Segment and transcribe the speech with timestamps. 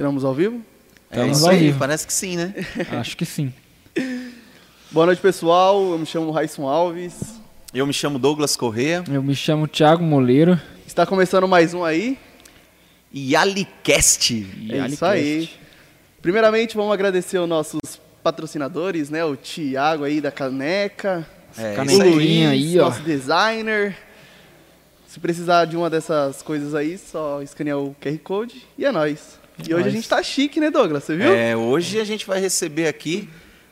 [0.00, 0.62] Estamos ao vivo?
[1.10, 1.78] É Estamos isso ao aí, vivo.
[1.78, 2.54] parece que sim, né?
[2.98, 3.52] Acho que sim.
[4.90, 5.90] Boa noite, pessoal.
[5.90, 7.38] Eu me chamo Raison Alves.
[7.74, 10.58] Eu me chamo Douglas Corrêa Eu me chamo Thiago Moleiro.
[10.86, 12.16] Está começando mais um aí.
[13.12, 14.32] e Alicast.
[14.32, 15.50] E é isso aí.
[16.22, 19.22] Primeiramente, vamos agradecer aos nossos patrocinadores, né?
[19.22, 21.28] O Thiago aí da Caneca.
[21.58, 22.06] É, Caneca.
[22.06, 22.84] o Luiz, aí, ó.
[22.86, 23.94] nosso designer.
[25.06, 29.38] Se precisar de uma dessas coisas aí, só escanear o QR Code e é nóis.
[29.68, 29.92] E hoje a nóis.
[29.92, 31.04] gente tá chique, né, Douglas?
[31.04, 31.32] Você viu?
[31.32, 33.28] É, hoje a gente vai receber aqui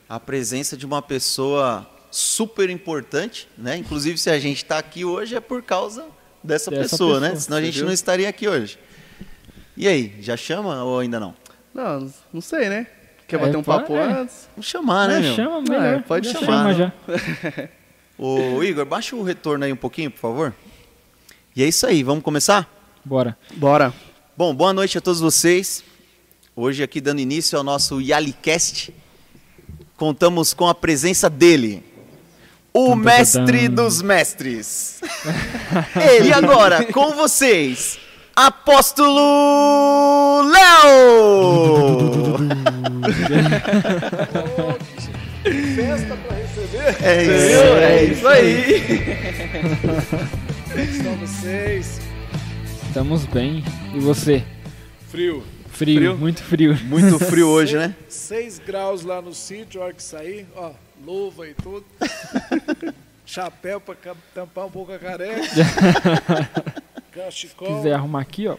[0.09, 3.77] a presença de uma pessoa super importante, né?
[3.77, 6.03] Inclusive, se a gente está aqui hoje é por causa
[6.43, 7.29] dessa, Dessa pessoa, né?
[7.31, 7.85] pessoa, Senão a gente viu?
[7.87, 8.79] não estaria aqui hoje.
[9.77, 11.35] E aí, já chama ou ainda não?
[11.75, 12.87] Não, não sei, né?
[13.27, 14.21] Quer É, bater um papo é.
[14.23, 14.49] antes?
[14.57, 15.35] Vamos chamar, né, É, meu?
[15.35, 16.03] chama Ah, melhor.
[16.05, 16.93] pode Já chamar, chama né?
[17.57, 17.69] já.
[18.19, 20.55] Ô, Igor, baixa o retorno aí um pouquinho, por favor.
[21.55, 22.69] E é isso aí, vamos começar?
[23.05, 23.37] Bora.
[23.55, 23.93] Bora.
[24.39, 25.83] Bom, boa noite a todos vocês.
[26.55, 28.95] Hoje aqui dando início ao nosso Yalicast,
[29.97, 31.83] contamos com a presença dele,
[32.73, 35.01] o mestre dos mestres.
[36.15, 37.99] Ele agora com vocês,
[38.37, 39.11] Apóstolo
[40.43, 42.39] Léo.
[45.75, 46.97] Festa para receber.
[47.03, 47.65] É isso.
[47.75, 48.85] É isso aí.
[50.71, 52.08] Como estão vocês?
[52.89, 53.63] Estamos bem.
[53.95, 54.45] E você?
[55.09, 55.45] Frio.
[55.69, 56.19] Frio, Frio?
[56.19, 56.77] muito frio.
[56.85, 57.95] Muito frio hoje, né?
[58.09, 60.73] 6 graus lá no sítio, a hora que sair, ó,
[61.05, 61.85] luva e tudo.
[63.25, 63.95] Chapéu para
[64.35, 65.43] tampar um pouco a careca.
[65.55, 65.65] Se
[67.13, 67.77] Cachecol.
[67.77, 68.57] quiser arrumar aqui, ó.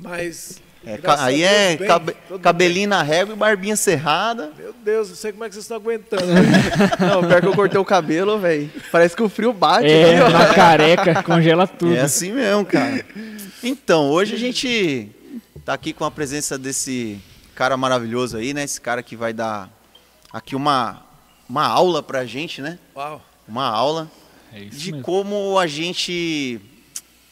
[0.00, 0.62] Mas.
[0.84, 4.50] É, aí Deus, é bem, cabe- cabelinho na régua e barbinha cerrada.
[4.56, 4.64] bem.
[4.64, 6.24] Meu Deus, não sei como é que vocês estão aguentando.
[6.98, 8.68] Não, pior que eu cortei o cabelo, velho.
[8.90, 10.30] Parece que o frio bate É, aqui, ó.
[10.38, 11.94] na careca, congela tudo.
[11.94, 13.04] É assim mesmo, cara.
[13.62, 15.08] Então, hoje a gente
[15.64, 17.20] tá aqui com a presença desse
[17.54, 18.64] cara maravilhoso aí, né?
[18.64, 19.70] Esse cara que vai dar
[20.32, 21.02] aqui uma,
[21.48, 22.76] uma aula pra gente, né?
[22.96, 23.22] Uau.
[23.46, 24.10] Uma aula
[24.52, 25.04] É isso de mesmo.
[25.04, 26.60] como a gente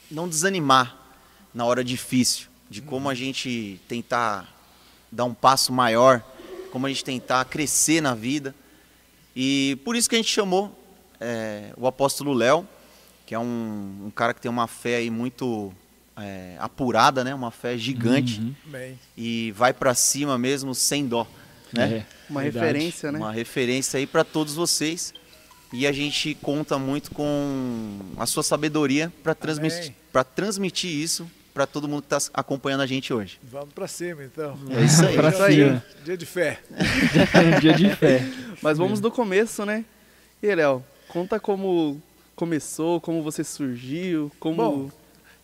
[0.08, 0.96] não desanimar
[1.52, 4.48] na hora difícil, de como a gente tentar
[5.10, 6.24] dar um passo maior,
[6.70, 8.54] como a gente tentar crescer na vida.
[9.34, 10.72] E por isso que a gente chamou
[11.20, 12.66] é, o apóstolo Léo,
[13.26, 15.74] que é um, um cara que tem uma fé aí muito
[16.16, 17.34] é, apurada, né?
[17.34, 18.54] Uma fé gigante Uhum.
[19.16, 21.26] E vai pra cima mesmo sem dó,
[21.72, 21.92] né?
[21.92, 22.66] É, Uma verdade.
[22.66, 23.18] referência, né?
[23.18, 25.12] Uma referência aí para todos vocês.
[25.72, 29.94] E a gente conta muito com a sua sabedoria para transmitir,
[30.34, 33.38] transmitir isso para todo mundo que está acompanhando a gente hoje.
[33.42, 34.58] Vamos para cima então.
[34.70, 35.16] É isso aí.
[35.16, 35.54] Pra Isso aí.
[35.54, 35.84] cima.
[36.04, 36.60] Dia de fé.
[37.60, 38.22] Dia de fé.
[38.62, 39.84] Mas vamos do começo, né?
[40.42, 42.00] E aí, Léo, conta como
[42.36, 44.56] começou, como você surgiu, como...
[44.56, 44.90] Bom.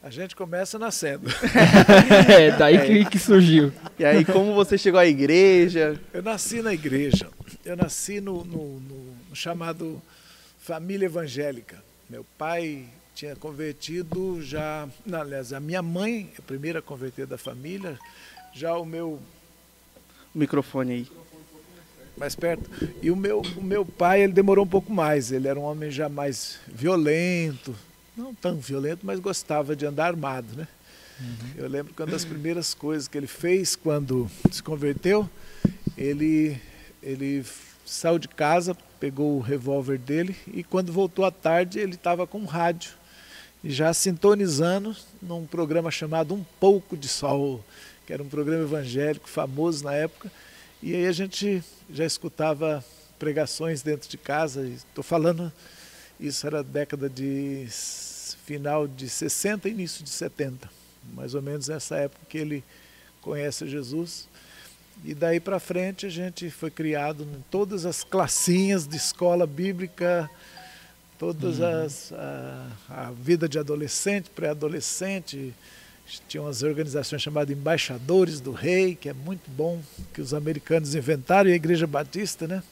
[0.02, 1.28] A gente começa nascendo.
[2.30, 3.72] É, daí que, que surgiu.
[3.98, 6.00] E aí, como você chegou à igreja?
[6.12, 7.28] Eu nasci na igreja.
[7.64, 10.00] Eu nasci no- no- no chamado
[10.60, 11.82] família evangélica.
[12.08, 12.84] Meu pai
[13.16, 14.87] tinha convertido já.
[15.04, 17.99] Não, aliás, a minha mãe, a primeira a converter da família,
[18.52, 19.18] já o meu.
[20.35, 21.08] O microfone aí.
[22.14, 22.70] mais perto.
[23.00, 25.32] E o meu, o meu pai, ele demorou um pouco mais.
[25.32, 27.75] Ele era um homem já mais violento.
[28.14, 30.68] Não tão violento, mas gostava de andar armado, né?
[31.56, 35.28] Eu lembro que uma das primeiras coisas que ele fez quando se converteu,
[35.96, 36.61] ele,
[37.02, 37.42] ele
[37.87, 42.40] saiu de casa, pegou o revólver dele e quando voltou à tarde ele estava com
[42.40, 42.92] um rádio
[43.70, 47.64] já sintonizando num programa chamado Um Pouco de Sol,
[48.06, 50.30] que era um programa evangélico famoso na época.
[50.82, 52.85] E aí a gente já escutava
[53.18, 54.66] pregações dentro de casa.
[54.66, 55.52] Estou falando,
[56.20, 57.66] isso era década de
[58.44, 60.70] final de 60 início de 70,
[61.14, 62.64] mais ou menos nessa época que ele
[63.20, 64.28] conhece Jesus.
[65.04, 70.30] E daí para frente a gente foi criado em todas as classinhas de escola bíblica,
[71.18, 75.54] todas as a, a vida de adolescente, pré-adolescente,
[76.28, 79.80] tinha umas organizações chamadas embaixadores do rei, que é muito bom,
[80.14, 82.62] que os americanos inventaram, e a igreja batista, né?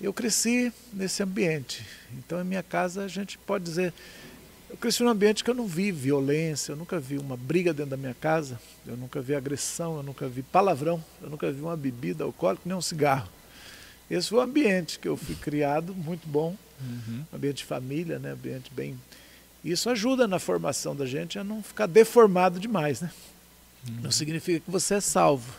[0.00, 1.84] Eu cresci nesse ambiente.
[2.16, 3.92] Então, em minha casa, a gente pode dizer,
[4.70, 7.90] eu cresci num ambiente que eu não vi violência, eu nunca vi uma briga dentro
[7.90, 11.76] da minha casa, eu nunca vi agressão, eu nunca vi palavrão, eu nunca vi uma
[11.76, 13.28] bebida alcoólica, nem um cigarro.
[14.14, 17.24] Esse foi o ambiente que eu fui criado, muito bom, Uhum.
[17.32, 18.32] ambiente de família, né?
[18.32, 18.98] ambiente bem.
[19.64, 23.10] Isso ajuda na formação da gente a não ficar deformado demais, né?
[24.02, 25.52] Não significa que você é salvo.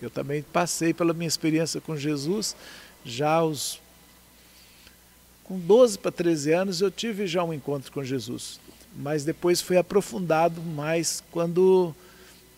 [0.00, 2.56] Eu também passei pela minha experiência com Jesus,
[3.04, 3.80] já aos
[5.44, 8.60] com 12 para 13 anos eu tive já um encontro com Jesus,
[8.96, 11.94] mas depois foi aprofundado mais quando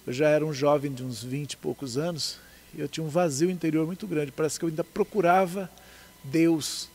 [0.07, 2.37] Eu já era um jovem de uns 20 e poucos anos
[2.77, 4.33] eu tinha um vazio interior muito grande.
[4.33, 5.71] Parece que eu ainda procurava
[6.23, 6.89] Deus.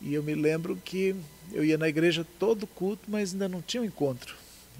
[0.00, 1.14] E eu me lembro que
[1.52, 4.34] eu ia na igreja todo culto, mas ainda não tinha um encontro.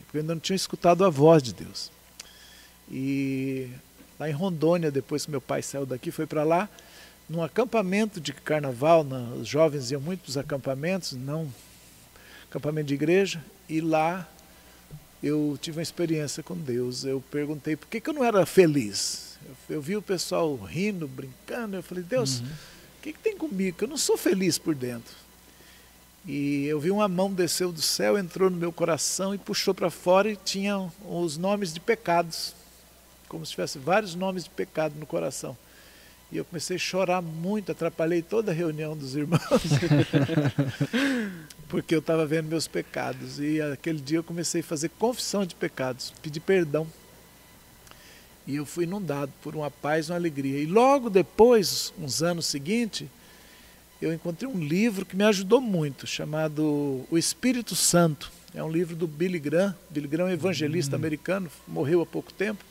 [0.05, 1.91] Porque eu ainda não tinha escutado a voz de Deus.
[2.91, 3.69] E
[4.19, 6.69] lá em Rondônia, depois que meu pai saiu daqui, foi para lá,
[7.29, 11.49] num acampamento de carnaval, na, os jovens iam muito para os acampamentos, não
[12.49, 14.29] acampamento de igreja, e lá
[15.23, 17.05] eu tive uma experiência com Deus.
[17.05, 19.30] Eu perguntei por que, que eu não era feliz.
[19.47, 22.47] Eu, eu vi o pessoal rindo, brincando, eu falei, Deus, uhum.
[22.47, 23.79] o que, que tem comigo?
[23.79, 25.15] Que eu não sou feliz por dentro.
[26.27, 29.91] E eu vi uma mão desceu do céu, entrou no meu coração e puxou para
[29.91, 32.55] fora e tinha os nomes de pecados,
[33.27, 35.57] como se tivesse vários nomes de pecado no coração.
[36.31, 39.41] E eu comecei a chorar muito, atrapalhei toda a reunião dos irmãos,
[41.69, 43.41] porque eu estava vendo meus pecados.
[43.41, 46.87] E aquele dia eu comecei a fazer confissão de pecados, pedir perdão.
[48.51, 50.59] E eu fui inundado por uma paz e uma alegria.
[50.59, 53.07] E logo depois, uns anos seguintes,
[54.03, 58.33] eu encontrei um livro que me ajudou muito, chamado O Espírito Santo.
[58.53, 59.77] É um livro do Billy Graham.
[59.89, 61.01] Billy Graham é um evangelista uhum.
[61.01, 62.65] americano, morreu há pouco tempo.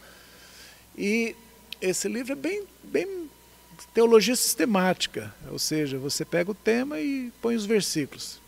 [0.97, 1.33] E
[1.79, 3.29] esse livro é bem, bem
[3.93, 8.41] teologia sistemática, ou seja, você pega o tema e põe os versículos.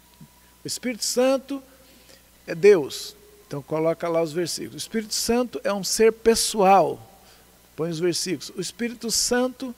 [0.65, 1.63] O Espírito Santo
[2.45, 3.15] é Deus,
[3.47, 4.75] então coloca lá os versículos.
[4.75, 7.10] O Espírito Santo é um ser pessoal,
[7.81, 8.51] põe os versículos.
[8.55, 9.73] O Espírito Santo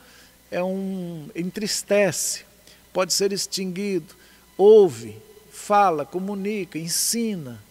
[0.51, 2.43] é um entristece,
[2.91, 4.13] pode ser extinguido,
[4.57, 5.15] ouve,
[5.49, 7.63] fala, comunica, ensina,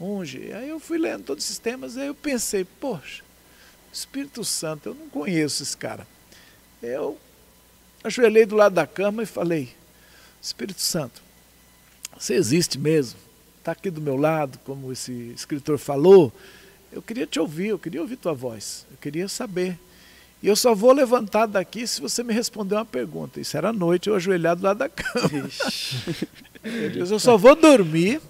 [0.00, 0.52] unge.
[0.52, 3.24] Aí eu fui lendo todos esses temas, aí eu pensei, poxa,
[3.92, 6.06] Espírito Santo, eu não conheço esse cara.
[6.80, 7.18] Eu
[8.04, 9.74] ajoelhei do lado da cama e falei,
[10.40, 11.20] Espírito Santo,
[12.16, 13.18] você existe mesmo?
[13.58, 16.32] Está aqui do meu lado, como esse escritor falou.
[16.92, 19.78] Eu queria te ouvir, eu queria ouvir tua voz, eu queria saber.
[20.42, 23.40] E eu só vou levantar daqui se você me responder uma pergunta.
[23.40, 25.48] Isso era noite, eu ajoelhado lá da cama.
[26.94, 28.20] eu só vou dormir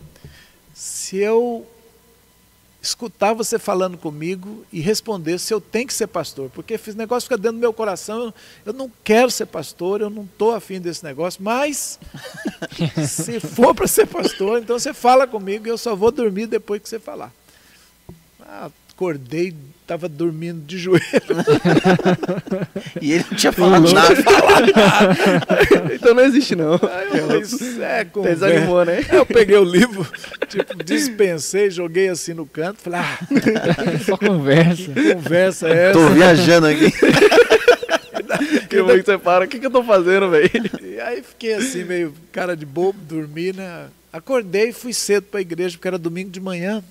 [0.74, 1.66] se eu
[2.82, 6.50] escutar você falando comigo e responder se eu tenho que ser pastor.
[6.50, 8.34] Porque esse negócio fica dentro do meu coração.
[8.66, 11.42] Eu não quero ser pastor, eu não estou afim desse negócio.
[11.42, 11.98] Mas,
[13.08, 16.82] se for para ser pastor, então você fala comigo e eu só vou dormir depois
[16.82, 17.32] que você falar.
[18.54, 21.02] Ah, acordei estava dormindo de joelho.
[23.00, 24.16] e ele não tinha falado nada.
[24.22, 25.94] Falado nada.
[25.94, 26.74] então não existe, não.
[26.74, 29.04] Aí eu é, Desanimou, né?
[29.10, 30.06] eu peguei o livro,
[30.48, 33.18] tipo, dispensei, joguei assim no canto, falei, ah,
[34.04, 34.92] só conversa.
[35.14, 35.98] Conversa é essa.
[35.98, 36.92] Tô viajando aqui.
[38.68, 40.50] que que você para, o que, que eu tô fazendo, velho?
[40.82, 43.86] E aí fiquei assim, meio cara de bobo, dormi, né?
[44.12, 46.84] Acordei e fui cedo para a igreja, porque era domingo de manhã.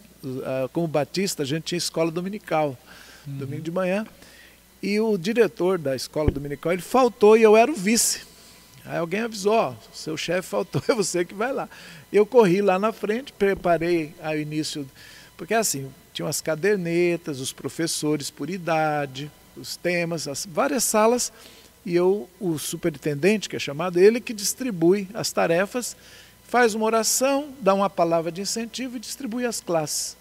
[0.71, 2.77] Como batista, a gente tinha escola dominical
[3.27, 3.38] uhum.
[3.38, 4.05] domingo de manhã.
[4.81, 8.21] E o diretor da escola dominical, ele faltou e eu era o vice.
[8.84, 11.69] Aí alguém avisou, ó, seu chefe faltou, é você que vai lá.
[12.12, 14.89] Eu corri lá na frente, preparei ao início,
[15.38, 21.31] porque assim, tinham as cadernetas, os professores por idade, os temas, as várias salas,
[21.86, 25.95] e eu, o superintendente, que é chamado, ele que distribui as tarefas,
[26.51, 30.17] faz uma oração, dá uma palavra de incentivo e distribui as classes.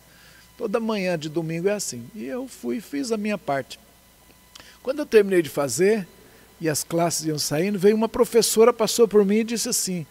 [0.57, 2.09] Toda manhã de domingo é assim.
[2.15, 3.81] E eu fui e fiz a minha parte.
[4.81, 6.07] Quando eu terminei de fazer,
[6.61, 10.07] e as classes iam saindo, veio uma professora, passou por mim e disse assim: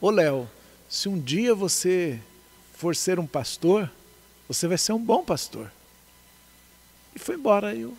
[0.00, 0.48] Ô Léo,
[0.88, 2.18] se um dia você
[2.72, 3.90] for ser um pastor,
[4.48, 5.70] você vai ser um bom pastor.
[7.14, 7.74] E foi embora.
[7.74, 7.92] Eu,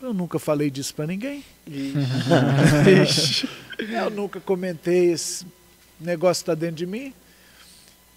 [0.00, 1.44] eu nunca falei disso para ninguém.
[3.78, 5.44] eu nunca comentei esse
[6.00, 7.12] negócio está dentro de mim.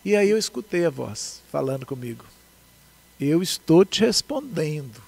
[0.04, 2.26] E aí eu escutei a voz falando comigo
[3.20, 5.02] eu estou te respondendo.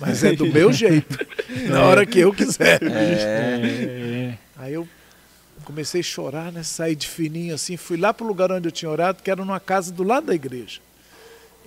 [0.00, 1.18] Mas é do meu jeito,
[1.68, 2.80] na hora que eu quiser.
[2.82, 4.36] É.
[4.56, 4.88] Aí eu
[5.64, 6.62] comecei a chorar, né?
[6.62, 9.44] Saí de fininho assim, fui lá para o lugar onde eu tinha orado, que era
[9.44, 10.80] numa casa do lado da igreja.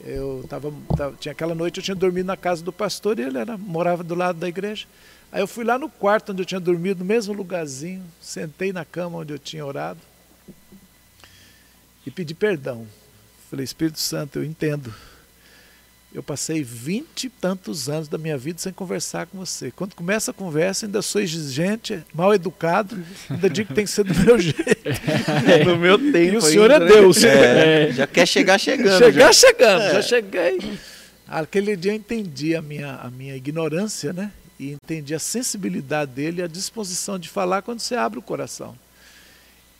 [0.03, 3.37] Eu tava, tava, tinha aquela noite eu tinha dormido na casa do pastor e ele
[3.37, 4.85] era, morava do lado da igreja.
[5.31, 8.83] Aí eu fui lá no quarto onde eu tinha dormido, no mesmo lugarzinho, sentei na
[8.83, 9.99] cama onde eu tinha orado
[12.05, 12.87] e pedi perdão.
[13.49, 14.93] Falei, Espírito Santo, eu entendo
[16.15, 19.69] eu passei vinte e tantos anos da minha vida sem conversar com você.
[19.69, 22.97] Quando começa a conversa, ainda sou exigente, mal educado,
[23.29, 24.87] ainda digo que tem que ser do meu jeito.
[25.45, 25.65] É.
[25.65, 26.17] No meu tempo.
[26.17, 26.95] E o senhor ainda, é né?
[26.95, 27.21] Deus.
[27.21, 28.97] É, já quer chegar chegando.
[28.97, 29.33] Chegar já.
[29.33, 29.93] chegando, é.
[29.95, 30.79] já cheguei.
[31.27, 34.31] Aquele dia eu entendi a minha, a minha ignorância, né?
[34.57, 38.73] E entendi a sensibilidade dele e a disposição de falar quando você abre o coração.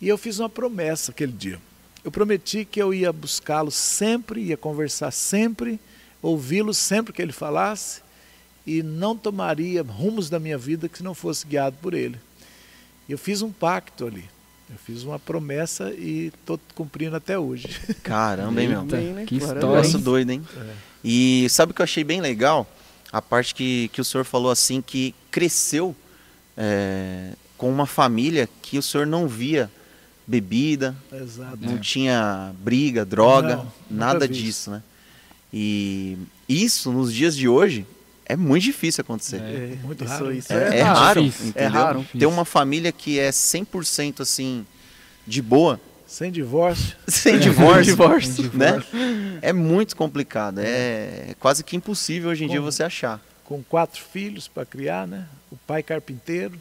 [0.01, 1.61] E eu fiz uma promessa aquele dia.
[2.05, 5.79] Eu prometi que eu ia buscá-lo sempre, ia conversar sempre
[6.25, 8.01] ouvi-lo sempre que ele falasse
[8.65, 12.17] e não tomaria rumos da minha vida que não fosse guiado por ele.
[13.07, 14.25] Eu fiz um pacto ali.
[14.67, 17.67] Eu fiz uma promessa e estou cumprindo até hoje.
[18.01, 18.81] Caramba, hein, meu?
[18.81, 19.25] Eita, Bem, né?
[19.25, 20.03] que história, Negócio hein?
[20.03, 20.47] doido, hein?
[20.57, 20.73] É.
[21.03, 22.67] E sabe o que eu achei bem legal?
[23.11, 25.95] A parte que, que o senhor falou assim, que cresceu
[26.57, 29.69] é, com uma família que o senhor não via
[30.27, 31.57] bebida, Exato.
[31.61, 34.81] não tinha briga, droga, Não, nada disso, né?
[35.53, 36.17] E
[36.49, 37.85] isso, nos dias de hoje,
[38.25, 39.37] é muito difícil acontecer.
[39.41, 40.33] É, muito Isso- raro.
[40.33, 41.47] isso É, É é raro, difícil.
[41.49, 41.67] entendeu?
[41.67, 42.05] É raro.
[42.17, 44.65] Ter uma família que é 100% assim,
[45.27, 46.95] de boa, Sem divórcio.
[47.07, 48.51] sem divórcio, Divórcio.
[48.53, 48.83] né?
[49.41, 50.59] É muito complicado.
[50.59, 52.71] É quase que impossível hoje em dia Como?
[52.71, 53.21] você achar.
[53.43, 55.27] com quatro filhos para criar, né?
[55.51, 56.59] O pai carpinteiro,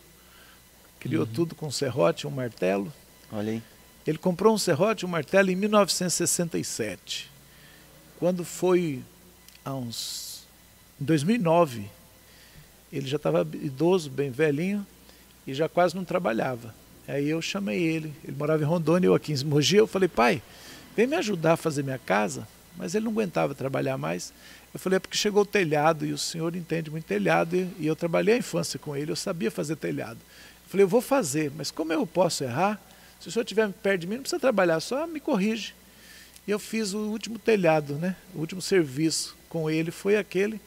[1.00, 2.92] criou tudo com um serrote e um martelo.
[3.32, 3.62] Olha aí.
[4.06, 7.30] Ele comprou um serrote um martelo em 1967.
[8.18, 9.02] Quando foi
[9.64, 10.46] há uns
[11.00, 11.86] em 2009,
[12.92, 14.86] ele já estava idoso, bem velhinho
[15.46, 16.74] e já quase não trabalhava.
[17.08, 20.42] Aí eu chamei ele, ele morava em Rondônia, eu aqui em Mogi, eu falei: "Pai,
[20.96, 22.46] vem me ajudar a fazer minha casa".
[22.76, 24.32] Mas ele não aguentava trabalhar mais.
[24.72, 27.86] Eu falei: "É porque chegou o telhado e o senhor entende muito telhado e, e
[27.86, 30.18] eu trabalhei a infância com ele, eu sabia fazer telhado".
[30.64, 32.80] Eu falei: "Eu vou fazer, mas como eu posso errar?
[33.24, 35.74] Se o senhor estiver perto de mim, não precisa trabalhar, só me corrige".
[36.46, 38.14] E eu fiz o último telhado, né?
[38.34, 40.60] O último serviço com ele foi aquele.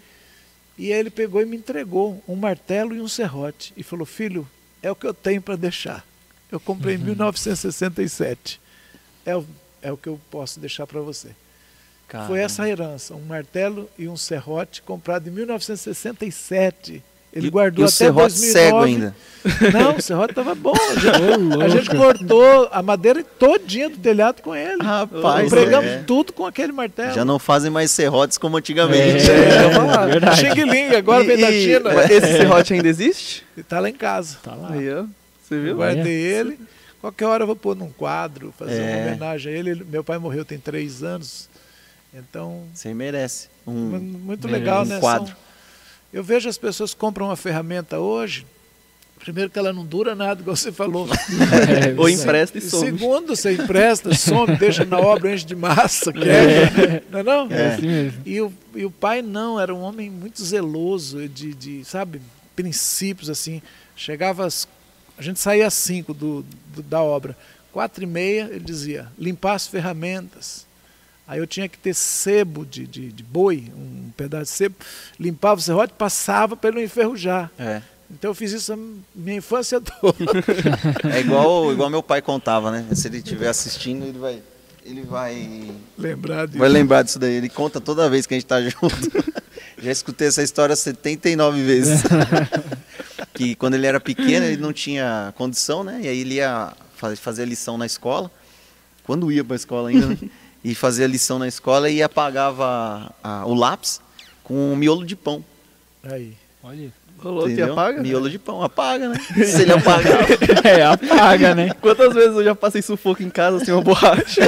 [0.75, 3.73] E ele pegou e me entregou um martelo e um serrote.
[3.77, 4.49] E falou: Filho,
[4.81, 6.03] é o que eu tenho para deixar.
[6.51, 8.59] Eu comprei em 1967.
[9.23, 9.45] É o,
[9.81, 11.29] é o que eu posso deixar para você.
[12.25, 17.03] Foi essa a herança: um martelo e um serrote comprado em 1967.
[17.37, 18.51] Ele E- guardou e o até serrote 2009.
[18.51, 19.15] cego ainda.
[19.71, 20.73] Não, o serrote estava bom.
[20.75, 24.83] A gente, a gente cortou a madeira todinha do telhado com ele.
[24.83, 26.03] Rapaz, Pregamos é.
[26.05, 27.13] tudo com aquele martelo.
[27.13, 29.23] Já não fazem mais serrotes como antigamente.
[29.31, 30.35] É.
[30.35, 31.91] Xing Ling, agora vem da E- China.
[31.93, 33.45] e- Esse serrote ainda existe?
[33.69, 34.37] Tá lá em casa.
[34.43, 34.71] Tá lá.
[34.73, 35.03] Aí, ó.
[35.47, 35.75] Você Eu viu?
[35.77, 36.59] guardei ele.
[36.99, 39.01] Qualquer hora eu vou pôr num quadro, fazer uma É.
[39.07, 39.85] homenagem a ele.
[39.89, 41.47] Meu pai morreu tem três anos.
[42.13, 43.47] Então, Você merece.
[43.65, 44.99] Um, muito um legal, né?
[44.99, 45.27] quadro.
[45.27, 45.46] São-
[46.13, 48.45] eu vejo as pessoas compram uma ferramenta hoje.
[49.19, 51.07] Primeiro que ela não dura nada, igual você falou.
[51.87, 52.85] É, Ou empresta e some.
[52.85, 57.03] Segundo, você empresta, some, deixa na obra, enche de massa, quer.
[57.09, 57.47] Não é não?
[57.51, 58.21] É assim mesmo.
[58.25, 62.21] E o, e o pai não, era um homem muito zeloso, de, de sabe,
[62.55, 63.61] princípios assim.
[63.95, 64.67] Chegava às,
[65.17, 67.35] a gente saía às cinco do, do- da obra,
[67.73, 70.66] quatro e meia ele dizia, limpar as ferramentas.
[71.27, 74.75] Aí eu tinha que ter sebo de, de, de boi, um pedaço de sebo,
[75.19, 77.51] limpava o serrote, passava para ele não enferrujar.
[77.59, 77.81] é.
[78.09, 78.77] Então eu fiz isso a
[79.13, 80.15] minha infância toda.
[81.13, 82.85] É igual, igual meu pai contava, né?
[82.95, 84.41] Se ele estiver assistindo, ele vai.
[84.85, 85.69] Ele vai.
[85.97, 86.57] Lembrar disso.
[86.57, 87.33] Vai lembrar disso daí.
[87.33, 89.11] Ele conta toda vez que a gente tá junto.
[89.77, 92.01] Já escutei essa história 79 vezes.
[93.33, 95.99] que quando ele era pequeno, ele não tinha condição, né?
[96.03, 98.31] E aí ele ia fa- fazer a lição na escola.
[99.03, 100.17] Quando ia pra escola ainda, né?
[100.69, 104.01] E fazia a lição na escola e apagava a- o lápis
[104.43, 105.43] com um miolo de pão.
[106.03, 106.33] Aí.
[106.63, 106.91] Olha.
[107.19, 107.73] Rolou e entendeu?
[107.73, 108.01] apaga?
[108.01, 109.15] Miolo de pão, apaga, né?
[109.45, 110.19] Se ele apagar.
[110.65, 111.71] É, apaga, né?
[111.81, 114.41] Quantas vezes eu já passei sufoco em casa sem uma borracha?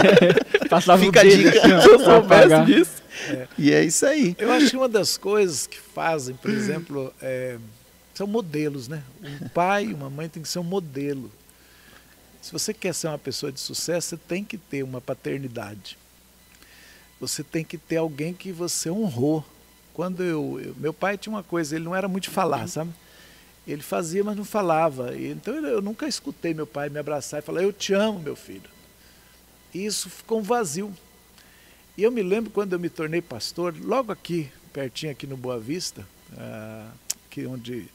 [0.68, 1.58] Passava Fica a o dedo dica.
[1.58, 2.90] assim, Se eu soubesse disso.
[3.58, 4.36] E é isso aí.
[4.38, 7.56] Eu acho que uma das coisas que fazem, por exemplo, é,
[8.14, 9.02] são modelos, né?
[9.42, 11.30] Um pai e uma mãe tem que ser um modelo.
[12.46, 15.98] Se você quer ser uma pessoa de sucesso, você tem que ter uma paternidade.
[17.20, 19.44] Você tem que ter alguém que você honrou.
[19.92, 22.92] Quando eu, eu- meu pai tinha uma coisa, ele não era muito de falar, sabe?
[23.66, 25.16] Ele fazia, mas não falava.
[25.16, 28.20] E, então eu, eu nunca escutei meu pai me abraçar e falar: "Eu te amo,
[28.20, 28.70] meu filho".
[29.74, 30.94] E isso ficou um vazio.
[31.98, 35.58] E eu me lembro quando eu me tornei pastor, logo aqui, pertinho aqui no Boa
[35.58, 36.06] Vista,
[36.38, 36.92] ah,
[37.28, 37.88] que onde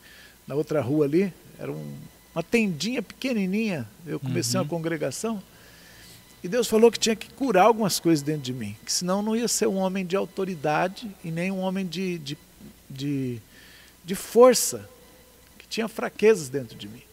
[0.45, 1.97] na outra rua ali, era um-
[2.33, 3.87] uma tendinha pequenininha.
[4.05, 4.63] Eu comecei Uhum.
[4.65, 5.41] uma congregação
[6.43, 9.35] e Deus falou que tinha que curar algumas coisas dentro de mim, que senão não
[9.35, 12.37] ia ser um homem de autoridade e nem um homem de, de,
[12.89, 13.39] de,
[14.03, 14.89] de força,
[15.59, 17.03] que tinha fraquezas dentro de mim.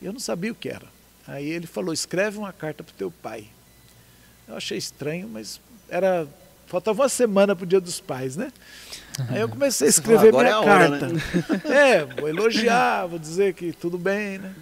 [0.00, 0.86] E eu não sabia o que era.
[1.26, 3.46] Aí ele falou: escreve uma carta para o teu pai.
[4.46, 6.28] Eu achei estranho, mas era.
[6.66, 8.52] Faltava uma semana para o dia dos pais, né?
[9.28, 11.68] Aí eu comecei a escrever Agora minha é a hora, carta.
[11.68, 14.54] É, vou elogiar, vou dizer que tudo bem, né?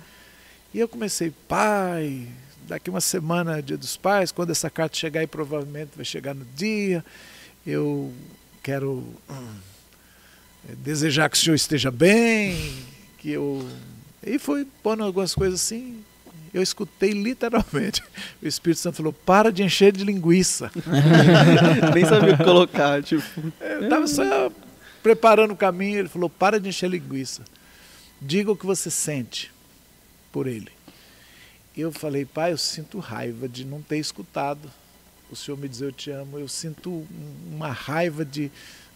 [0.73, 2.27] E eu comecei, pai,
[2.67, 6.45] daqui uma semana, dia dos pais, quando essa carta chegar, e provavelmente vai chegar no
[6.55, 7.05] dia,
[7.67, 8.13] eu
[8.63, 9.55] quero hum,
[10.79, 12.75] desejar que o senhor esteja bem,
[13.19, 13.67] que eu.
[14.23, 16.05] E fui pondo algumas coisas assim.
[16.53, 18.03] Eu escutei literalmente.
[18.43, 20.71] O Espírito Santo falou: para de encher de linguiça.
[21.95, 23.25] Nem sabia o que colocar, tipo.
[23.61, 24.51] Eu estava só
[25.03, 27.43] preparando o caminho, ele falou: para de encher linguiça.
[28.21, 29.53] Diga o que você sente
[30.33, 30.71] por ele.
[31.77, 34.69] Eu falei, pai, eu sinto raiva de não ter escutado
[35.31, 36.39] o senhor me dizer eu te amo.
[36.39, 37.07] Eu sinto
[37.51, 38.51] uma raiva de,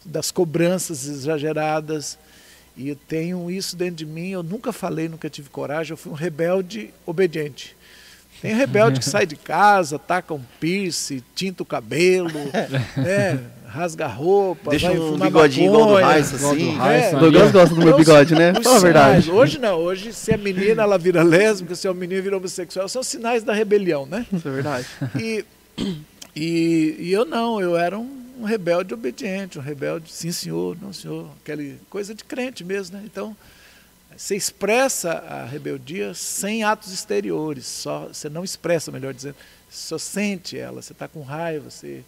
[0.04, 2.18] das cobranças exageradas.
[2.76, 4.30] E eu tenho isso dentro de mim.
[4.30, 5.92] Eu nunca falei, nunca tive coragem.
[5.92, 7.76] Eu fui um rebelde obediente.
[8.40, 12.28] Tem rebelde que sai de casa, taca um piercing, tinta o cabelo,
[12.96, 13.38] né?
[13.68, 16.06] rasga a roupa, Deixa vai um bigodinho igual do maconha.
[16.06, 16.76] Raiz, Igual do assim.
[16.76, 17.08] Raiz, É.
[17.08, 17.52] ali, Douglas ó.
[17.52, 18.52] gosta do meu bigode, né?
[18.62, 19.30] Fala a verdade.
[19.30, 22.86] Hoje não, hoje se é menina ela vira lésbica, se é um menino vira homossexual,
[22.88, 24.26] são sinais da rebelião, né?
[24.30, 24.86] Isso é verdade.
[25.18, 25.44] E,
[26.36, 30.92] e, e eu não, eu era um, um rebelde obediente, um rebelde, sim senhor, não
[30.92, 33.04] senhor, aquela coisa de crente mesmo, né?
[33.06, 33.36] Então,
[34.16, 39.36] você expressa a rebeldia sem atos exteriores, só você não expressa, melhor dizendo,
[39.70, 42.04] só sente ela, você está com raiva, você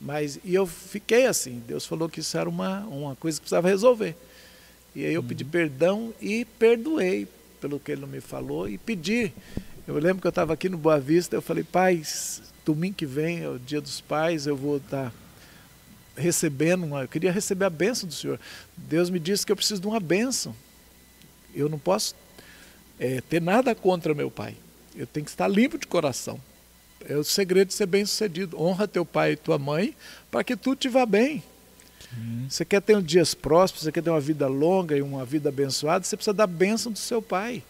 [0.00, 1.60] mas e eu fiquei assim.
[1.66, 4.16] Deus falou que isso era uma uma coisa que precisava resolver.
[4.94, 7.26] E aí eu pedi perdão e perdoei
[7.60, 9.32] pelo que ele não me falou e pedi.
[9.88, 12.00] Eu lembro que eu estava aqui no Boa Vista, eu falei, pai,
[12.64, 15.12] domingo que vem é o dia dos pais, eu vou estar
[16.16, 17.02] recebendo uma.
[17.02, 18.38] Eu queria receber a bênção do Senhor.
[18.76, 20.54] Deus me disse que eu preciso de uma bênção.
[21.54, 22.14] Eu não posso
[22.98, 24.56] eh, ter nada contra meu pai.
[24.96, 26.40] Eu tenho que estar limpo de coração.
[27.06, 28.60] É o segredo de ser bem sucedido.
[28.60, 29.94] Honra teu pai e tua mãe
[30.30, 31.42] para que tu te vá bem.
[32.48, 35.48] Você quer ter um dias prósperos, você quer ter uma vida longa e uma vida
[35.48, 37.60] abençoada, você precisa da bênção do seu pai.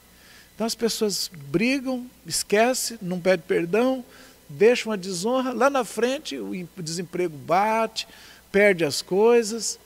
[0.55, 4.05] Então as pessoas brigam, esquece, não pede perdão,
[4.49, 8.07] deixa uma desonra, lá na frente o em- desemprego bate,
[8.55, 9.81] perde as coisas.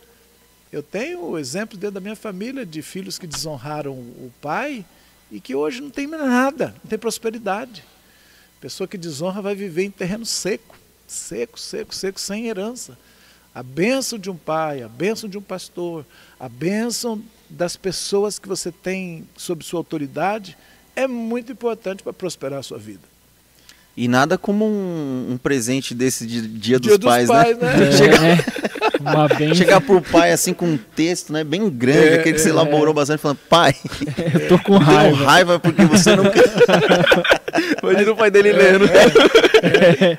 [0.70, 4.84] Eu tenho o exemplo dentro da minha família de filhos que desonraram o pai
[5.32, 7.82] e que hoje não tem nada, não tem prosperidade.
[8.60, 10.76] Pessoa que desonra vai viver em terreno seco,
[11.06, 12.98] seco, seco, seco, sem herança.
[13.54, 16.04] A bênção de um pai, a bênção de um pastor,
[16.38, 20.58] a bênção das pessoas que você tem sob sua autoridade
[20.94, 23.08] é muito importante para prosperar a sua vida.
[24.00, 27.76] E nada como um, um presente desse de Dia, dos, Dia dos Pais, pais, né?
[27.78, 27.90] né?
[27.98, 28.57] Chega- É,
[29.00, 29.54] uma benção.
[29.54, 32.52] Chegar pro pai assim com um texto, né, bem grande, É, aquele que você é,
[32.52, 33.74] elaborou bastante, falando, pai,
[34.34, 35.24] Eu tô com eu tenho raiva.
[35.24, 36.24] raiva porque você não.
[37.82, 38.84] Imagina o pai dele lendo.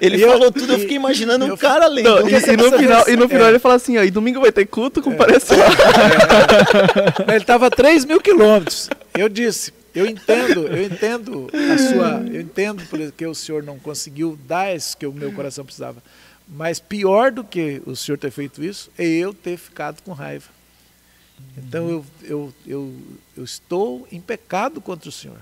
[0.01, 2.09] Ele E eu- falou tudo, eu e- fiquei imaginando e um eu- cara lendo.
[2.09, 4.51] Não, e, e no final, e no final ele fala assim, ó, e domingo vai
[4.51, 5.65] ter culto, comparece lá.
[7.27, 8.89] Ele estava a 3 mil quilômetros.
[9.17, 14.37] Eu disse, eu entendo, eu entendo a sua, eu entendo porque o senhor não conseguiu
[14.47, 15.97] dar isso que o meu coração precisava.
[16.49, 20.49] Mas pior do que o senhor ter feito isso é eu ter ficado com raiva.
[21.57, 22.95] Então eu, eu, eu,
[23.37, 25.39] eu estou em pecado contra o senhor.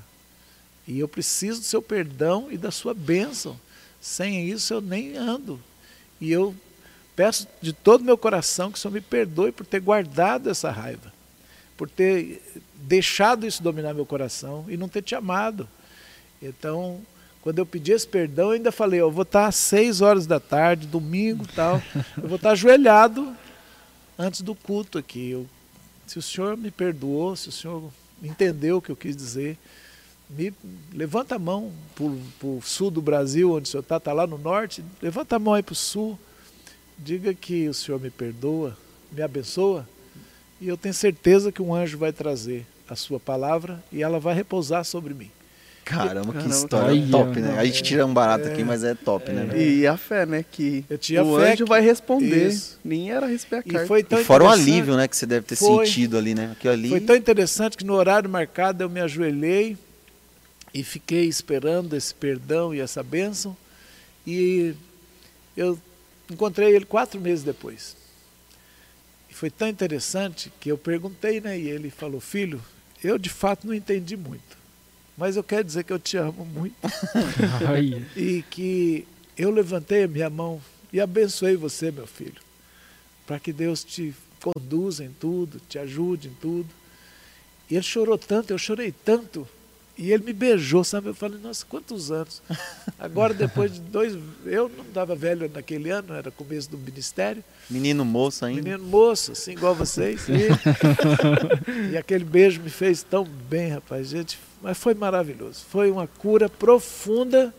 [0.87, 3.59] E eu preciso do seu perdão e da sua bênção.
[4.01, 5.59] Sem isso eu nem ando.
[6.19, 6.55] E eu
[7.15, 11.11] peço de todo meu coração que o senhor me perdoe por ter guardado essa raiva
[11.77, 12.41] por ter
[12.73, 15.69] deixado isso dominar meu coração e não ter te amado.
[16.41, 16.99] Então,
[17.47, 20.37] quando eu pedi esse perdão, eu ainda falei, eu vou estar às seis horas da
[20.37, 21.81] tarde, domingo tal,
[22.21, 23.33] eu vou estar ajoelhado
[24.19, 25.29] antes do culto aqui.
[25.29, 25.47] Eu,
[26.05, 27.89] se o senhor me perdoou, se o senhor
[28.21, 29.57] entendeu o que eu quis dizer,
[30.29, 30.53] me
[30.91, 34.37] levanta a mão para o sul do Brasil, onde o senhor está, está lá no
[34.37, 36.19] norte, levanta a mão aí para o sul,
[36.99, 38.77] diga que o senhor me perdoa,
[39.09, 39.87] me abençoa,
[40.59, 44.35] e eu tenho certeza que um anjo vai trazer a sua palavra e ela vai
[44.35, 45.31] repousar sobre mim.
[45.87, 47.57] Caramba, que Caramba, história top, né?
[47.57, 49.45] A gente tira um barato aqui, mas é top, né?
[49.45, 49.61] velho?
[49.61, 50.43] E a fé, né?
[50.49, 52.47] Que Eu tinha o fé anjo que- vai responder.
[52.49, 52.79] Isso.
[52.83, 53.87] Nem era receber a E carta.
[53.87, 55.85] foi tão E fora o interessante- alívio, né, que você deve ter Foi.
[55.85, 56.51] sentido ali, né?
[56.51, 56.89] Aquilo ali.
[56.89, 59.77] Foi tão interessante que no horário marcado eu me ajoelhei
[60.73, 63.55] e fiquei esperando esse perdão e essa bênção.
[64.25, 64.73] E
[65.55, 65.79] eu
[66.29, 67.95] encontrei ele quatro meses depois.
[69.29, 71.57] E foi tão interessante que eu perguntei, né?
[71.57, 72.61] E ele falou: Filho,
[73.03, 74.56] eu de fato não entendi muito,
[75.17, 76.75] mas eu quero dizer que eu te amo muito.
[78.15, 80.61] E que eu levantei a minha mão
[80.93, 82.41] e abençoei você, meu filho,
[83.25, 86.69] para que Deus te conduza em tudo, te ajude em tudo.
[87.69, 89.47] E ele chorou tanto, eu chorei tanto,
[89.97, 91.07] e ele me beijou, sabe?
[91.07, 92.41] Eu falei, nossa, quantos anos?
[92.99, 94.17] Agora, depois de dois.
[94.45, 98.61] Eu não estava velho naquele ano, era começo do ministério, Menino moço ainda.
[98.61, 100.25] menino moço, assim, igual vocês.
[101.87, 104.39] E, e aquele beijo me fez tão bem, rapaz, gente.
[104.61, 105.65] Mas foi maravilhoso.
[105.69, 107.53] Foi uma cura profunda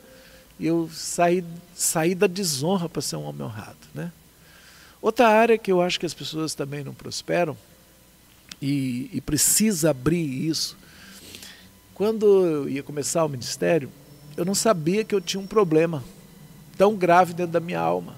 [0.59, 3.77] e eu saí, saí da desonra para ser um homem honrado.
[3.95, 4.13] Né?
[5.01, 7.57] Outra área que eu acho que as pessoas também não prosperam
[8.61, 10.77] e, e precisa abrir isso.
[11.99, 13.91] Quando eu ia começar o ministério,
[14.37, 16.05] eu não sabia que eu tinha um problema
[16.77, 18.15] tão grave dentro da minha alma.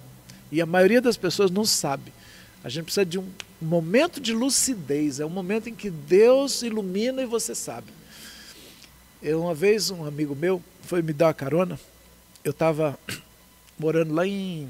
[0.52, 2.12] E a maioria das pessoas não sabe.
[2.62, 3.26] A gente precisa de um
[3.58, 7.86] momento de lucidez, é um momento em que Deus ilumina e você sabe.
[9.22, 11.80] Eu, uma vez, um amigo meu foi me dar uma carona.
[12.44, 12.98] Eu estava
[13.80, 14.68] morando lá em.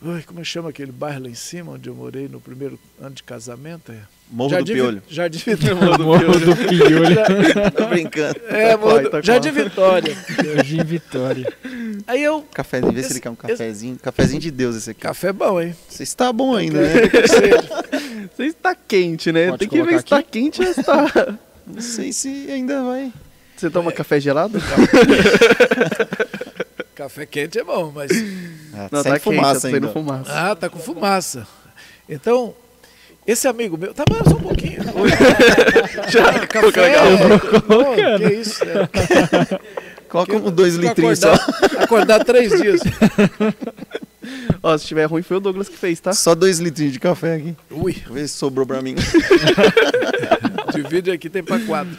[0.00, 3.14] Ui, como é chama aquele bairro lá em cima, onde eu morei no primeiro ano
[3.16, 3.90] de casamento?
[3.90, 3.96] É.
[4.30, 5.02] Morro Jardim do Piolho.
[5.08, 5.74] Jardim Vitória.
[5.98, 7.16] Morro do Piolho.
[7.76, 8.40] Tô brincando.
[8.48, 9.22] É, Itaquá, Morro do- Itaquá.
[9.22, 10.16] Jardim Vitória.
[10.54, 11.52] Jardim Vitória.
[12.06, 12.42] Aí eu.
[12.54, 13.98] Cafezinho, vê se Esse- ele quer um cafezinho.
[14.00, 15.00] Cafezinho de Deus esse aqui.
[15.00, 15.74] Café bom, hein?
[15.88, 16.90] Você está bom ainda, né?
[18.36, 19.48] Você está quente, né?
[19.48, 21.36] Pode Tem que ver se está quente ou se está...
[21.66, 23.12] Não sei se ainda vai.
[23.56, 24.60] Você toma café gelado?
[26.98, 28.10] Café quente é bom, mas.
[28.74, 29.88] Ah, Não, sem tá fumaça quente, tá ainda.
[29.92, 30.32] fumaça.
[30.32, 31.46] Ah, tá com fumaça.
[32.08, 32.52] Então,
[33.24, 33.94] esse amigo meu.
[33.94, 34.80] Tá bom, só um pouquinho.
[36.10, 36.96] Já Café.
[37.68, 37.84] Pô,
[38.18, 38.64] que isso?
[38.64, 39.60] É.
[40.10, 41.34] Coloca um dois litrinhos só.
[41.78, 42.80] acordar, três dias.
[44.60, 46.12] Ó, se tiver ruim, foi o Douglas que fez, tá?
[46.12, 47.54] Só dois litrinhos de café aqui.
[47.70, 48.96] Ui, ver se sobrou pra mim.
[50.74, 51.96] divide aqui, tem pra quatro.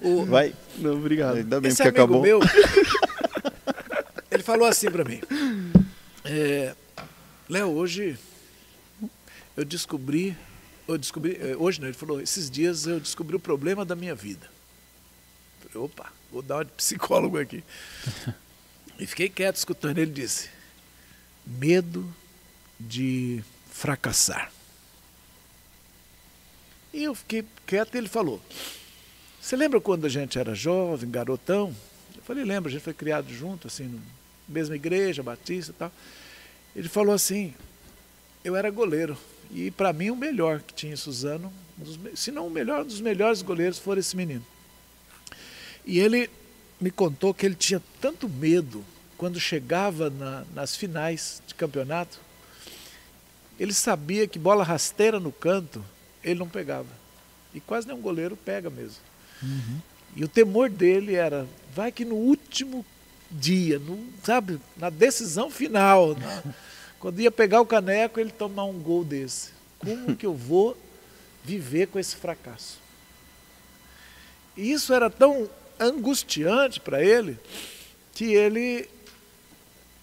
[0.00, 0.52] O, Vai.
[0.78, 1.38] Não, obrigado.
[1.38, 2.22] Ainda bem esse que amigo acabou.
[2.22, 2.40] meu,
[4.44, 5.20] falou assim pra mim.
[6.24, 6.74] É,
[7.48, 8.18] Léo, hoje
[9.56, 10.36] eu descobri,
[10.86, 14.14] eu descobri, eh, hoje não, ele falou, esses dias eu descobri o problema da minha
[14.14, 14.48] vida.
[15.62, 17.62] Eu Falei, opa, vou dar uma de psicólogo aqui.
[18.96, 20.48] E fiquei quieto escutando, ele disse,
[21.44, 22.08] medo
[22.78, 24.52] de fracassar.
[26.92, 28.40] E eu fiquei quieto e ele falou,
[29.40, 31.74] você lembra quando a gente era jovem, garotão?
[32.14, 34.00] Eu falei, lembro, a gente foi criado junto, assim,
[34.48, 35.92] mesma igreja, batista e tal.
[36.74, 37.54] Ele falou assim,
[38.44, 39.16] eu era goleiro.
[39.50, 41.52] E para mim o melhor que tinha em Suzano,
[42.14, 44.44] se não o melhor, um dos melhores goleiros foi esse menino.
[45.86, 46.30] E ele
[46.80, 48.84] me contou que ele tinha tanto medo
[49.16, 52.18] quando chegava na- nas finais de campeonato.
[53.58, 55.84] Ele sabia que bola rasteira no canto,
[56.22, 56.88] ele não pegava.
[57.54, 58.98] E quase nenhum goleiro pega mesmo.
[60.16, 62.84] E o temor dele era, vai que no último
[63.30, 66.42] dia, no, sabe, na decisão final, na-
[67.00, 69.50] quando ia pegar o caneco, ele tomar um gol desse.
[69.78, 70.76] Como que eu vou
[71.44, 72.78] viver com esse fracasso?
[74.56, 77.36] E isso era tão angustiante para ele
[78.14, 78.88] que ele,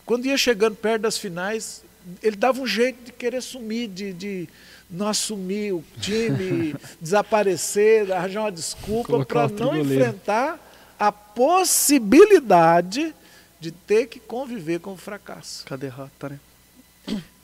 [0.05, 1.83] quando ia chegando perto das finais,
[2.21, 4.49] ele dava um jeito de querer sumir, de, de
[4.89, 9.93] não assumir o time, desaparecer, arranjar uma desculpa para não goleiro.
[9.93, 10.59] enfrentar
[11.01, 13.15] a possibilidade
[13.59, 15.65] de ter que conviver com o fracasso.
[15.65, 16.39] Cadê rata, né?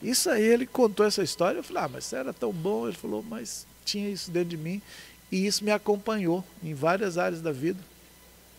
[0.00, 2.86] Isso aí ele contou essa história, eu falei, ah, mas era tão bom.
[2.86, 4.80] Ele falou, mas tinha isso dentro de mim
[5.32, 7.80] e isso me acompanhou em várias áreas da vida.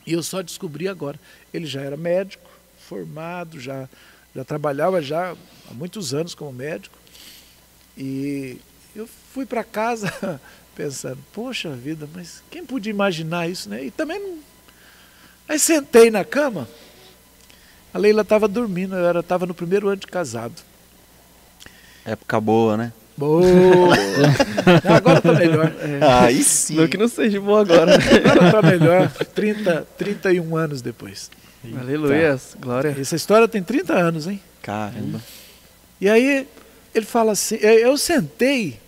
[0.05, 1.17] E eu só descobri agora.
[1.53, 3.87] Ele já era médico, formado, já,
[4.35, 5.33] já trabalhava já
[5.71, 6.97] há muitos anos como médico.
[7.97, 8.59] E
[8.93, 10.41] eu fui para casa
[10.75, 13.85] pensando, poxa vida, mas quem podia imaginar isso, né?
[13.85, 14.48] E também não...
[15.49, 16.69] Aí sentei na cama,
[17.91, 20.53] a Leila estava dormindo, eu estava no primeiro ano de casado.
[22.05, 22.93] Época boa, né?
[23.17, 23.95] Boa!
[24.85, 25.73] Não, agora tá melhor.
[26.21, 26.75] Aí sim.
[26.75, 28.03] Não que não seja bom agora, né?
[28.23, 29.11] Agora tá melhor.
[29.11, 31.31] 30, 31 anos depois.
[31.77, 32.95] Aleluia, glória.
[32.97, 34.39] Essa história tem 30 anos, hein?
[34.61, 35.19] Caramba.
[35.99, 36.47] E aí
[36.93, 38.79] ele fala assim, eu eu sentei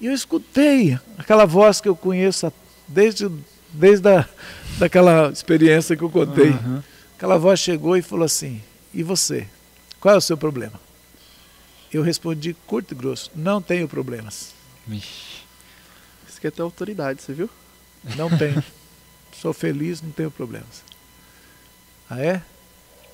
[0.00, 2.52] e eu escutei aquela voz que eu conheço
[2.86, 3.28] desde,
[3.72, 4.26] desde a,
[4.78, 6.50] daquela experiência que eu contei.
[6.50, 6.84] Aham.
[7.16, 8.62] Aquela voz chegou e falou assim,
[8.94, 9.46] e você?
[9.98, 10.80] Qual é o seu problema?
[11.92, 14.54] Eu respondi curto e grosso, não tenho problemas.
[16.28, 17.50] Isso quer ter autoridade, você viu?
[18.16, 18.62] Não tenho.
[19.40, 20.84] Sou feliz, não tenho problemas.
[22.08, 22.42] Ah é?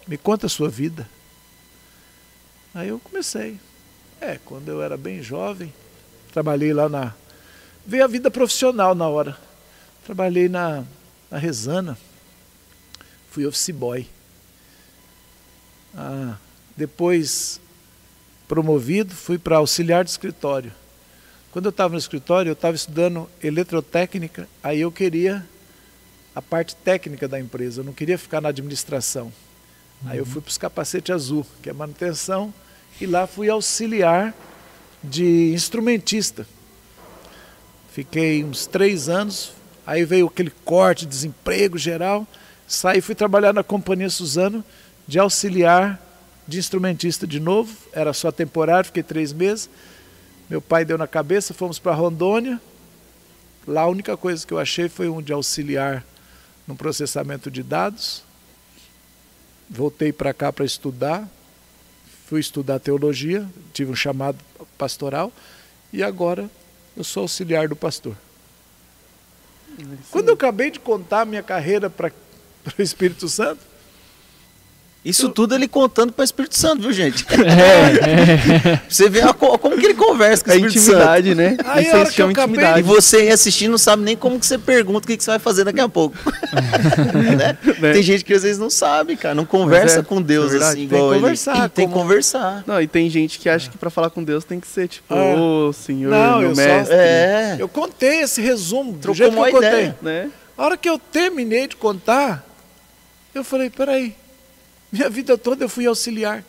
[0.07, 1.09] Me conta a sua vida.
[2.74, 3.59] Aí eu comecei.
[4.20, 5.72] É, quando eu era bem jovem,
[6.33, 7.14] trabalhei lá na.
[7.87, 9.37] Veio a vida profissional na hora.
[10.05, 10.85] Trabalhei na,
[11.35, 11.99] na Resana.
[13.29, 14.07] Fui office boy.
[15.92, 16.37] Ah,
[16.77, 17.61] depois,
[18.47, 20.73] promovido, fui para auxiliar de escritório.
[21.51, 25.44] Quando eu estava no escritório, eu estava estudando eletrotécnica, aí eu queria
[26.37, 29.33] a parte técnica da empresa, eu não queria ficar na administração.
[30.07, 32.55] Aí eu fui para os capacete azul, que é manutenção,
[33.01, 34.33] e lá fui auxiliar
[35.03, 36.47] de instrumentista.
[37.90, 39.53] Fiquei uns três anos,
[39.87, 42.27] aí veio aquele corte, desemprego geral,
[42.66, 44.64] saí fui trabalhar na Companhia Suzano
[45.07, 46.01] de auxiliar
[46.47, 49.68] de instrumentista de novo, era só temporário, fiquei três meses.
[50.49, 52.61] Meu pai deu na cabeça, fomos para Rondônia.
[53.66, 56.05] Lá a única coisa que eu achei foi um de auxiliar
[56.66, 58.23] no processamento de dados.
[59.70, 61.27] Voltei para cá para estudar.
[62.27, 64.38] fui estudar teologia, tive um chamado
[64.77, 65.33] pastoral
[65.92, 66.51] e agora
[66.97, 68.16] eu sou auxiliar do pastor.
[70.11, 72.12] Quando eu acabei de contar a minha carreira para
[72.79, 73.61] o Espírito Santo,
[75.05, 77.26] Isso tudo ele contando para o Espírito Santo, viu, gente?
[77.44, 78.80] É, é.
[78.88, 81.57] Você vê a co- como que ele conversa com o É Espírito intimidade, né?
[81.64, 82.66] Aí, Isso a aí hora se que eu chama acabei- Santo.
[82.66, 82.82] E intimidade.
[82.82, 85.38] você aí assistindo não sabe nem como que você pergunta o que, que você vai
[85.38, 86.16] fazer daqui a pouco.
[87.36, 87.59] né?
[87.80, 87.92] Né?
[87.92, 89.34] Tem gente que às vezes não sabe, cara.
[89.34, 91.20] Não conversa é, com Deus é assim, Tem igual que ele.
[91.20, 92.64] conversar, Tem que como- conversar.
[92.66, 95.12] Não, e tem gente que acha que pra falar com Deus tem que ser tipo,
[95.14, 95.34] Ah.
[95.68, 96.96] ô Senhor, Não, meu eu só- mestre.
[96.96, 97.57] É.
[97.59, 99.68] eu contei esse resumo do Trocou jeito que uma eu contei.
[99.70, 99.96] ideia.
[100.00, 100.30] Né?
[100.57, 102.42] A hora que eu terminei de contar,
[103.34, 104.14] eu falei, peraí,
[104.95, 106.45] minha vida toda eu fui auxiliar.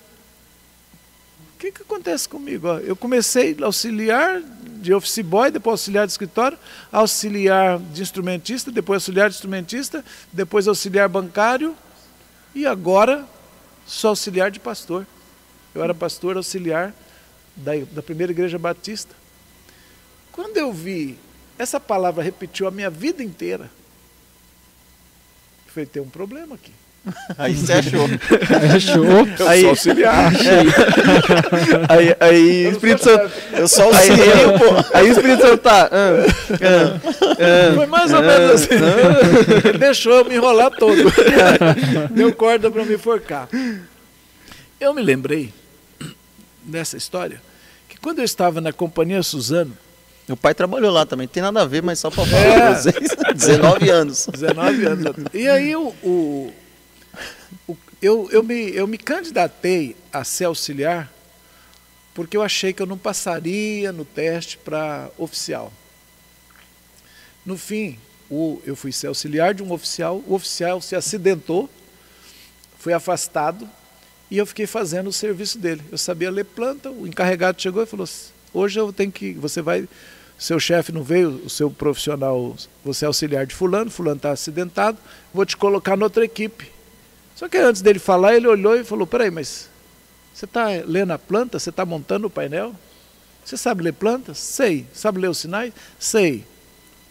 [1.55, 2.67] O que, que acontece comigo?
[2.67, 6.55] Eu comecei auxiliar de office boy, depois auxiliar de escritório,
[6.91, 11.75] auxiliar de instrumentista, depois auxiliar de instrumentista, depois auxiliar bancário
[12.53, 13.25] e agora
[13.87, 15.07] sou auxiliar de pastor.
[15.73, 16.93] Eu era pastor auxiliar
[17.55, 19.15] da, da primeira igreja batista.
[20.31, 21.17] Quando eu vi,
[21.57, 23.71] essa palavra repetiu a minha vida inteira.
[25.65, 26.84] Eu falei, tem um problema aqui.
[27.37, 28.07] Aí você achou.
[28.75, 29.05] Achou?
[29.39, 30.31] Eu Aí- sou auxiliar.
[31.89, 33.31] Aí, aí Eu o não Espírito sou Santo.
[33.53, 34.97] Eu só Aí, auxiliei, aí, pô.
[34.97, 35.89] aí o Espírito Santo tá.
[35.91, 38.69] ah, ah, Foi mais ou menos assim.
[39.69, 40.95] Ele deixou eu me enrolar todo.
[42.11, 43.47] Deu corda para me enforcar.
[44.79, 45.53] Eu me lembrei
[46.63, 47.41] dessa história
[47.87, 49.77] que quando eu estava na companhia Suzano,
[50.27, 51.27] Meu pai trabalhou lá também.
[51.27, 52.55] Tem nada a ver, mas só pra falar É.
[52.57, 53.09] pra vocês.
[53.35, 54.27] 19 anos.
[54.31, 55.13] 19 anos.
[55.31, 56.51] E aí o- o-
[58.01, 61.11] eu, eu, me, eu me candidatei a ser auxiliar
[62.15, 65.71] porque eu achei que eu não passaria no teste para oficial.
[67.45, 67.99] No fim,
[68.31, 71.69] o, eu fui ser auxiliar de um oficial, o oficial se acidentou,
[72.79, 73.69] foi afastado
[74.31, 75.81] e eu fiquei fazendo o serviço dele.
[75.91, 78.07] Eu sabia ler planta, o encarregado chegou e falou:
[78.53, 79.33] hoje eu tenho que.
[79.33, 79.87] Você vai.
[80.37, 84.97] Seu chefe não veio, o seu profissional, você é auxiliar de fulano, fulano está acidentado,
[85.33, 86.74] vou te colocar noutra equipe.
[87.35, 89.69] Só que antes dele falar, ele olhou e falou: peraí, mas
[90.33, 91.59] você está lendo a planta?
[91.59, 92.73] Você está montando o painel?
[93.43, 94.39] Você sabe ler plantas?
[94.39, 94.87] Sei.
[94.93, 95.73] Sabe ler os sinais?
[95.99, 96.43] Sei.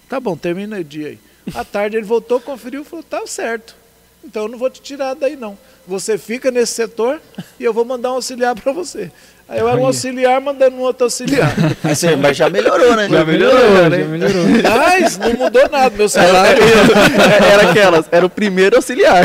[0.08, 1.18] Tá bom, termina o dia aí.
[1.54, 3.76] À tarde ele voltou, conferiu e falou: tá certo.
[4.24, 5.58] Então eu não vou te tirar daí não.
[5.86, 7.20] Você fica nesse setor
[7.60, 9.12] e eu vou mandar um auxiliar para você.
[9.46, 11.52] Aí eu era um auxiliar mandando um outro auxiliar.
[11.84, 13.08] Mas, você- mas já melhorou, né?
[13.10, 13.98] Já melhorou, né?
[14.00, 14.44] já melhorou.
[14.62, 16.62] Mas não mudou nada, meu salário.
[16.62, 19.22] Era, era aquelas, era o primeiro auxiliar.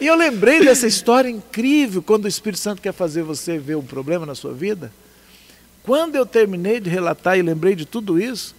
[0.00, 3.82] E eu lembrei dessa história incrível quando o Espírito Santo quer fazer você ver um
[3.82, 4.90] problema na sua vida.
[5.82, 8.54] Quando eu terminei de relatar e lembrei de tudo isso,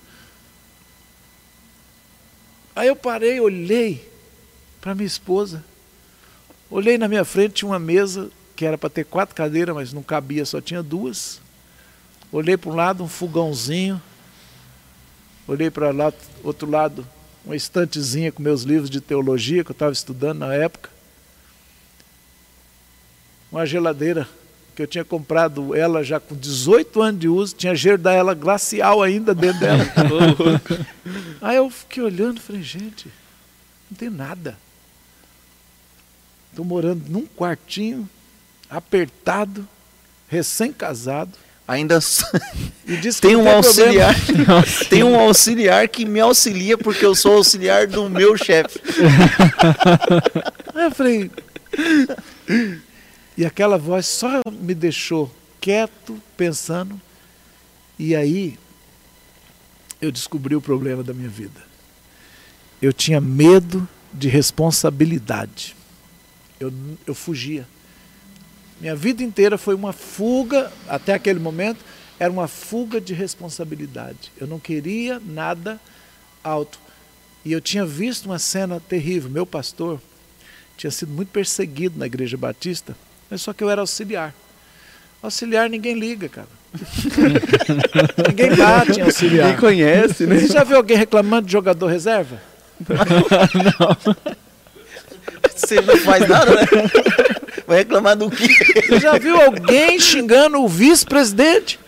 [2.75, 4.07] aí eu parei, olhei
[4.81, 5.63] para minha esposa,
[6.69, 10.03] olhei na minha frente, tinha uma mesa que era para ter quatro cadeiras, mas não
[10.03, 11.41] cabia, só tinha duas.
[12.31, 14.01] Olhei para um lado, um fogãozinho,
[15.47, 16.11] olhei para lá,
[16.43, 17.07] outro lado,
[17.45, 20.89] uma estantezinha com meus livros de teologia que eu estava estudando na época.
[23.51, 24.27] Uma geladeira
[24.75, 28.33] que eu tinha comprado ela já com 18 anos de uso, tinha gelo da ela
[28.33, 29.83] glacial ainda dentro dela.
[31.39, 33.07] Aí eu fiquei olhando e falei, gente,
[33.91, 34.57] não tem nada.
[36.49, 38.09] Estou morando num quartinho,
[38.77, 39.67] apertado,
[40.27, 41.31] recém-casado.
[41.65, 41.99] Ainda
[42.85, 43.55] E que tem um problema.
[43.55, 44.15] auxiliar.
[44.89, 48.79] Tem um auxiliar que me auxilia porque eu sou auxiliar do meu chefe.
[50.75, 51.31] Eu falei.
[53.37, 56.99] E aquela voz só me deixou quieto, pensando.
[57.97, 58.57] E aí
[60.01, 61.61] eu descobri o problema da minha vida.
[62.81, 65.73] Eu tinha medo de responsabilidade.
[66.59, 66.73] Eu,
[67.07, 67.65] eu fugia.
[68.83, 71.79] Minha vida inteira foi uma fuga, até aquele momento,
[72.19, 74.29] era uma fuga de responsabilidade.
[74.37, 75.79] Eu não queria nada
[76.43, 76.77] alto.
[77.45, 79.29] E eu tinha visto uma cena terrível.
[79.29, 80.01] Meu pastor
[80.75, 82.93] tinha sido muito perseguido na igreja batista,
[83.31, 84.35] mas só que eu era auxiliar.
[85.21, 86.49] Auxiliar ninguém liga, cara.
[88.27, 89.45] ninguém bate em auxiliar.
[89.45, 90.39] Ninguém conhece, né?
[90.39, 92.37] Você já viu alguém reclamando de jogador reserva?
[95.55, 96.67] Você não faz nada, né?
[97.65, 98.47] Vai reclamar do quê?
[98.87, 101.79] Você já viu alguém xingando o vice-presidente?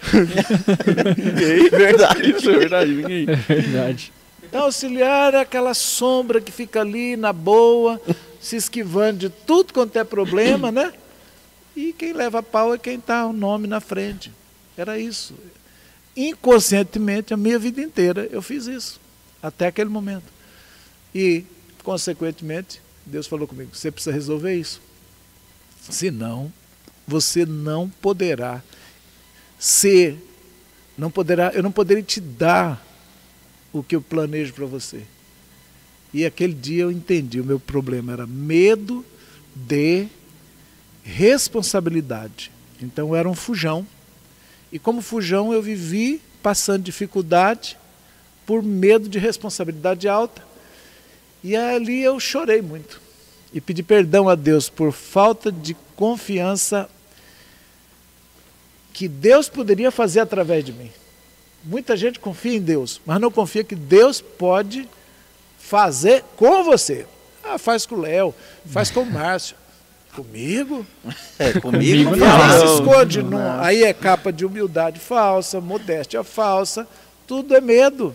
[1.72, 2.32] Verdade.
[2.32, 3.26] Isso é verdade, ninguém.
[3.30, 4.14] É verdade.
[4.44, 8.00] Então, auxiliar é aquela sombra que fica ali na boa,
[8.40, 10.94] se esquivando de tudo quanto é problema, né?
[11.76, 14.32] E quem leva pau é quem está o nome na frente.
[14.78, 15.34] Era isso.
[16.16, 19.02] Inconscientemente, a minha vida inteira, eu fiz isso.
[19.44, 20.24] Até aquele momento.
[21.14, 21.44] E,
[21.84, 24.82] consequentemente, Deus falou comigo: você precisa resolver isso.
[25.90, 26.52] Senão,
[27.08, 28.64] você não poderá
[29.60, 30.18] ser,
[30.98, 32.84] não poderá, eu não poderei te dar
[33.72, 35.04] o que eu planejo para você.
[36.14, 39.06] E aquele dia eu entendi, o meu problema era medo
[39.54, 40.08] de
[41.04, 42.52] responsabilidade.
[42.82, 43.86] Então eu era um fujão.
[44.72, 47.78] E como fujão eu vivi passando dificuldade
[48.46, 50.42] por medo de responsabilidade alta.
[51.44, 53.05] E ali eu chorei muito
[53.56, 56.88] e pedi perdão a Deus por falta de confiança
[58.94, 60.92] que Deus poderia fazer através de mim.
[61.64, 64.88] Muita gente confia em Deus, mas não confia que Deus pode
[65.58, 67.06] fazer com você.
[67.44, 68.34] Ah, faz com o Léo,
[68.68, 69.56] faz com o Márcio.
[70.16, 70.86] Comigo?
[71.38, 72.26] É, Comigo comigo não.
[72.28, 72.42] não.
[72.44, 73.30] Aí se Não, esconde, não.
[73.32, 76.88] num- aí é capa de humildade falsa, modéstia falsa,
[77.28, 78.14] tudo é medo.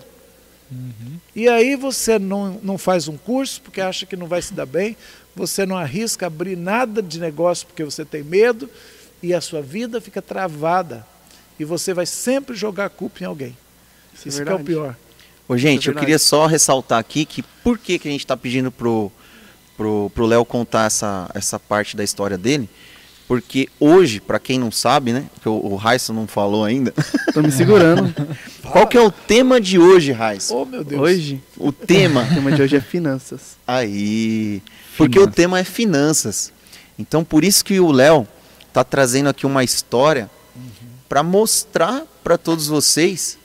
[1.34, 4.64] E aí você não, não faz um curso porque acha que não vai se dar
[4.66, 4.96] bem,
[5.34, 8.68] você não arrisca abrir nada de negócio porque você tem medo,
[9.22, 11.06] e a sua vida fica travada.
[11.58, 13.56] E você vai sempre jogar a culpa em alguém.
[14.14, 14.96] Isso é Isso que é o pior.
[15.46, 18.36] Ô, gente, é eu queria só ressaltar aqui que por que, que a gente está
[18.36, 19.10] pedindo pro
[19.76, 22.68] pro pro Léo contar essa, essa parte da história dele?
[23.28, 25.26] Porque hoje, para quem não sabe, né?
[25.40, 26.92] Que o, o Raíssa não falou ainda.
[27.32, 28.12] Tô me segurando.
[28.72, 30.52] Qual que é o tema de hoje, Raíssa?
[30.54, 31.00] Oh, meu Deus.
[31.00, 32.22] Hoje, O tema.
[32.22, 33.56] o tema de hoje é finanças.
[33.66, 34.62] Aí.
[34.96, 36.52] Porque o tema é finanças.
[36.98, 38.26] Então, por isso que o Léo
[38.72, 40.30] tá trazendo aqui uma história
[41.08, 43.38] para mostrar para todos vocês,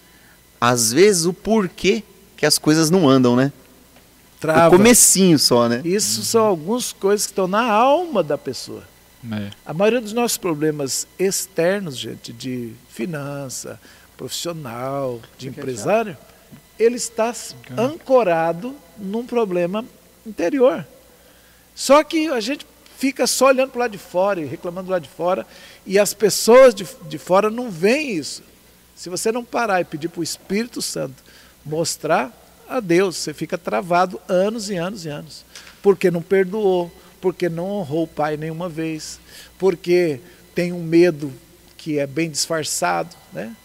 [0.59, 2.03] às vezes, o porquê
[2.37, 3.51] que as coisas não andam, né?
[4.39, 4.67] Trava.
[4.75, 5.81] O comecinho só, né?
[5.83, 8.83] Isso são algumas coisas que estão na alma da pessoa.
[9.31, 9.49] É.
[9.65, 13.79] A maioria dos nossos problemas externos, gente, de finança,
[14.15, 16.17] profissional, de Você empresário,
[16.77, 17.33] ele está
[17.77, 19.83] ancorado num problema
[20.25, 20.85] interior.
[21.75, 22.65] Só que a gente
[22.97, 25.45] fica só olhando para o lado de fora e reclamando do lado de fora,
[25.85, 28.41] e as pessoas de, de fora não veem isso.
[28.95, 31.21] Se você não parar e pedir para o Espírito Santo
[31.65, 32.31] mostrar
[32.67, 35.45] a Deus, você fica travado anos e anos e anos.
[35.83, 39.19] Porque não perdoou, porque não honrou o pai nenhuma vez,
[39.59, 40.21] porque
[40.55, 41.31] tem um medo
[41.75, 43.55] que é bem disfarçado, né?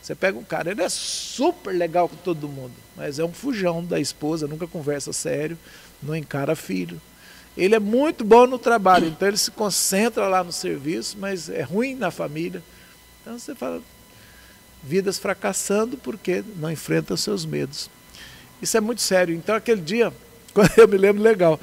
[0.00, 3.84] Você pega um cara, ele é super legal com todo mundo, mas é um fujão
[3.84, 5.58] da esposa, nunca conversa sério,
[6.02, 6.98] não encara filho.
[7.58, 11.62] Ele é muito bom no trabalho, então ele se concentra lá no serviço, mas é
[11.62, 12.62] ruim na família.
[13.20, 13.82] Então você fala,
[14.80, 17.90] vidas fracassando porque não enfrentam seus medos.
[18.62, 19.34] Isso é muito sério.
[19.34, 20.12] Então aquele dia,
[20.54, 21.58] quando eu me lembro legal,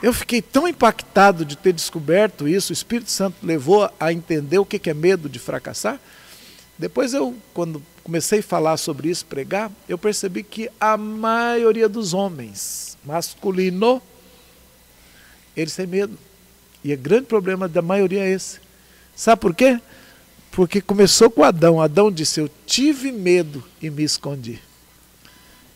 [0.00, 4.64] eu fiquei tão impactado de ter descoberto isso, o Espírito Santo levou a entender o
[4.64, 6.00] que que é medo de fracassar.
[6.78, 12.14] Depois eu, quando comecei a falar sobre isso, pregar, eu percebi que a maioria dos
[12.14, 14.00] homens masculino,
[15.56, 16.18] eles têm medo.
[16.82, 18.60] E o grande problema da maioria é esse.
[19.16, 19.80] Sabe por quê?
[20.50, 21.80] Porque começou com Adão.
[21.80, 24.60] Adão disse: Eu tive medo e me escondi.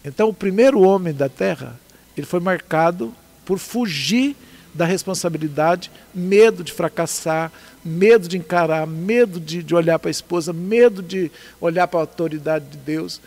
[0.05, 1.79] Então, o primeiro homem da terra,
[2.17, 3.15] ele foi marcado
[3.45, 4.37] por fugir
[4.75, 7.51] da responsabilidade, medo de fracassar,
[7.85, 12.03] medo de encarar, medo de, de olhar para a esposa, medo de olhar para a
[12.03, 13.21] autoridade de Deus.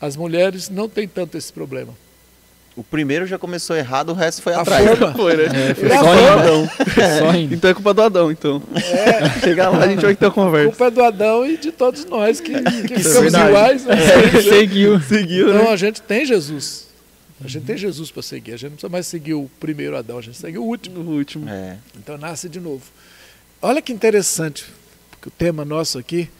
[0.00, 1.94] As mulheres não têm tanto esse problema.
[2.74, 4.86] O primeiro já começou errado, o resto foi A atrás.
[4.98, 5.44] forma- Foi, né?
[5.70, 6.70] É, foi E a só indo.
[7.18, 7.54] Só indo.
[7.54, 8.62] Então é culpa do Adão, então.
[9.44, 10.68] Chegar lá, a gente vai ter uma A conversa.
[10.70, 12.60] culpa é do Adão e de todos nós que, que
[12.96, 13.48] ficamos verdade.
[13.48, 13.84] iguais.
[13.84, 13.94] Né?
[14.48, 14.98] Seguiu.
[15.02, 15.70] Seguiu, Então né?
[15.70, 16.86] a gente tem Jesus.
[17.44, 18.52] A gente tem Jesus para seguir.
[18.52, 21.02] A gente não precisa mais seguir o primeiro Adão, a gente segue o último.
[21.02, 21.48] No último.
[21.50, 21.76] É.
[21.98, 22.82] Então nasce de novo.
[23.60, 24.64] Olha que interessante,
[25.10, 26.30] porque o tema nosso aqui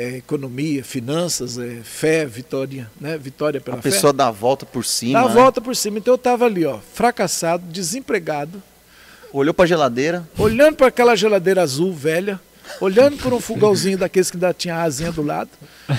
[0.00, 3.18] é economia, finanças, é fé, vitória, né?
[3.18, 3.90] Vitória pela A fé.
[3.90, 5.20] pessoa dá a volta por cima.
[5.20, 5.34] Dá a né?
[5.34, 5.98] volta por cima.
[5.98, 8.62] Então eu estava ali, ó, fracassado, desempregado,
[9.32, 10.26] Olhou pra geladeira.
[10.38, 12.40] olhando para aquela geladeira azul velha,
[12.80, 15.50] olhando por um fogãozinho daqueles que ainda tinha a asinha do lado,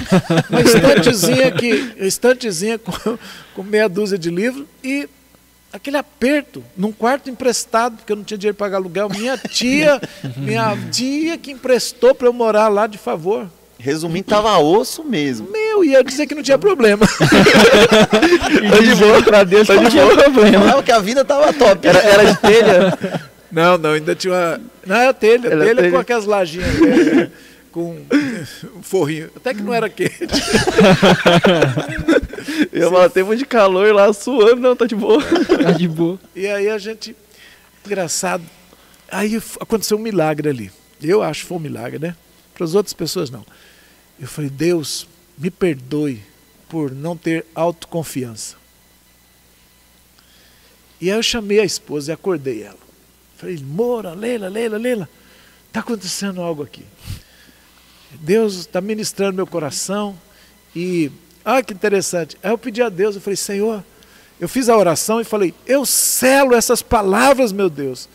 [0.50, 2.92] uma estantezinha, que, estantezinha com,
[3.56, 5.08] com meia dúzia de livros e
[5.72, 9.10] aquele aperto num quarto emprestado, porque eu não tinha dinheiro para pagar aluguel.
[9.10, 10.02] Minha tia,
[10.36, 13.48] minha tia que emprestou para eu morar lá de favor.
[13.82, 15.50] Resumindo, tava osso mesmo.
[15.52, 17.06] Meu, ia dizer que não tinha problema.
[18.72, 20.60] Tá de boa pra Deus, tá de boa problema.
[20.60, 21.88] Falava que a vida tava top.
[21.88, 22.98] Era, era de telha.
[23.52, 24.62] Não, não, ainda tinha uma.
[24.86, 25.92] Não, era telha, Era telha, telha.
[25.92, 27.30] com aquelas lajinhas é,
[27.72, 27.98] com
[28.76, 29.30] um forrinho.
[29.36, 30.18] Até que não era quente.
[32.72, 35.22] Eu falar, tempo de calor lá, suando, não, tá de boa.
[35.64, 36.20] Tá de boa.
[36.36, 37.16] E aí a gente.
[37.86, 38.44] Engraçado.
[39.12, 40.72] Aí aconteceu um milagre ali.
[41.02, 42.16] Eu acho que foi um milagre, né?
[42.54, 43.44] Para as outras pessoas não.
[44.22, 46.22] Eu falei, Deus, me perdoe
[46.70, 48.56] por não ter autoconfiança.
[51.02, 52.78] E aí eu chamei a esposa e acordei ela.
[53.36, 55.10] Falei, Moura, Leila, Leila, Leila,
[55.68, 56.86] está acontecendo algo aqui.
[58.12, 60.16] Deus está ministrando meu coração
[60.76, 61.12] e,
[61.44, 62.38] ah, que interessante.
[62.44, 63.84] Aí eu pedi a Deus, eu falei, Senhor,
[64.40, 68.08] eu fiz a oração e falei, eu selo essas palavras, meu Deus.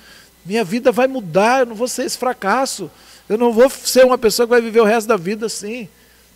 [0.44, 2.88] Minha vida vai mudar, eu não vou ser esse fracasso.
[3.28, 5.88] Eu não vou ser uma pessoa que vai viver o resto da vida assim.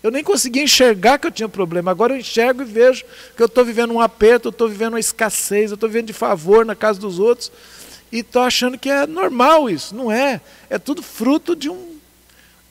[0.03, 1.91] Eu nem conseguia enxergar que eu tinha problema.
[1.91, 3.05] Agora eu enxergo e vejo
[3.37, 6.13] que eu estou vivendo um aperto, eu estou vivendo uma escassez, eu estou vivendo de
[6.15, 7.53] favor na casa dos outros.
[8.11, 9.95] E estou achando que é normal isso.
[9.95, 10.41] Não é.
[10.71, 11.97] É tudo fruto de um,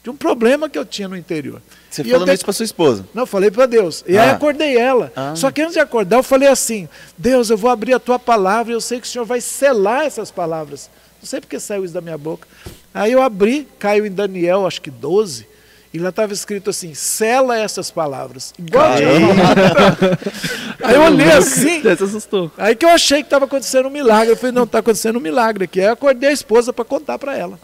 [0.03, 1.61] de um problema que eu tinha no interior.
[1.89, 3.07] Você E falando eu isso para sua esposa?
[3.13, 4.03] Não, falei para Deus.
[4.07, 4.33] E aí Ah.
[4.33, 5.13] acordei ela.
[5.15, 5.33] Ah.
[5.35, 8.73] Só que antes de acordar, eu falei assim: Deus, eu vou abrir a tua palavra
[8.73, 10.89] e eu sei que o Senhor vai selar essas palavras.
[11.21, 12.47] Não sei porque saiu isso da minha boca.
[12.93, 15.45] Aí eu abri, caiu em Daniel, acho que 12,
[15.91, 18.53] e lá estava escrito assim: sela essas palavras.
[18.59, 19.19] Igual eu.
[20.83, 22.51] Aí eu olhei assim, se assustou.
[22.57, 24.31] aí que eu achei que estava acontecendo um milagre.
[24.31, 25.79] Eu falei: não, está acontecendo um milagre aqui.
[25.79, 27.59] Aí eu acordei a esposa para contar para ela.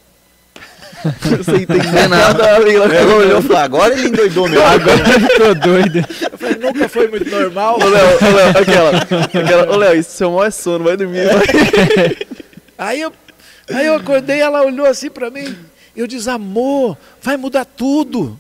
[1.44, 4.66] Sem entender nada, Ela olhou e falou, agora ele endoidou meu.
[4.66, 6.00] Agora ficou doido.
[6.32, 7.76] Eu falei: nunca foi muito normal.
[7.80, 8.92] Ô, Léo, ô, Léo, aquela,
[9.42, 11.28] aquela, ô, Léo, isso seu é sono, vai dormir.
[11.28, 12.18] Vai.
[12.78, 13.14] Aí eu,
[13.70, 15.56] aí eu acordei, ela olhou assim para mim.
[15.96, 18.40] Eu disse, amor, vai mudar tudo.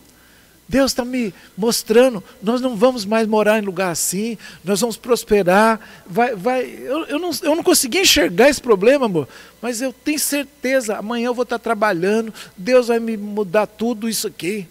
[0.67, 5.79] Deus está me mostrando, nós não vamos mais morar em lugar assim, nós vamos prosperar.
[6.07, 6.63] Vai, vai.
[6.63, 9.27] Eu, eu, não, eu não consegui enxergar esse problema, amor,
[9.61, 14.25] mas eu tenho certeza, amanhã eu vou estar trabalhando, Deus vai me mudar tudo isso
[14.25, 14.67] aqui.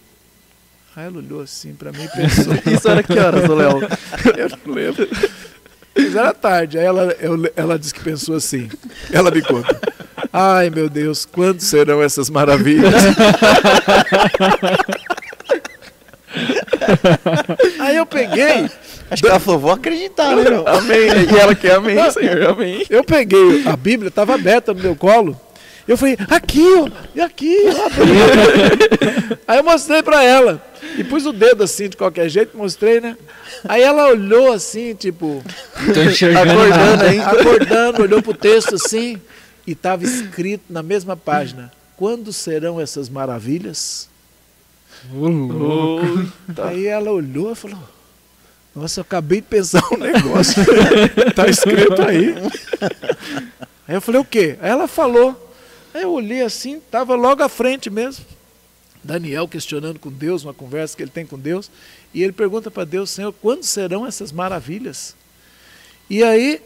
[0.97, 3.79] Aí ela olhou assim para mim e pensou, Isso era que horas, Léo?
[4.37, 5.07] eu não lembro.
[5.95, 6.77] Mas era tarde.
[6.77, 8.69] Aí ela, eu- ela disse que pensou assim.
[9.11, 9.79] Ela me conta.
[10.37, 12.93] Ai, meu Deus, quando serão essas maravilhas?
[17.79, 18.69] Aí eu peguei,
[19.09, 20.67] Acho que ela falou, vou acreditar, né, meu?
[20.67, 21.07] Amém.
[21.33, 22.85] E ela quer amém, Senhor, amém.
[22.89, 25.39] eu peguei, a Bíblia estava aberta no meu colo.
[25.87, 27.55] Eu falei, aqui, ó, e aqui.
[29.47, 30.61] Aí eu mostrei para ela.
[30.97, 33.15] E pus o dedo assim, de qualquer jeito, mostrei, né?
[33.67, 35.41] Aí ela olhou assim, tipo,
[35.93, 37.39] Tô enxergando Acordando nada.
[37.39, 39.21] acordando, olhou pro texto assim,
[39.65, 44.09] e estava escrito na mesma página: Quando serão essas maravilhas?
[46.63, 47.79] Aí ela olhou e falou:
[48.75, 50.63] Nossa, eu acabei de pensar um negócio.
[51.35, 52.35] tá escrito aí.
[53.87, 54.57] Aí eu falei: O quê?
[54.61, 55.41] Aí ela falou.
[55.93, 58.25] Aí eu olhei assim, estava logo à frente mesmo.
[59.01, 61.69] Daniel questionando com Deus, uma conversa que ele tem com Deus.
[62.13, 65.15] E ele pergunta para Deus: Senhor, quando serão essas maravilhas?
[66.09, 66.61] E aí,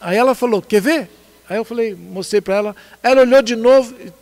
[0.00, 1.10] aí ela falou: Quer ver?
[1.48, 2.76] Aí eu falei, mostrei para ela.
[3.02, 4.12] Ela olhou de novo, e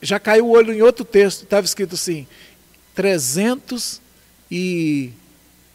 [0.00, 1.44] já caiu o olho em outro texto.
[1.44, 2.26] Estava escrito assim: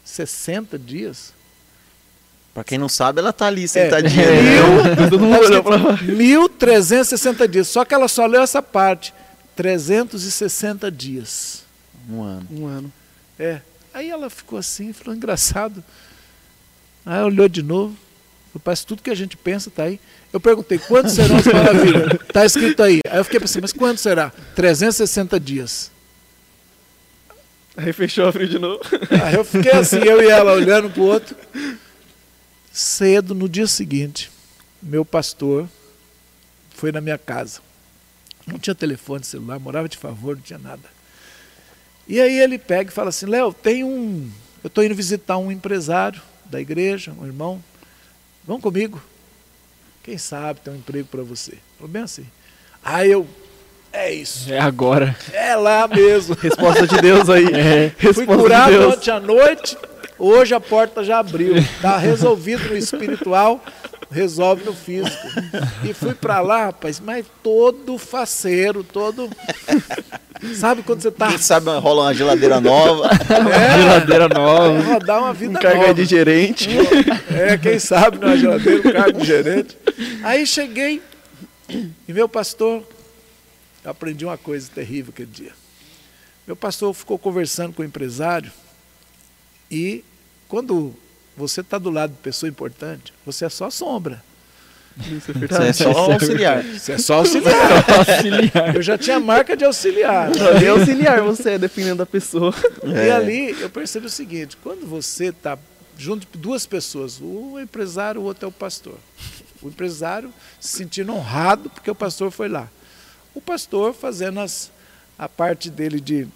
[0.04, 1.32] 360 dias.
[2.54, 3.66] Pra quem não sabe, ela tá ali, É.
[3.68, 4.26] sentadinha.
[4.26, 5.96] Mil, Todo mundo olhou pra lá.
[6.02, 7.68] 1360 dias.
[7.68, 9.14] Só que ela só leu essa parte.
[9.54, 11.62] 360 dias.
[12.10, 12.46] Um ano.
[12.50, 12.92] Um ano.
[13.38, 13.60] É.
[13.94, 15.82] Aí ela ficou assim, falou, engraçado.
[17.06, 17.96] Aí olhou de novo.
[18.58, 20.00] Parece tudo que a gente pensa tá aí.
[20.32, 22.12] Eu perguntei, quantos serão as maravilhas?
[22.26, 23.00] Está escrito aí.
[23.08, 24.30] Aí eu fiquei pensando, mas quanto será?
[24.54, 25.90] 360 dias.
[27.76, 28.80] Aí fechou, abriu de novo.
[29.24, 31.36] Aí eu fiquei assim, eu e ela olhando para o outro.
[32.72, 34.30] Cedo, no dia seguinte,
[34.82, 35.68] meu pastor
[36.70, 37.60] foi na minha casa.
[38.46, 40.82] Não tinha telefone, celular, morava de favor, não tinha nada.
[42.06, 44.30] E aí ele pega e fala assim, Léo, tem um.
[44.64, 47.62] Eu estou indo visitar um empresário da igreja, um irmão.
[48.48, 48.98] Vão comigo.
[50.02, 51.58] Quem sabe tem um emprego para você.
[51.76, 52.24] Falou bem assim.
[52.82, 53.26] Aí eu.
[53.92, 54.50] É isso.
[54.50, 55.14] É agora.
[55.34, 56.34] É lá mesmo.
[56.40, 57.44] Resposta de Deus aí.
[57.44, 57.90] É.
[57.90, 59.76] Fui Resposta curado de ontem à noite,
[60.18, 61.58] hoje a porta já abriu.
[61.58, 63.62] Está resolvido no espiritual,
[64.10, 65.26] resolve no físico.
[65.84, 69.30] E fui para lá, rapaz, mas todo faceiro, todo.
[70.54, 71.28] Sabe quando você tá.
[71.28, 73.08] Quem sabe rola uma geladeira nova.
[73.12, 74.80] É, Geladeira nova.
[74.80, 75.94] rodar uma vida Um carga nova.
[75.94, 76.68] de gerente.
[77.30, 79.76] É, quem sabe na geladeira, um cargo de gerente.
[80.22, 81.02] Aí cheguei
[81.68, 82.82] e meu pastor,
[83.84, 85.52] eu aprendi uma coisa terrível aquele dia.
[86.46, 88.50] Meu pastor ficou conversando com o empresário
[89.70, 90.02] e
[90.48, 90.94] quando
[91.38, 94.22] você está do lado de pessoa importante, você é só sombra.
[94.98, 96.64] Isso é Você é só auxiliar.
[96.64, 97.54] Você é só auxiliar.
[97.98, 98.74] Auxiliar.
[98.74, 100.28] Eu já tinha marca de auxiliar.
[100.60, 102.52] É auxiliar você, dependendo da pessoa.
[102.84, 103.12] E É.
[103.12, 105.56] ali eu percebo o seguinte: quando você está
[105.96, 108.98] junto de duas pessoas, o empresário, o outro é o pastor.
[109.62, 112.68] O empresário se sentindo honrado porque o pastor foi lá.
[113.34, 114.70] O pastor fazendo as,
[115.16, 116.26] a parte dele de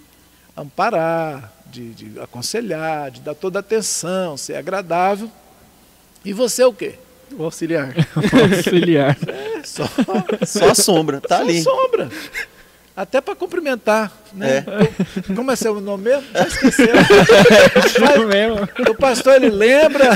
[0.57, 5.30] amparar, de, de aconselhar, de dar toda a atenção, ser agradável.
[6.24, 6.96] E você é o quê?
[7.32, 7.94] O auxiliar.
[8.56, 9.16] Auxiliar.
[9.26, 9.88] É só,
[10.46, 11.62] Só a sombra, tá só ali.
[11.62, 12.10] sombra.
[12.94, 14.62] Até para cumprimentar, né?
[15.28, 15.34] É.
[15.34, 16.24] Como é seu nome mesmo?
[16.34, 16.92] Já esqueceu.
[18.90, 20.10] O pastor ele lembra,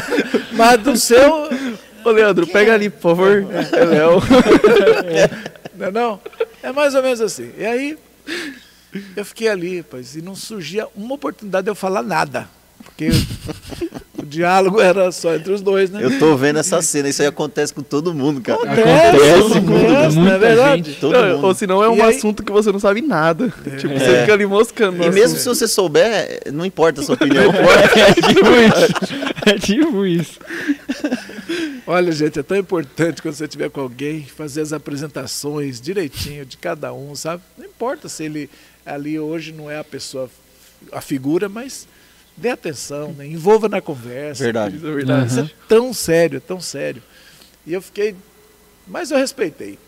[0.52, 1.48] mas do seu.
[2.04, 3.46] Ô, Leandro, pega ali, por favor.
[3.72, 4.22] É Léo.
[5.74, 6.20] Não é, não?
[6.62, 7.50] é mais ou menos assim.
[7.56, 7.98] E aí,
[9.16, 12.48] eu fiquei ali, rapaz, e não surgia uma oportunidade de eu falar nada.
[12.84, 13.08] Porque
[14.16, 16.02] o diálogo era só entre os dois, né?
[16.04, 18.62] Eu tô vendo essa cena, isso aí acontece com todo mundo, cara.
[18.62, 18.88] Acontece,
[19.58, 20.90] acontece, muita, não é muita verdade?
[20.90, 21.00] gente.
[21.00, 21.46] Todo Não, mundo.
[21.46, 23.52] ou senão é um E aí- assunto que você não sabe nada.
[23.78, 23.98] Tipo, É.
[23.98, 24.96] você fica ali moscando.
[25.02, 25.38] E mesmo assunto.
[25.40, 27.44] se você souber, não importa a sua opinião.
[27.52, 29.14] É tipo isso.
[29.46, 30.38] É tipo isso.
[31.86, 36.56] Olha, gente, é tão importante quando você estiver com alguém fazer as apresentações direitinho de
[36.56, 37.42] cada um, sabe?
[37.56, 38.50] Não importa se ele
[38.86, 40.30] ali hoje não é a pessoa,
[40.92, 41.88] a figura, mas
[42.36, 43.26] dê atenção, né?
[43.26, 44.44] envolva na conversa.
[44.44, 44.76] Verdade.
[44.76, 45.26] Isso é verdade.
[45.26, 47.02] Isso é tão sério, é tão sério.
[47.66, 48.14] E eu fiquei.
[48.86, 49.78] Mas eu respeitei.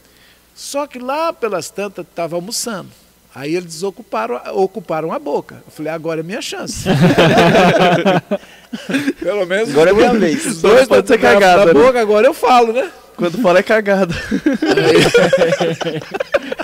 [0.55, 2.88] Só que lá pelas tantas estava almoçando.
[3.34, 5.62] Aí eles desocuparam, ocuparam a boca.
[5.64, 6.88] Eu falei, agora é minha chance.
[9.22, 9.70] Pelo menos.
[9.70, 10.46] Agora é dois- minha vez.
[10.46, 11.80] os Dois Pode ser da- cagada, da né?
[11.80, 12.90] boca, agora eu falo, né?
[13.16, 14.14] Quando fala é cagada.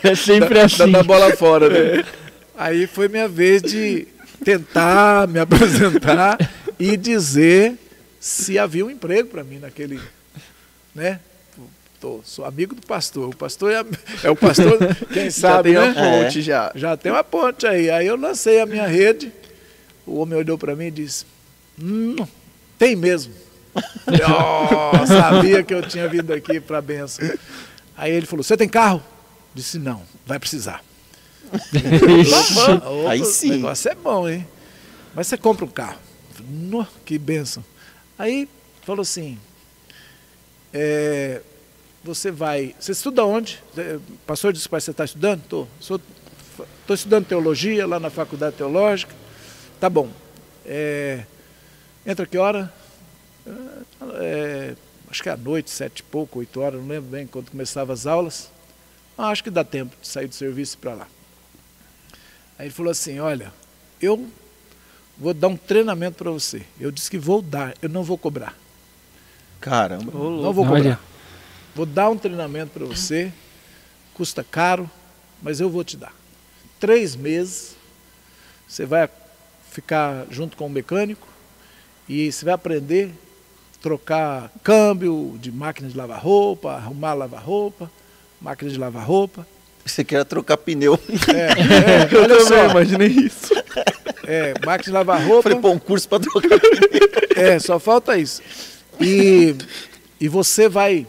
[0.03, 0.91] É sempre Da, assim.
[0.91, 2.05] da bola fora, né?
[2.57, 4.07] Aí foi minha vez de
[4.45, 6.39] tentar me apresentar
[6.79, 7.77] e dizer
[8.21, 10.01] se havia um emprego para mim naquele,
[10.95, 11.21] né?
[12.01, 13.31] Tô, sou amigo do pastor.
[13.31, 13.85] O pastor é,
[14.23, 14.79] é o pastor,
[15.13, 15.89] quem Já sabe, tem né?
[15.89, 16.73] a ponte, já.
[16.75, 17.91] Já tem uma ponte aí.
[17.91, 19.33] Aí eu lancei a minha rede.
[20.07, 21.25] O homem olhou para mim e disse:
[21.81, 22.17] Hum,
[22.79, 23.33] tem mesmo.
[24.07, 27.27] Eu sabia que eu tinha vindo aqui para a benção.
[27.97, 29.03] Aí ele falou: Você tem carro?
[29.55, 30.83] Disse: Não, vai precisar.
[31.73, 32.71] Ixi.
[32.71, 33.51] Opa, Aí O sim.
[33.51, 34.47] negócio é bom, hein?
[35.15, 35.99] Mas você compra um carro.
[36.49, 37.65] "Nó, que benção.
[38.19, 38.49] Aí
[38.83, 39.39] falou assim:
[40.73, 41.41] é,
[42.03, 42.75] Você vai.
[42.79, 43.63] Você estuda onde?
[43.77, 45.41] É, Pastor disse: Pai, você está estudando?
[45.43, 45.69] Estou.
[46.81, 49.15] Estou estudando teologia lá na faculdade teológica.
[49.81, 50.09] Tá bom.
[50.67, 51.25] É,
[52.07, 52.73] entra que hora?
[54.21, 54.75] É,
[55.11, 57.93] acho que é à noite, sete e pouco, oito horas, não lembro bem quando começava
[57.93, 58.51] as aulas.
[59.17, 61.09] Ah, acho que dá tempo de sair do serviço para lá.
[62.59, 63.53] Aí ele falou assim: Olha,
[64.01, 64.29] eu
[65.19, 66.63] vou dar um treinamento para você.
[66.79, 68.57] Eu disse que vou dar, eu não vou cobrar.
[69.61, 70.13] Caramba.
[70.13, 70.77] Não vou Olha.
[70.77, 71.01] cobrar.
[71.75, 73.33] Vou dar um treinamento para você,
[74.13, 74.89] custa caro,
[75.43, 76.15] mas eu vou te dar.
[76.79, 77.75] Três meses,
[78.69, 79.09] você vai
[79.73, 81.27] ficar junto com o mecânico
[82.09, 83.11] e você vai aprender
[83.75, 87.91] a trocar câmbio de máquina de lavar roupa, arrumar lavar roupa,
[88.41, 89.45] máquina de lavar roupa.
[89.85, 90.99] Você quer trocar pneu.
[91.29, 93.53] É, é, Eu olha só, imaginei isso.
[94.27, 95.43] é, de lavar roupa.
[95.43, 96.59] Falei, pô, um curso pra trocar
[97.37, 98.41] É, só falta isso.
[99.01, 99.55] E,
[100.21, 101.07] e você vai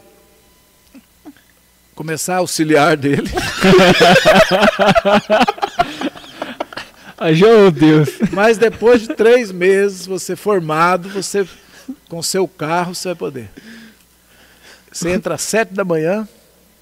[1.96, 3.30] começar a auxiliar dele.
[7.18, 8.10] Ai, oh, Deus.
[8.32, 11.48] Mas depois de três meses, você formado, você
[12.10, 13.50] com seu carro, você vai poder.
[14.92, 16.28] Você entra às sete da manhã,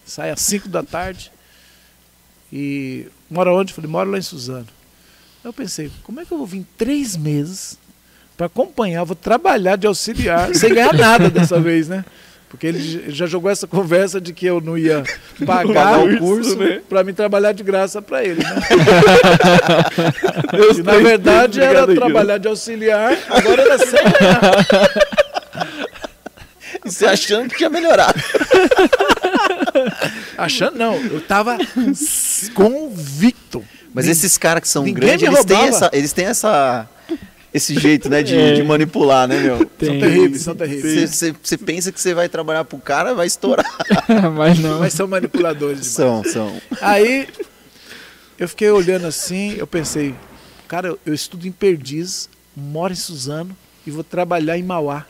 [0.05, 1.32] sai às cinco da tarde.
[2.55, 3.73] E mora onde?
[3.73, 4.67] Falei, moro lá em Suzano.
[5.43, 7.79] Aí eu pensei, como é que eu vou vir três meses
[8.37, 12.05] para acompanhar, vou trabalhar de auxiliar, sem ganhar nada dessa vez, né?
[12.47, 15.03] Porque ele já jogou essa conversa de que eu não ia
[15.43, 16.81] pagar Pagar o isso, curso né?
[16.87, 18.55] para me trabalhar de graça para ele, né?
[20.77, 24.51] E, na verdade era trabalhar de auxiliar, agora era sem ganhar.
[26.85, 28.19] E você achando que tinha melhorado.
[30.37, 31.57] Achando, não, eu estava
[32.53, 33.63] convicto.
[33.93, 36.89] Mas esses caras que são Ninguém grandes, eles têm, essa, eles têm essa,
[37.53, 38.53] esse jeito, né, de, É.
[38.53, 39.57] de manipular, né, meu?
[39.59, 39.99] São Tem.
[39.99, 41.21] terríveis, são terríveis.
[41.43, 43.65] Você- pensa que você vai trabalhar pro cara, vai estourar.
[44.35, 44.79] Mas não.
[44.79, 45.93] Mas são manipuladores demais.
[45.93, 46.61] São, são.
[46.81, 47.27] Aí
[48.39, 50.15] eu fiquei olhando assim, eu pensei,
[50.67, 52.27] cara, eu, eu estudo em Perdiz,
[52.57, 55.05] moro em Suzano e vou trabalhar em Mauá.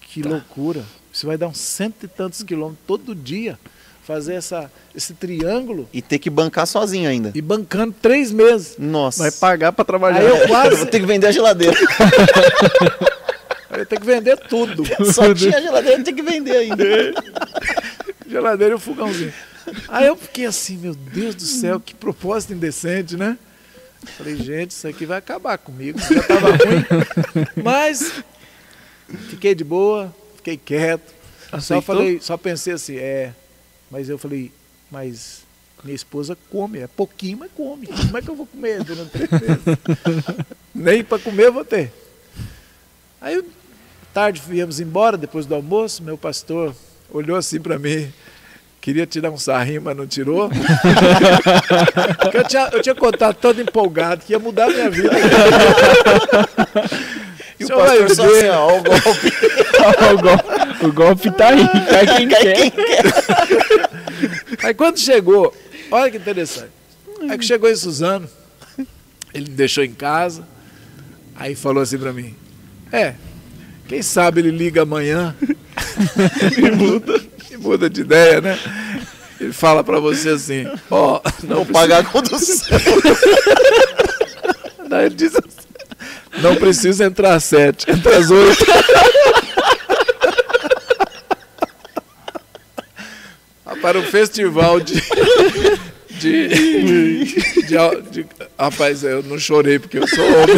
[0.00, 0.82] Que loucura.
[1.12, 3.56] Você vai dar uns cento e tantos quilômetros todo dia,
[4.08, 7.30] fazer essa, esse triângulo E ter que bancar sozinho ainda.
[7.34, 8.74] e bancando três meses.
[8.78, 9.24] Nossa.
[9.24, 10.20] Vai pagar pra trabalhar.
[10.20, 11.76] Aí eu Eu vou quase ter que vender a geladeira.
[13.70, 14.82] eu tenho que vender tudo.
[15.12, 16.84] Só tinha a geladeira, tem que vender ainda.
[18.26, 19.32] Geladeira e o fogãozinho.
[19.88, 23.36] Aí eu fiquei assim, meu Deus do céu, que propósito indecente, né?
[24.16, 25.98] Falei, gente, isso aqui vai acabar comigo.
[25.98, 27.46] Já tava ruim.
[27.62, 28.22] Mas
[29.28, 31.12] fiquei de boa, fiquei quieto.
[31.50, 31.82] Só Aceitou?
[31.82, 33.32] falei, só pensei assim, é.
[33.90, 34.52] Mas eu falei,
[34.90, 35.42] mas
[35.84, 37.86] minha esposa come, é pouquinho, mas come.
[37.86, 39.58] Como é que eu vou comer durante três meses?
[40.74, 41.92] Nem para comer eu vou ter.
[43.20, 43.42] Aí,
[44.12, 46.74] tarde, viemos embora, depois do almoço, meu pastor
[47.10, 48.12] olhou assim para mim,
[48.80, 50.50] queria tirar um sarrinho, mas não tirou.
[52.34, 55.10] eu, tinha, eu tinha contado todo empolgado que ia mudar a minha vida.
[57.58, 59.32] E o pastor só assim, ó, o golpe.
[60.14, 62.56] o, golpe o golpe tá aí, cai quem Cai quer.
[62.56, 63.04] quem quer.
[64.64, 65.54] Aí quando chegou,
[65.90, 66.70] olha que interessante.
[67.28, 68.28] Aí que chegou em Suzano,
[69.34, 70.42] ele me deixou em casa,
[71.36, 72.34] aí falou assim pra mim,
[72.92, 73.14] é,
[73.86, 75.34] quem sabe ele liga amanhã
[76.56, 78.58] e muda, e muda de ideia, né?
[79.40, 82.78] Ele fala pra você assim, ó, não Vou pagar a condução.
[84.88, 85.67] Daí ele diz assim,
[86.42, 88.64] não precisa entrar às sete, entra às oito.
[93.66, 94.94] Ah, Para o festival de,
[96.18, 98.26] de, de, au- de-
[98.58, 100.56] Rapaz, eu não chorei porque eu sou homem.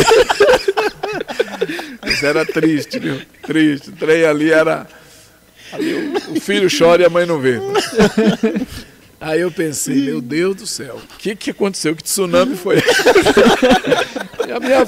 [2.03, 3.20] Mas era triste, viu?
[3.43, 3.91] Triste.
[3.91, 4.87] O trem ali era.
[5.72, 7.59] ali o, o filho chora e a mãe não vê.
[9.20, 11.95] Aí eu pensei, meu Deus do céu, o que, que aconteceu?
[11.95, 12.78] Que tsunami foi?
[14.49, 14.87] E a minha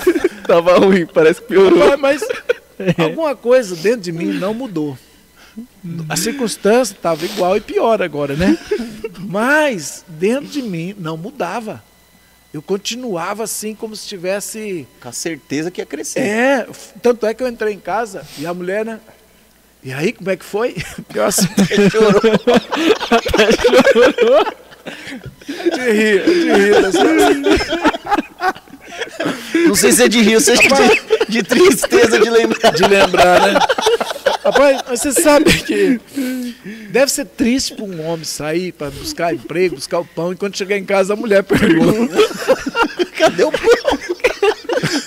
[0.53, 1.89] Tava ruim, parece que piorou.
[1.89, 2.29] Rapaz, mas
[3.01, 4.99] alguma coisa dentro de mim não mudou.
[6.11, 8.59] A circunstância estava igual e pior agora, né?
[9.19, 11.83] Mas dentro de mim não mudava.
[12.53, 14.87] Eu continuava assim como se tivesse.
[15.01, 16.21] Com a certeza que ia crescer.
[16.21, 16.67] É,
[17.01, 19.01] tanto é que eu entrei em casa e a mulher, né?
[19.83, 20.77] E aí, como é que foi?
[21.15, 21.49] Eu assim,
[25.75, 26.77] de rir, de rir.
[26.85, 27.43] Assim,
[29.67, 32.73] Não sei se é de rio, seja de, de tristeza de lembrar.
[32.73, 33.59] de lembrar, né?
[34.45, 36.01] Rapaz, mas você sabe que
[36.91, 40.57] deve ser triste para um homem sair para buscar emprego, buscar o pão, e quando
[40.57, 42.17] chegar em casa a mulher pergunta.
[43.17, 43.99] Cadê o pão?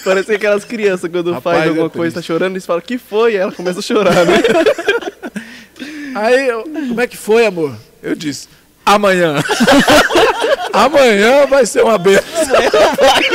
[0.05, 2.27] Parece aquelas crianças quando Rapaz, faz é alguma coisa, tá triste.
[2.27, 3.33] chorando, eles falam, que foi?
[3.33, 4.41] E ela começa a chorar, né?
[6.15, 7.75] Aí, eu, como é que foi, amor?
[8.01, 8.47] Eu disse,
[8.85, 9.35] amanhã.
[10.71, 12.23] amanhã vai ser uma benção.
[12.55, 13.34] Amanhã vai.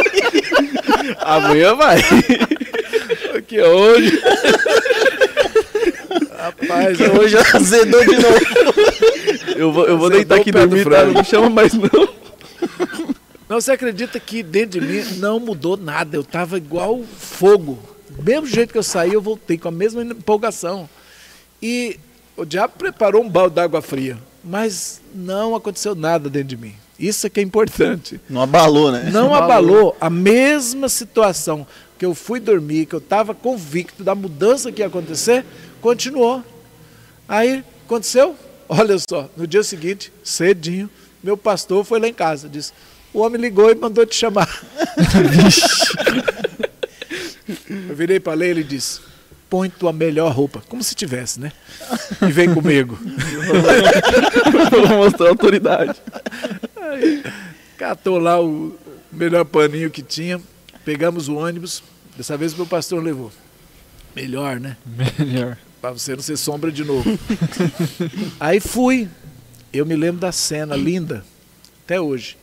[3.30, 4.22] Porque hoje.
[6.36, 7.18] Rapaz, hoje.
[7.18, 8.38] Hoje azedou de novo.
[9.56, 10.90] Eu vou, eu vou deitar aqui dormir, tá?
[10.90, 11.12] frango.
[11.12, 12.20] Não me chama mais não.
[13.48, 16.16] Não, você acredita que dentro de mim não mudou nada.
[16.16, 17.78] Eu tava igual fogo.
[18.08, 20.88] Do mesmo jeito que eu saí, eu voltei com a mesma empolgação.
[21.62, 21.98] E
[22.36, 24.18] o diabo preparou um balde d'água fria.
[24.42, 26.74] Mas não aconteceu nada dentro de mim.
[27.00, 28.20] Isso é que é importante.
[28.28, 29.08] Não abalou, né?
[29.10, 29.42] Não Abalou.
[29.42, 31.66] abalou a mesma situação
[31.98, 35.44] que eu fui dormir, que eu estava convicto da mudança que ia acontecer,
[35.80, 36.44] continuou.
[37.26, 38.36] Aí aconteceu,
[38.68, 40.90] olha só, no dia seguinte, cedinho,
[41.22, 42.72] meu pastor foi lá em casa, disse:
[43.14, 44.48] o homem ligou e mandou te chamar.
[47.88, 49.00] eu virei para ler ele disse:
[49.50, 51.50] põe tua melhor roupa, como se tivesse, né?
[52.22, 52.96] E vem comigo.
[54.70, 56.00] Vou mostrar a autoridade.
[57.76, 58.78] Catou lá o
[59.10, 60.40] melhor paninho que tinha,
[60.84, 61.82] pegamos o ônibus.
[62.16, 63.32] Dessa vez o meu pastor levou.
[64.14, 64.76] Melhor, né?
[65.18, 65.56] Melhor.
[65.80, 67.08] Para você não ser sombra de novo.
[68.38, 69.08] Aí fui.
[69.72, 71.24] Eu me lembro da cena linda,
[71.84, 72.36] até hoje.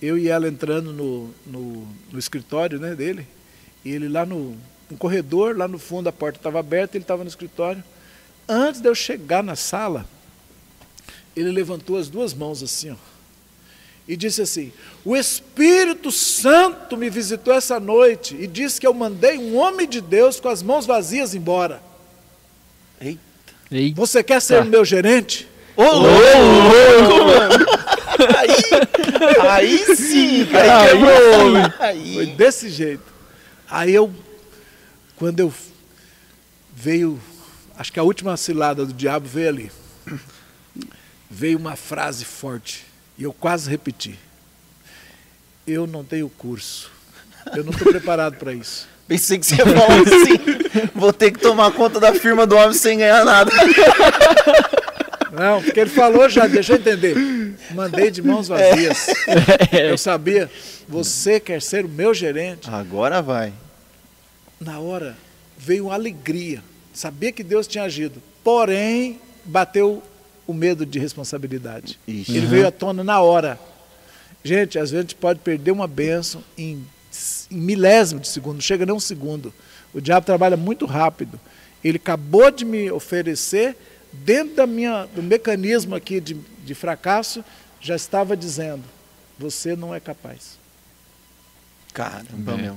[0.00, 3.26] Eu e ela entrando no, no, no escritório né, dele,
[3.84, 4.56] e ele lá no,
[4.88, 7.82] no corredor, lá no fundo, a porta estava aberta, ele estava no escritório.
[8.48, 10.06] Antes de eu chegar na sala,
[11.34, 12.96] ele levantou as duas mãos assim, ó,
[14.08, 14.72] e disse assim:
[15.04, 20.00] O Espírito Santo me visitou essa noite e disse que eu mandei um homem de
[20.00, 21.82] Deus com as mãos vazias embora.
[23.00, 23.18] Ei,
[23.94, 25.46] Você quer ser o meu gerente?
[25.76, 27.66] Ô, louco, mano.
[29.48, 30.80] Aí, aí sim, cara.
[30.80, 32.14] Aí quebrou.
[32.14, 33.04] Foi desse jeito.
[33.70, 34.12] Aí eu,
[35.14, 35.52] quando eu
[36.74, 37.20] veio,
[37.76, 39.72] acho que a última cilada do diabo veio ali.
[41.30, 42.87] Veio uma frase forte
[43.18, 44.18] e eu quase repeti.
[45.66, 46.90] Eu não tenho curso.
[47.54, 48.88] Eu não estou preparado para isso.
[49.06, 50.90] Pensei que você ia falar assim.
[50.94, 53.50] Vou ter que tomar conta da firma do homem sem ganhar nada.
[55.30, 57.14] Não, porque ele falou já, deixa eu entender.
[57.70, 59.06] Mandei de mãos vazias.
[59.72, 60.50] Eu sabia,
[60.88, 62.68] você quer ser o meu gerente.
[62.68, 63.52] Agora vai.
[64.60, 65.16] Na hora
[65.56, 66.62] veio uma alegria,
[66.92, 70.02] sabia que Deus tinha agido, porém bateu
[70.48, 72.00] o medo de responsabilidade.
[72.08, 72.36] Ixi.
[72.36, 73.60] Ele veio à tona na hora.
[74.42, 76.84] Gente, às vezes a gente pode perder uma bênção em,
[77.50, 79.52] em milésimo de segundo, não chega nem um segundo.
[79.92, 81.38] O diabo trabalha muito rápido.
[81.84, 83.76] Ele acabou de me oferecer,
[84.10, 86.34] dentro da minha, do mecanismo aqui de,
[86.64, 87.44] de fracasso,
[87.78, 88.84] já estava dizendo:
[89.38, 90.58] você não é capaz.
[91.92, 92.76] Caramba, meu.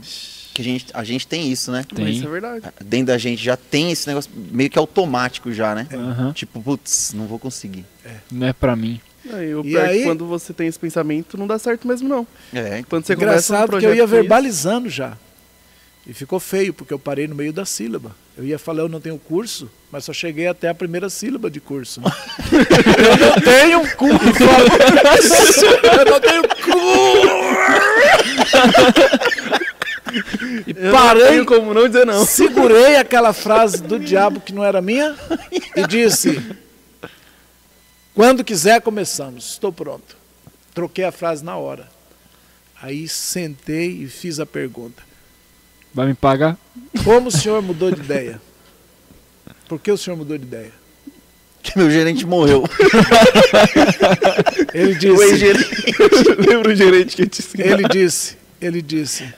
[0.53, 1.85] Que a gente, a gente tem isso, né?
[1.95, 2.09] Tem.
[2.09, 2.65] isso é verdade.
[2.83, 5.87] Dentro da gente já tem esse negócio meio que automático já, né?
[5.93, 6.33] Aham.
[6.33, 7.85] Tipo, putz, não vou conseguir.
[8.31, 8.99] Não é pra mim.
[9.31, 11.87] Aí, o E pior é aí- que quando você tem esse pensamento, não dá certo
[11.87, 12.25] mesmo, não.
[12.53, 15.15] É, Quando você começa um Engraçado que eu ia verbalizando já.
[16.05, 18.15] E ficou feio, porque eu parei no meio da sílaba.
[18.41, 21.59] Eu ia falar, eu não tenho curso, mas só cheguei até a primeira sílaba de
[21.59, 22.01] curso.
[22.01, 22.07] né?
[22.97, 24.43] eu não tenho curso.
[25.85, 26.81] eu não tenho curso.
[30.65, 32.25] E Eu parei, não como não dizer não.
[32.25, 35.15] segurei aquela frase do diabo que não era minha
[35.75, 36.41] e disse:
[38.15, 39.51] Quando quiser, começamos.
[39.51, 40.17] Estou pronto.
[40.73, 41.87] Troquei a frase na hora.
[42.81, 45.10] Aí sentei e fiz a pergunta:
[45.93, 46.57] Vai me pagar?
[47.03, 48.41] Como o senhor mudou de ideia?
[49.67, 50.81] Por que o senhor mudou de ideia?
[51.61, 52.63] que meu gerente morreu.
[54.73, 55.85] Ele O disse: ex-gerente.
[56.49, 57.67] Lembra o gerente que ensinou?
[57.67, 59.33] Ele disse: Ele disse: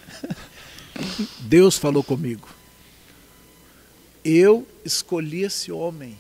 [1.40, 2.48] Deus falou comigo.
[4.24, 6.18] Eu escolhi esse homem.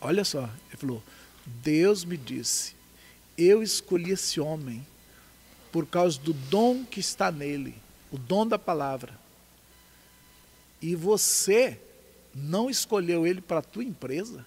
[0.00, 1.02] Olha só, ele falou:
[1.46, 2.74] Deus me disse,
[3.36, 4.84] eu escolhi esse homem
[5.70, 7.74] por causa do dom que está nele,
[8.10, 9.23] o dom da palavra.
[10.84, 11.80] E você
[12.34, 14.44] não escolheu ele para a tua empresa?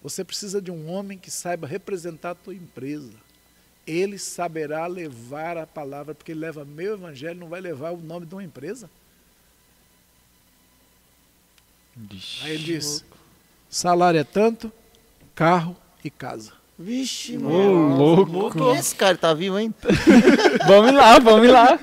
[0.00, 3.10] Você precisa de um homem que saiba representar a tua empresa.
[3.84, 8.24] Ele saberá levar a palavra, porque ele leva meu evangelho, não vai levar o nome
[8.24, 8.88] de uma empresa.
[12.42, 13.04] Aí ele diz:
[13.68, 14.72] salário é tanto,
[15.34, 16.52] carro e casa.
[16.78, 17.96] Vixe, Ô, mano.
[17.96, 18.70] louco.
[18.70, 19.16] É esse cara?
[19.16, 19.74] Tá vivo, hein?
[20.68, 21.80] Vamos lá, vamos lá.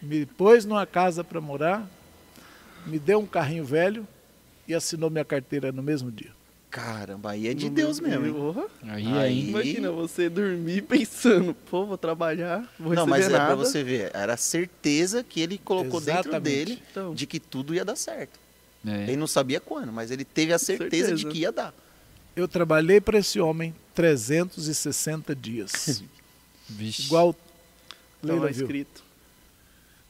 [0.00, 1.88] Me pôs numa casa para morar,
[2.86, 4.06] me deu um carrinho velho
[4.66, 6.30] e assinou minha carteira no mesmo dia.
[6.70, 8.66] Caramba, aí é de Deus mesmo, hein?
[8.82, 9.48] Aí, Aí- aí.
[9.50, 13.46] Imagina você dormir pensando, pô, vou trabalhar, vou Não, mas é nada.
[13.46, 16.64] pra você ver, era a certeza que ele colocou dentro Exatamente.
[16.66, 18.40] dele Então, de que tudo ia dar certo.
[18.84, 19.04] É.
[19.04, 21.14] Ele não sabia quando, mas ele teve a certeza, Certeza.
[21.14, 21.72] de que ia dar.
[22.34, 26.02] Eu trabalhei para esse homem 360 dias.
[26.68, 27.02] Vixe.
[27.02, 27.36] Igual
[28.20, 28.62] Leila lá viu.
[28.62, 29.03] escrito.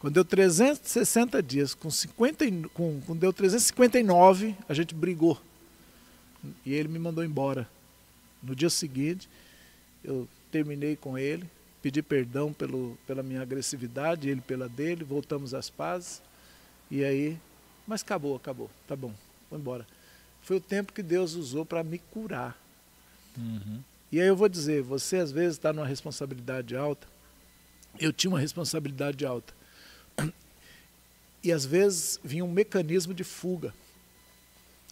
[0.05, 5.41] Quando deu 360 dias, com 50, e- com, quando deu 359, a gente brigou.
[6.63, 7.67] E ele me mandou embora.
[8.43, 9.27] No dia seguinte,
[10.05, 11.49] eu terminei com ele,
[11.81, 16.21] pedi perdão pelo, pela minha agressividade, ele pela dele, voltamos às pazes.
[16.91, 17.39] E aí,
[17.87, 19.15] mas acabou, acabou, tá bom,
[19.49, 19.87] vou embora.
[20.43, 22.55] Foi o tempo que Deus usou para me curar.
[23.39, 23.81] Uhum.
[24.13, 27.09] E aí eu vou dizer, você às vezes está numa responsabilidade alta.
[27.99, 29.64] Eu tinha uma responsabilidade alta.
[31.45, 33.73] E às vezes vinha um mecanismo de fuga.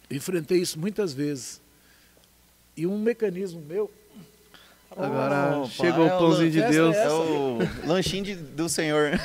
[0.09, 1.59] Eu enfrentei isso muitas vezes.
[2.77, 3.89] E um mecanismo meu.
[4.95, 6.95] Agora Opa, chegou é o pãozinho de Deus.
[6.95, 9.11] é É o lanchinho de- do Senhor.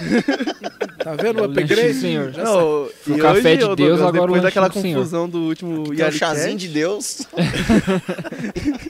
[0.98, 1.92] Tá vendo o É o upgrade?
[1.94, 2.32] do Senhor.
[2.32, 5.88] Já Não, O e café de Deus, agora o depois lanche daquela confusão do último
[5.90, 7.22] um Yari chazinho de Deus.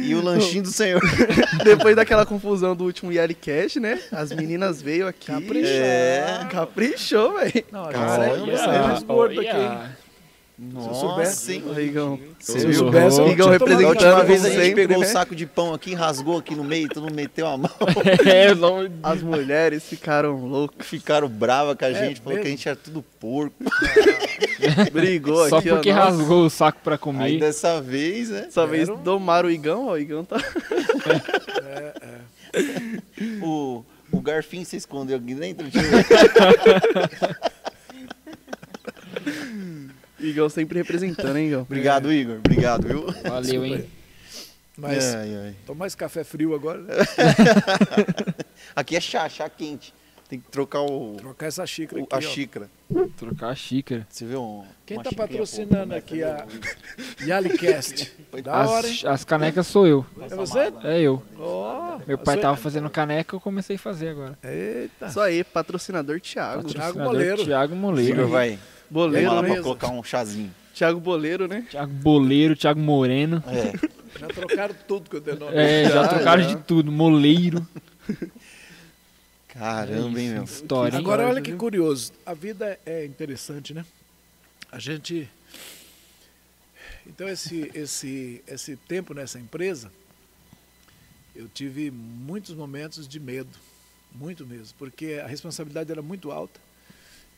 [0.00, 1.00] e o lanchinho do Senhor.
[1.64, 4.00] depois daquela confusão do último Yari Cash, né?
[4.12, 5.26] As meninas veio aqui.
[5.26, 5.70] Caprichou.
[5.72, 6.48] É.
[6.50, 7.64] Caprichou, velho.
[7.70, 9.48] Não, a gente sai mais gordo aqui.
[9.50, 9.78] hein?
[10.62, 11.52] Nossa, soubesse.
[11.54, 11.64] hein?
[11.66, 12.18] Ô, Rigão.
[12.38, 12.68] Você Você viu?
[12.68, 12.78] viu?
[12.80, 15.06] soubesse, eu Rigão tinha tomado Da representando última como vez a gente sempre, pegou né?
[15.06, 17.70] o saco de pão aqui, rasgou aqui no meio, todo mundo meteu a mão.
[18.26, 18.86] É, não...
[19.02, 20.86] As mulheres ficaram loucas.
[20.86, 22.56] Ficaram bravas com a É gente, falou que a mesmo?
[22.58, 23.54] gente era tudo porco.
[24.92, 25.74] Brigou Só aqui, ó.
[25.76, 26.10] porque nossa.
[26.10, 27.38] rasgou o saco pra Aí comer.
[27.40, 28.40] dessa vez, né?
[28.42, 29.92] Dessa vez um- domaram o Igão, ó.
[29.92, 30.36] O Igão tá.
[33.42, 35.68] O, o garfinho se escondeu aqui dentro.
[40.22, 41.62] Igão sempre representando, hein, Igão?
[41.62, 42.36] Obrigado, Igor.
[42.38, 43.06] Obrigado, viu?
[43.24, 43.84] Valeu, hein?
[44.76, 45.54] Mas Ai, ai.
[45.66, 46.78] tô mais café frio agora.
[46.80, 46.94] né?
[48.74, 49.92] Aqui é chá, chá quente.
[50.28, 52.14] Tem que trocar o, Trocar essa xícara o- aqui.
[52.14, 52.20] a ó.
[52.20, 52.70] xícara.
[53.16, 54.06] Trocar a xícara.
[54.08, 54.40] Você viu?
[54.40, 56.46] um- Quem tá patrocinando aqui a
[57.26, 58.12] Yalicast?
[58.44, 58.94] Da hora, hein?
[58.94, 60.06] As, as canecas sou eu.
[60.20, 60.72] É você?
[60.84, 61.20] É eu.
[61.36, 64.38] Ó, Meu pai tava fazendo caneca, eu comecei a fazer agora.
[64.44, 65.06] Eita.
[65.06, 66.62] Isso aí, patrocinador Thiago.
[66.62, 67.44] Patrocinador Moleiro.
[67.44, 68.12] Thiago Moleiro.
[68.20, 68.56] Igor vai
[68.90, 69.62] Boleiro, lá pra né?
[69.62, 70.52] colocar um chazinho.
[70.74, 71.66] Thiago Boleiro, né?
[71.70, 73.42] Thiago Boleiro, Thiago Moreno.
[73.46, 73.72] É.
[74.18, 75.56] Já trocaram tudo que eu dei nome.
[75.56, 76.90] É, já trocaram de tudo.
[76.90, 77.66] Moleiro.
[79.48, 80.44] Caramba, hein, meu?
[80.44, 81.00] História, hein?
[81.00, 82.12] Agora, olha que curioso.
[82.24, 83.84] A vida é interessante, né?
[84.72, 85.28] A gente.
[87.06, 89.90] Então, esse, esse, esse tempo nessa empresa,
[91.34, 93.50] eu tive muitos momentos de medo.
[94.12, 94.74] Muito mesmo.
[94.78, 96.60] Porque a responsabilidade era muito alta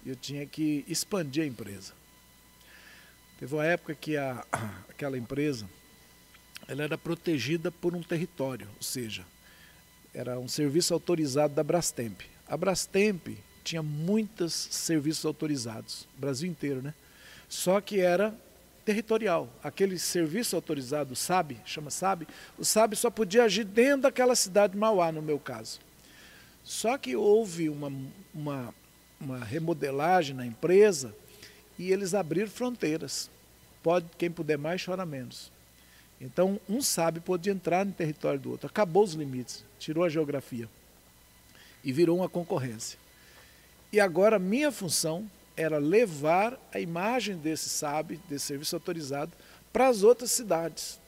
[0.05, 1.93] eu tinha que expandir a empresa.
[3.39, 4.45] Teve uma época que a,
[4.89, 5.69] aquela empresa
[6.69, 9.25] ela era protegida por um território, ou seja,
[10.15, 12.21] era um serviço autorizado da Brastemp.
[12.47, 13.29] A Brastemp
[13.65, 16.95] tinha muitos serviços autorizados, Brasil inteiro, né?
[17.49, 18.35] Só que era
[18.85, 19.49] territorial.
[19.63, 22.27] Aquele serviço autorizado, SAB, chama SAB,
[22.59, 25.81] o SAB só podia agir dentro daquela cidade de Mauá, no meu caso.
[26.65, 27.93] Só que houve uma,
[28.33, 28.75] uma,
[29.23, 31.15] uma remodelagem na empresa
[31.79, 33.31] e eles abriram fronteiras.
[33.83, 35.51] Pode, quem puder mais, chora menos.
[36.21, 38.67] Então, um SAB pode entrar no território do outro.
[38.67, 40.69] Acabou os limites, tirou a geografia
[41.83, 42.99] e virou uma concorrência.
[43.93, 49.33] E agora, minha função era levar a imagem desse SAB, desse serviço autorizado,
[49.73, 51.01] para as outras cidades.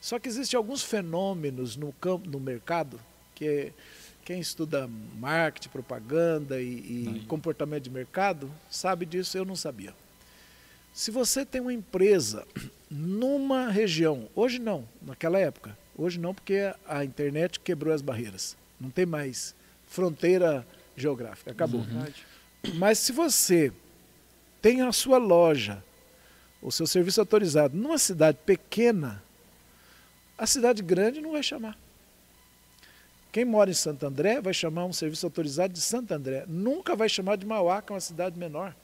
[0.00, 3.00] Só que existem alguns fenômenos no campo, no mercado,
[3.34, 3.72] que é,
[4.28, 4.86] quem estuda
[5.18, 9.94] marketing, propaganda e, e comportamento de mercado sabe disso, eu não sabia.
[10.92, 12.46] Se você tem uma empresa
[12.90, 18.90] numa região, hoje não, naquela época, hoje não porque a internet quebrou as barreiras, não
[18.90, 19.54] tem mais
[19.86, 21.80] fronteira geográfica, acabou.
[21.80, 22.04] Uhum.
[22.74, 23.72] Mas se você
[24.60, 25.82] tem a sua loja,
[26.60, 29.22] o seu serviço autorizado numa cidade pequena,
[30.36, 31.78] a cidade grande não vai chamar.
[33.30, 36.44] Quem mora em Santo André vai chamar um serviço autorizado de Santo André.
[36.48, 38.74] Nunca vai chamar de Mauá, que é uma cidade menor.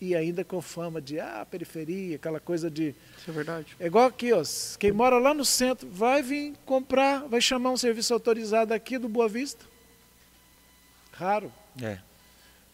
[0.00, 2.94] E ainda com fama de ah, periferia, aquela coisa de.
[3.16, 3.76] Isso é verdade.
[3.80, 4.42] É igual aqui, ó.
[4.78, 9.08] Quem mora lá no centro vai vir comprar, vai chamar um serviço autorizado aqui do
[9.08, 9.64] Boa Vista.
[11.12, 11.52] Raro.
[11.82, 11.98] É.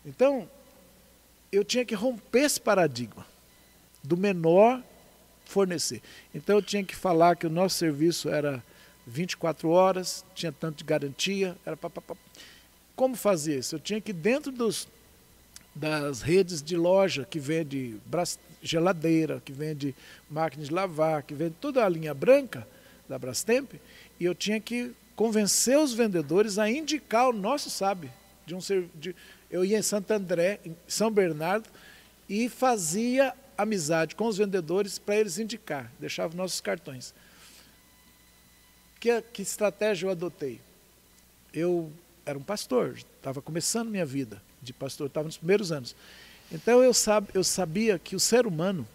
[0.05, 0.49] Então,
[1.51, 3.25] eu tinha que romper esse paradigma
[4.03, 4.83] do menor
[5.47, 6.03] fornecer.
[6.35, 8.63] Então, eu tinha que falar que o nosso serviço era
[9.07, 11.79] 24 horas, tinha tanto de garantia, era.
[12.97, 13.75] Como fazer isso?
[13.75, 14.89] Eu tinha que, dentro dos,
[15.75, 17.97] das redes de loja que vende
[18.63, 19.95] geladeira, que vende
[20.31, 22.67] máquina de lavar, que vende toda a linha branca
[23.09, 23.73] da Brastemp,
[24.19, 28.11] e eu tinha que convencer os vendedores a indicar o nosso SAB.
[28.47, 28.59] De um,
[28.95, 29.15] de,
[29.51, 31.69] eu ia em Santo André, em São Bernardo,
[32.29, 37.15] e fazia amizade com os vendedores para eles indicar, deixava nossos cartões.
[39.05, 40.59] Que, que estratégia eu adotei?
[41.53, 41.93] Eu
[42.25, 45.95] era um pastor, estava começando minha vida de pastor, estava nos primeiros anos.
[46.51, 48.89] Então eu, sab, eu sabia que o ser humano,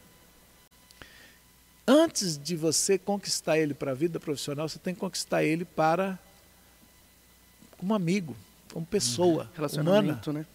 [1.88, 6.18] antes de você conquistar ele para a vida profissional, você tem que conquistar ele para
[7.78, 8.36] como amigo,
[8.74, 9.50] como pessoa uhum.
[9.54, 10.40] relacionamento, humana.
[10.40, 10.46] né?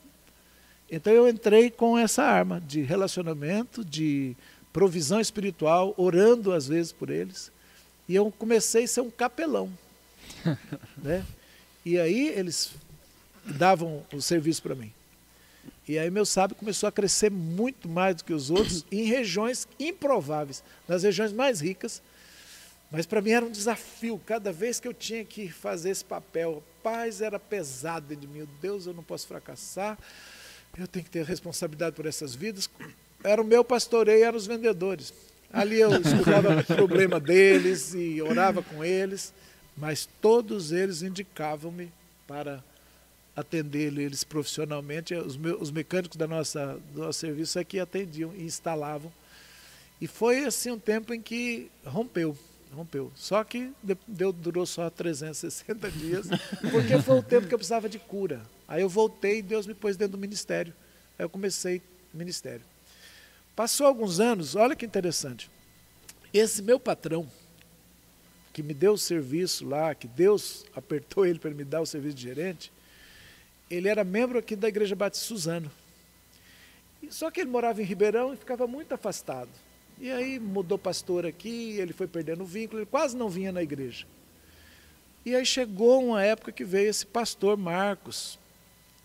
[0.91, 4.37] Então eu entrei com essa arma de relacionamento, de
[4.73, 7.53] provisão espiritual, orando às vezes por eles.
[8.09, 9.73] E eu comecei a ser um capelão.
[10.97, 11.25] né?
[11.85, 12.73] E aí eles
[13.45, 14.93] davam o serviço para mim.
[15.87, 19.69] E aí meu sábio começou a crescer muito mais do que os outros em regiões
[19.79, 22.03] improváveis, nas regiões mais ricas.
[22.91, 26.63] Mas para mim era um desafio, cada vez que eu tinha que fazer esse papel.
[26.83, 29.99] Paz era pesado de mim, meu Deus, eu não posso fracassar,
[30.79, 32.69] eu tenho que ter responsabilidade por essas vidas.
[33.23, 35.13] Era o meu pastoreio, eram os vendedores.
[35.55, 39.33] Ali eu escutava o problema deles e orava com eles,
[39.77, 41.93] mas todos eles indicavam-me
[42.27, 42.63] para
[43.37, 45.15] atender eles profissionalmente.
[45.15, 49.13] Os, meus, os mecânicos da nossa, do nosso serviço aqui atendiam e instalavam.
[50.01, 52.37] E foi assim um tempo em que rompeu,
[52.73, 53.13] rompeu.
[53.15, 53.73] Só que
[54.09, 56.27] deu, durou só 360 dias,
[56.73, 58.43] porque foi o tempo que eu precisava de cura.
[58.67, 60.75] Aí eu voltei e Deus me pôs dentro do ministério.
[61.17, 61.81] Aí eu comecei
[62.13, 62.74] ministério.
[63.57, 65.51] Passou alguns anos, olha que interessante.
[66.33, 67.29] Esse meu patrão,
[68.53, 72.17] que me deu o serviço lá, que Deus apertou ele para me dar o serviço
[72.17, 72.73] de gerente,
[73.71, 75.71] ele era membro aqui da Igreja Batista Suzano.
[77.11, 79.51] Só que ele morava em Ribeirão e ficava muito afastado.
[79.99, 83.63] E aí mudou pastor aqui, ele foi perdendo o vínculo, ele quase não vinha na
[83.63, 84.07] igreja.
[85.25, 88.39] E aí chegou uma época que veio esse pastor Marcos,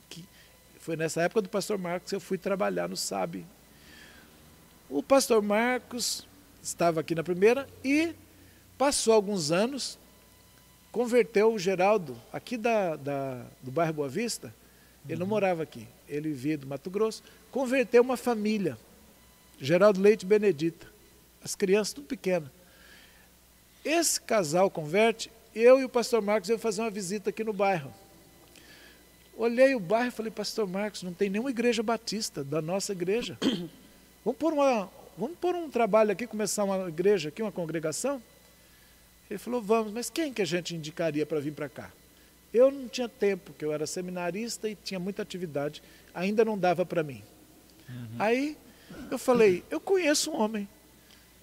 [0.10, 0.26] que
[0.80, 3.45] foi nessa época do pastor Marcos que eu fui trabalhar no SAB.
[4.90, 6.28] O pastor Marcos
[6.64, 8.16] estava aqui na primeira e
[8.76, 10.00] passou alguns anos,
[10.92, 14.52] converteu o Geraldo, aqui da, da, do bairro Boa Vista,
[15.06, 15.20] ele uhum.
[15.20, 17.22] não morava aqui, ele vivia do Mato Grosso,
[17.52, 18.80] converteu uma família,
[19.62, 20.88] Geraldo Leite Benedita,
[21.44, 22.50] as crianças tudo pequenas.
[23.86, 27.94] Esse casal converte, eu e o pastor Marcos íamos fazer uma visita aqui no bairro.
[29.38, 33.38] Olhei o bairro e falei, pastor Marcos, não tem nenhuma igreja batista da nossa igreja.
[34.24, 38.22] Vamos pôr, uma, vamos pôr um trabalho aqui, começar uma igreja aqui, uma congregação?
[39.30, 41.91] Ele falou, vamos, mas quem que a gente indicaria para vir para cá?
[42.54, 45.84] Eu não tinha tempo, porque eu era seminarista e tinha muita atividade,
[46.14, 47.24] ainda não dava para mim.
[47.88, 48.08] Uhum.
[48.18, 48.58] Aí
[49.12, 50.68] eu falei, eu conheço um homem,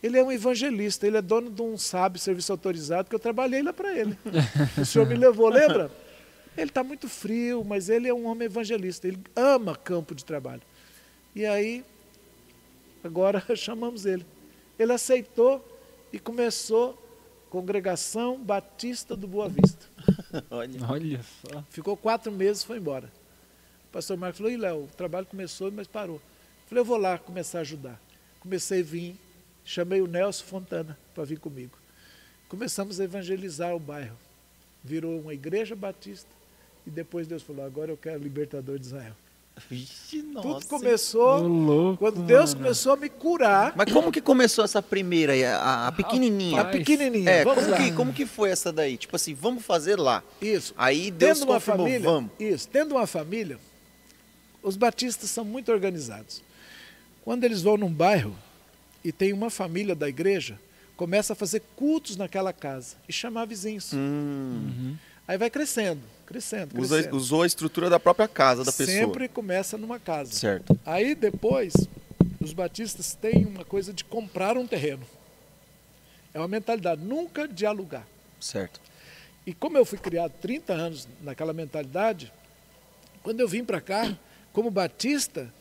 [0.02, 3.62] ele é um evangelista, ele é dono de um sábio serviço autorizado, que eu trabalhei
[3.62, 4.18] lá para ele.
[4.80, 5.90] O senhor me levou, lembra?
[6.56, 9.06] Ele está muito frio, mas ele é um homem evangelista.
[9.06, 10.62] Ele ama campo de trabalho.
[11.34, 11.84] E aí,
[13.06, 14.26] agora chamamos ele.
[14.78, 15.64] Ele aceitou
[16.12, 17.02] e começou
[17.48, 19.86] Congregação Batista do Boa Vista.
[20.50, 20.80] Olha.
[20.88, 21.64] Olha só.
[21.70, 23.10] Ficou quatro meses e foi embora.
[23.88, 26.20] O pastor Marcos falou, e Léo, o trabalho começou, mas parou.
[26.66, 28.00] Falei, eu vou lá começar a ajudar.
[28.40, 29.16] Comecei a vir,
[29.64, 31.78] chamei o Nelson Fontana para vir comigo.
[32.48, 34.16] Começamos a evangelizar o bairro.
[34.84, 36.30] Virou uma igreja batista
[36.86, 39.16] e depois Deus falou, agora eu quero libertador de Israel.
[39.70, 40.48] Vixe, nossa.
[40.48, 42.64] Tudo começou quando Deus mano.
[42.64, 43.72] começou a me curar.
[43.74, 46.60] Mas como que começou essa primeira aí, a, a pequenininha?
[46.60, 46.76] A Rapaz.
[46.78, 47.76] pequenininha, É, vamos como lá.
[47.78, 48.96] que, como que foi essa daí?
[48.98, 50.22] Tipo assim, vamos fazer lá.
[50.42, 50.74] Isso.
[50.76, 52.30] Aí Deus tendo uma confirmou, família, vamos.
[52.38, 53.58] Isso, tendo uma família,
[54.62, 56.42] os batistas são muito organizados.
[57.24, 58.36] Quando eles vão num bairro
[59.02, 60.60] e tem uma família da igreja,
[60.96, 63.90] começa a fazer cultos naquela casa e chamar vizinhos.
[63.94, 64.96] Hum,
[65.26, 67.16] Aí vai crescendo, crescendo, usa- crescendo.
[67.16, 68.96] usou a estrutura da própria casa da pessoa.
[68.98, 70.32] Sempre começa numa casa.
[70.32, 70.78] Certo.
[70.84, 71.72] Aí depois,
[72.40, 75.06] os batistas têm uma coisa de comprar um terreno.
[76.34, 78.06] É uma mentalidade, nunca de alugar.
[78.40, 78.80] Certo.
[79.46, 82.32] E como eu fui criado 30 anos naquela mentalidade,
[83.22, 84.16] quando eu vim para cá,
[84.52, 85.52] como batista,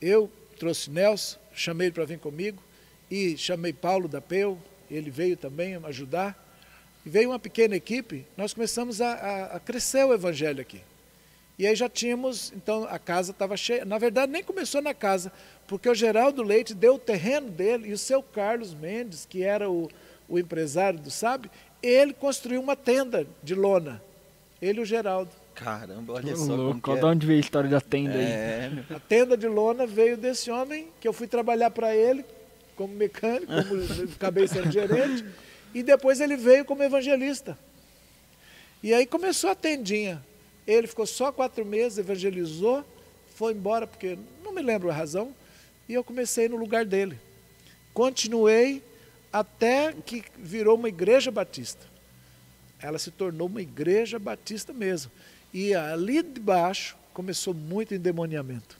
[0.00, 2.62] eu trouxe Nelson, chamei ele para vir comigo,
[3.10, 4.58] e chamei Paulo da Peu,
[4.90, 6.36] ele veio também me ajudar.
[7.04, 10.80] E veio uma pequena equipe, nós começamos a, a- a crescer o evangelho aqui.
[11.58, 13.84] E aí já tínhamos, então a casa estava cheia.
[13.84, 15.30] Na verdade, nem começou na casa,
[15.68, 19.70] porque o Geraldo Leite deu o terreno dele e o seu Carlos Mendes, que era
[19.70, 19.90] o,
[20.28, 21.50] o empresário do SAB,
[21.82, 24.02] ele construiu uma tenda de lona.
[24.60, 25.30] Ele e o Geraldo.
[25.54, 27.00] Caramba, olha só como louco, que olha é.
[27.00, 28.24] de onde veio a história da tenda aí.
[28.24, 28.96] É, meu.
[28.96, 32.24] A tenda de lona veio desse homem, que eu fui trabalhar para ele
[32.74, 33.82] como mecânico, como
[34.16, 35.24] acabei sendo gerente,
[35.74, 37.58] e depois ele veio como evangelista.
[38.82, 40.24] E aí começou a tendinha.
[40.66, 42.84] Ele ficou só quatro meses, evangelizou,
[43.34, 45.34] foi embora, porque não me lembro a razão,
[45.88, 47.18] e eu comecei no lugar dele.
[47.92, 48.82] Continuei
[49.32, 51.86] até que virou uma igreja batista.
[52.80, 55.10] Ela se tornou uma igreja batista mesmo.
[55.52, 58.78] E ali de baixo começou muito endemoniamento.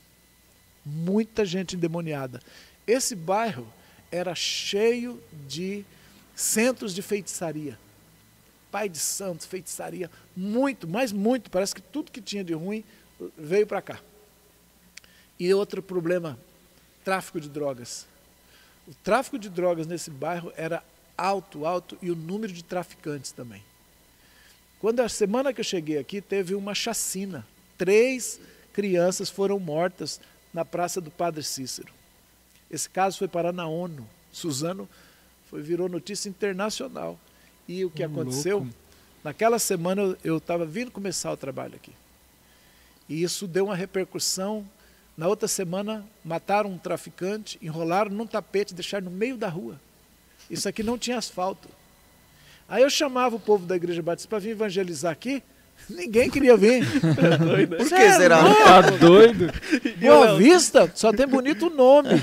[0.84, 2.40] Muita gente endemoniada.
[2.86, 3.66] Esse bairro
[4.10, 5.84] era cheio de
[6.40, 7.78] centros de feitiçaria.
[8.70, 11.50] Pai de santos, feitiçaria, muito, mas muito.
[11.50, 12.84] Parece que tudo que tinha de ruim
[13.36, 14.00] veio para cá.
[15.38, 16.38] E outro problema,
[17.04, 18.06] tráfico de drogas.
[18.86, 20.82] O tráfico de drogas nesse bairro era
[21.16, 23.62] alto, alto, e o número de traficantes também.
[24.80, 27.46] Quando a semana que eu cheguei aqui, teve uma chacina.
[27.76, 28.40] Três
[28.72, 30.20] crianças foram mortas
[30.54, 31.92] na Praça do Padre Cícero.
[32.70, 34.08] Esse caso foi parar na ONU.
[34.32, 34.88] Suzano
[35.50, 37.18] foi, virou notícia internacional.
[37.66, 38.58] E o que aconteceu?
[38.58, 38.72] louco.
[39.22, 41.92] Naquela semana eu estava vindo começar o trabalho aqui.
[43.08, 44.64] E isso deu uma repercussão.
[45.16, 49.78] Na outra semana, mataram um traficante, enrolaram num tapete deixaram no meio da rua.
[50.48, 51.68] Isso aqui não tinha asfalto.
[52.68, 55.42] Aí eu chamava o povo da Igreja Batista para vir evangelizar aqui.
[55.88, 56.84] Ninguém queria vir.
[56.90, 58.42] Por que será?
[58.42, 59.52] Tá doido?
[60.00, 62.10] Boa Vista só tem bonito nome.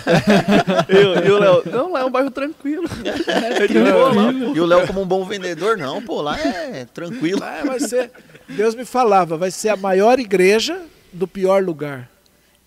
[0.87, 2.87] E o Léo, não, lá é um bairro tranquilo.
[3.27, 4.55] É lá, pô.
[4.55, 7.39] E o Léo, como um bom vendedor, não, pô, lá é tranquilo.
[7.39, 8.11] Lá vai ser.
[8.47, 10.81] Deus me falava, vai ser a maior igreja
[11.11, 12.09] do pior lugar.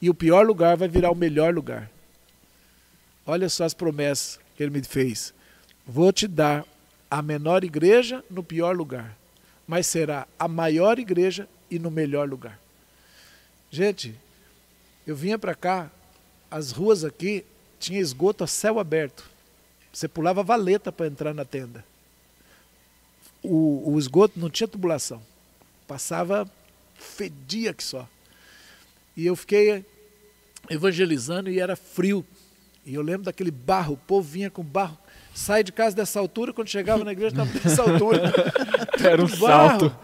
[0.01, 1.91] E o pior lugar vai virar o melhor lugar.
[3.27, 5.33] Olha só as promessas que ele me fez.
[5.87, 6.65] Vou te dar
[7.11, 9.17] a menor igreja no pior lugar,
[9.71, 12.59] mas será a maior igreja e no melhor lugar.
[13.71, 14.19] Gente,
[15.07, 15.89] eu vinha para cá,
[16.51, 17.45] as ruas aqui
[17.79, 19.31] tinha esgoto a céu aberto.
[19.93, 21.85] Você pulava valeta para entrar na tenda.
[23.45, 25.23] O, o esgoto não tinha tubulação.
[25.87, 26.51] Passava,
[26.99, 28.09] fedia que só.
[29.17, 29.85] E eu fiquei
[30.69, 32.27] evangelizando e era frio.
[32.85, 34.99] E eu lembro daquele barro, o povo vinha com barro.
[35.33, 38.33] Sai de casa dessa altura, quando chegava na igreja estava dessa altura.
[39.05, 39.94] Era um salto.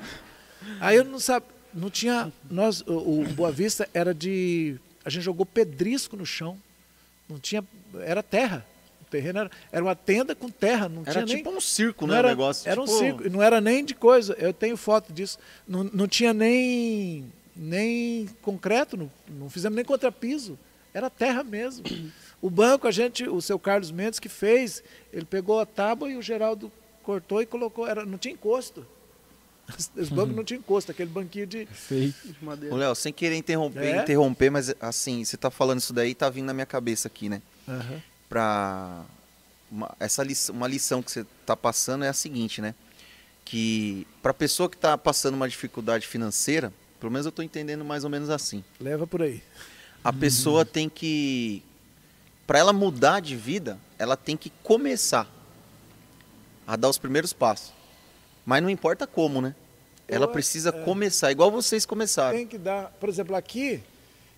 [0.81, 5.23] Aí eu não sabia, não tinha, nós, o, o Boa Vista era de, a gente
[5.23, 6.59] jogou pedrisco no chão,
[7.29, 7.65] não tinha,
[8.01, 8.67] era terra,
[9.01, 12.07] o terreno era, era uma tenda com terra, não Era tinha nem, tipo um circo,
[12.07, 12.69] não né, era, o negócio.
[12.69, 15.85] era um tipo- circo, e não era nem de coisa, eu tenho foto disso, não,
[15.85, 17.25] não tinha nem,
[17.55, 20.59] nem concreto, não, não fizemos nem contrapiso,
[20.93, 21.85] era terra mesmo.
[22.41, 24.83] O banco, a gente, o seu Carlos Mendes que fez,
[25.13, 26.71] ele pegou a tábua e o Geraldo
[27.07, 28.85] cortou e colocou, era, não tinha encosto.
[29.97, 31.67] Os bancos não tinham encosto, aquele banquinho de.
[31.89, 32.75] De madeira.
[32.75, 34.03] Ô, Léo, sem querer interromper, É?
[34.03, 37.41] interromper, mas assim, você tá falando isso daí, tá vindo na minha cabeça aqui, né?
[37.69, 38.03] Aham.
[38.29, 39.05] Pra.
[39.71, 42.75] Uma, essa lição, uma lição que você tá passando é a seguinte, né?
[43.45, 48.03] que para pessoa que está passando uma dificuldade financeira, pelo menos eu estou entendendo mais
[48.03, 48.63] ou menos assim.
[48.81, 49.41] Leva por aí.
[50.03, 51.63] A pessoa tem que,
[52.45, 55.31] para ela mudar de vida, ela tem que começar
[56.67, 57.73] a dar os primeiros passos.
[58.45, 59.55] Mas não importa como, né?
[60.09, 60.85] Ela Eu- precisa é.
[60.85, 62.37] começar, igual vocês começaram.
[62.37, 62.91] Tem que dar.
[63.01, 63.81] Por exemplo, aqui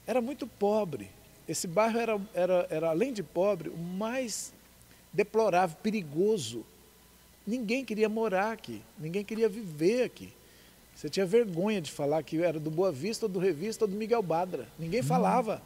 [0.07, 1.11] era muito pobre.
[1.47, 4.53] Esse bairro era, era, era além de pobre, o mais
[5.13, 6.65] deplorável, perigoso.
[7.47, 10.31] Ninguém queria morar aqui, ninguém queria viver aqui.
[10.95, 13.97] Você tinha vergonha de falar que era do Boa Vista, ou do Revista, ou do
[13.97, 14.67] Miguel Badra.
[14.79, 15.63] Ninguém falava.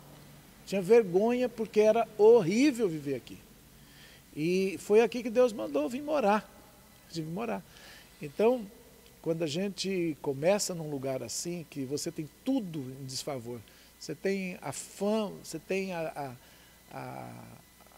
[0.66, 3.38] Tinha vergonha porque era horrível viver aqui.
[4.36, 6.48] E foi aqui que Deus mandou vir morar.
[7.12, 7.62] De morar.
[8.20, 8.66] Então,
[9.20, 13.60] quando a gente começa num lugar assim, que você tem tudo em desfavor,
[13.98, 17.44] você tem a fama, você tem a, a- a-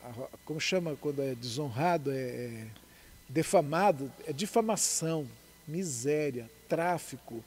[0.09, 2.67] a- como chama quando é desonrado, é, é
[3.29, 5.27] defamado, é difamação,
[5.67, 7.43] miséria, tráfico.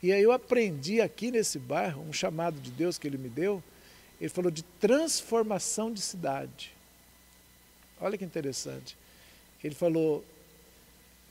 [0.00, 3.60] E aí eu aprendi aqui nesse bairro, um chamado de Deus que ele me deu,
[4.20, 6.72] ele falou de transformação de cidade.
[8.00, 8.96] Olha que interessante.
[9.62, 10.24] Ele falou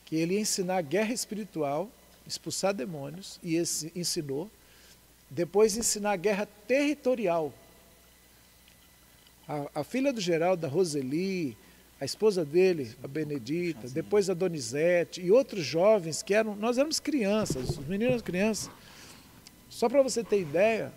[0.08, 1.92] que ele ia ensinar guerra espiritual,
[2.26, 4.50] expulsar demônios, e esse ensinou.
[5.30, 7.54] Depois ensinar guerra territorial.
[9.46, 11.58] A, a filha do Geraldo, a Roseli,
[12.00, 17.02] a esposa dele, a Benedita, depois a Donizete e outros jovens que eram, nós éramos
[17.02, 18.72] crianças, os meninos crianças.
[19.70, 20.94] Só para você ter ideia,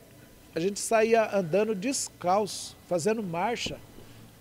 [0.54, 3.76] a gente saía andando descalço, fazendo marcha,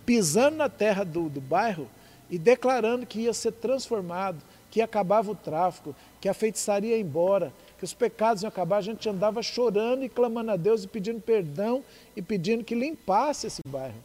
[0.05, 1.89] pisando na terra do, do bairro
[2.29, 7.51] e declarando que ia ser transformado, que acabava o tráfico, que a feitiçaria ia embora,
[7.77, 8.77] que os pecados iam acabar.
[8.77, 11.83] A gente andava chorando e clamando a Deus e pedindo perdão
[12.15, 13.97] e pedindo que limpasse esse bairro.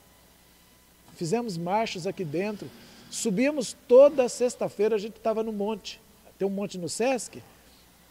[1.17, 2.69] Fizemos marchas aqui dentro,
[3.11, 6.01] subíamos toda sexta-feira, a gente estava no monte.
[6.39, 7.43] Tem um monte no Sesc?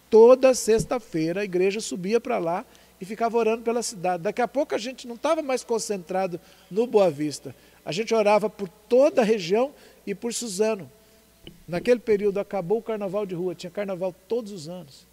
[0.09, 2.65] Toda sexta-feira a igreja subia para lá
[3.01, 4.23] e ficava orando pela cidade.
[4.23, 6.39] Daqui a pouco a gente não estava mais concentrado
[6.71, 7.53] no Boa Vista.
[7.83, 9.73] A gente orava por toda a região
[10.07, 10.89] e por Suzano.
[11.67, 15.05] Naquele período acabou o carnaval de rua, tinha carnaval todos os anos.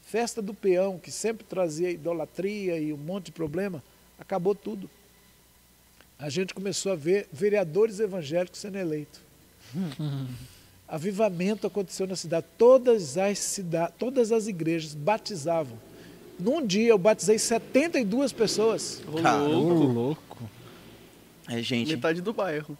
[0.00, 3.82] Festa do peão, que sempre trazia idolatria e um monte de problema,
[4.18, 4.88] acabou tudo.
[6.18, 9.20] A gente começou a ver vereadores evangélicos sendo eleitos.
[10.88, 12.46] Avivamento aconteceu na cidade.
[12.56, 15.78] Todas as, cidades, todas as igrejas batizavam.
[16.40, 19.02] Num dia eu batizei 72 pessoas.
[19.06, 20.50] Ô, Cara, Ô, louco.
[21.48, 21.92] É gente.
[21.94, 22.76] Metade do bairro.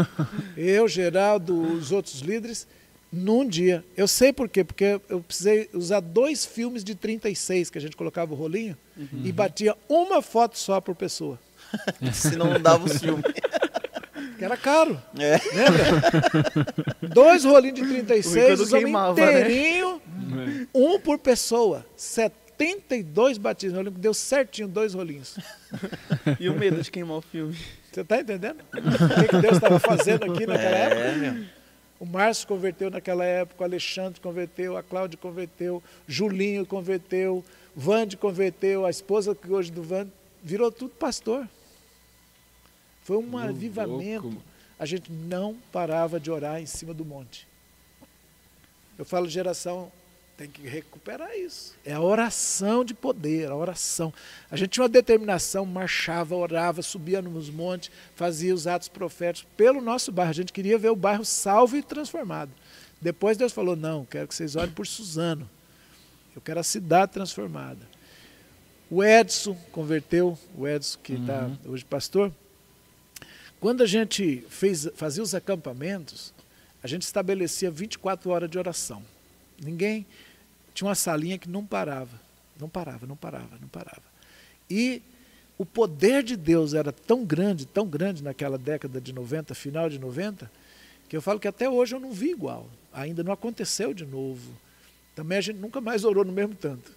[0.56, 2.66] Eu, Geraldo, os outros líderes,
[3.10, 3.84] num dia.
[3.96, 7.96] Eu sei por quê, porque eu precisei usar dois filmes de 36, que a gente
[7.96, 8.76] colocava o rolinho,
[9.24, 11.38] e batia uma foto só por pessoa.
[12.12, 13.24] Senão não dava os filmes.
[14.38, 15.00] Que era caro.
[15.18, 15.38] É.
[17.08, 19.40] Dois rolinhos de O 36, Ricardo usamos queimava, né?
[19.40, 20.02] inteirinho,
[20.74, 21.84] um por pessoa.
[21.96, 23.76] 72 batismos.
[23.76, 25.36] Eu lembro que deu certinho dois rolinhos.
[26.38, 27.56] E o medo de queimar o filme.
[27.90, 28.60] Você está entendendo?
[28.60, 31.00] O que, que Deus estava fazendo aqui naquela época?
[31.00, 31.46] É, meu.
[31.98, 37.44] O Márcio converteu naquela época, o Alexandre converteu, a Cláudia converteu, Julinho converteu,
[37.76, 40.10] Vande converteu, a esposa que hoje do Vande
[40.42, 41.46] virou tudo pastor.
[43.02, 44.28] Foi um Ô, avivamento.
[44.28, 44.42] louco.
[44.78, 47.46] A gente não parava de orar em cima do monte.
[48.98, 49.92] Eu falo, geração
[50.40, 51.74] tem que recuperar isso.
[51.84, 54.10] É a oração de poder, a oração.
[54.50, 59.82] A gente tinha uma determinação, marchava, orava, subia nos montes, fazia os atos proféticos pelo
[59.82, 60.30] nosso bairro.
[60.30, 62.50] A gente queria ver o bairro salvo e transformado.
[63.02, 65.48] Depois Deus falou: não, quero que vocês orem por Suzano.
[66.34, 67.86] Eu quero a cidade transformada.
[68.90, 72.32] O Edson converteu, o Edson que está hoje pastor.
[73.60, 76.32] Quando a gente fez, fazia os acampamentos,
[76.82, 79.02] a gente estabelecia 24 horas de oração.
[79.62, 80.06] Ninguém
[80.80, 82.18] tinha uma salinha que não parava,
[82.58, 84.00] não parava, não parava, não parava.
[84.68, 85.02] E
[85.58, 89.98] o poder de Deus era tão grande, tão grande naquela década de 90, final de
[89.98, 90.50] 90,
[91.06, 92.66] que eu falo que até hoje eu não vi igual.
[92.94, 94.50] Ainda não aconteceu de novo.
[95.14, 96.90] Também a gente nunca mais orou no mesmo tanto.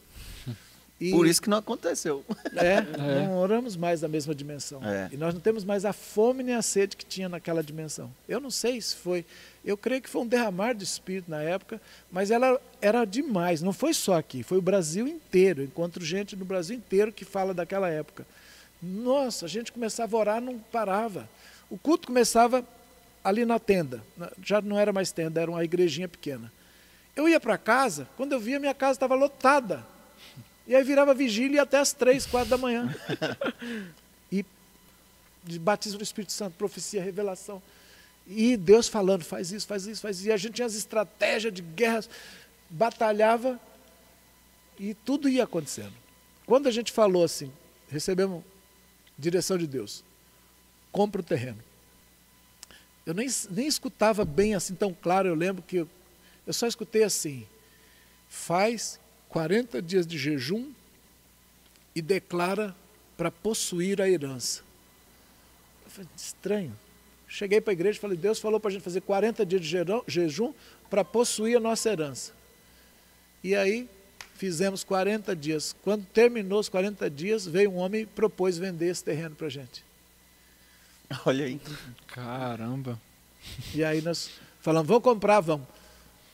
[0.99, 2.23] E- Por isso que não aconteceu.
[2.55, 3.27] é, É.
[3.27, 4.81] não oramos mais na mesma dimensão.
[4.81, 5.09] É.
[5.11, 8.09] E nós não temos mais a fome nem a sede que tinha naquela dimensão.
[8.29, 9.25] Eu não sei se foi.
[9.63, 11.81] Eu creio que foi um derramar de espírito na época,
[12.11, 13.61] mas ela era demais.
[13.61, 15.61] Não foi só aqui, foi o Brasil inteiro.
[15.61, 18.25] Eu encontro gente no Brasil inteiro que fala daquela época.
[18.81, 21.29] Nossa, a gente começava a orar, não parava.
[21.69, 22.65] O culto começava
[23.23, 24.03] ali na tenda.
[24.43, 26.51] Já não era mais tenda, era uma igrejinha pequena.
[27.15, 29.85] Eu ia para casa, quando eu via, minha casa estava lotada.
[30.67, 32.93] E aí virava vigília até as três, quatro da manhã.
[35.45, 37.61] E batismo do Espírito Santo, profecia, revelação.
[38.27, 40.27] E Deus falando, faz isso, faz isso, faz isso.
[40.27, 42.09] E a gente tinha as estratégias de guerras,
[42.69, 43.59] batalhava
[44.79, 45.93] e tudo ia acontecendo.
[46.45, 47.51] Quando a gente falou assim,
[47.89, 48.43] recebemos
[49.17, 50.03] direção de Deus,
[50.91, 51.59] compra o terreno.
[53.05, 55.89] Eu nem, nem escutava bem assim tão claro, eu lembro que eu,
[56.47, 57.45] eu só escutei assim,
[58.29, 60.71] faz 40 dias de jejum
[61.93, 62.75] e declara
[63.17, 64.61] para possuir a herança.
[65.85, 66.75] Eu falei, estranho.
[67.33, 69.75] Cheguei para a igreja e falei, Deus falou para a gente fazer 40 dias de
[70.05, 70.53] jejum
[70.87, 72.31] para possuir a nossa herança.
[73.43, 73.89] E aí
[74.35, 75.75] fizemos 40 dias.
[75.81, 79.49] Quando terminou os 40 dias, veio um homem e propôs vender esse terreno para a
[79.49, 79.83] gente.
[81.25, 81.59] Olha aí.
[82.05, 83.01] Caramba.
[83.73, 84.29] E aí nós
[84.61, 85.67] falamos, vamos comprar, vamos.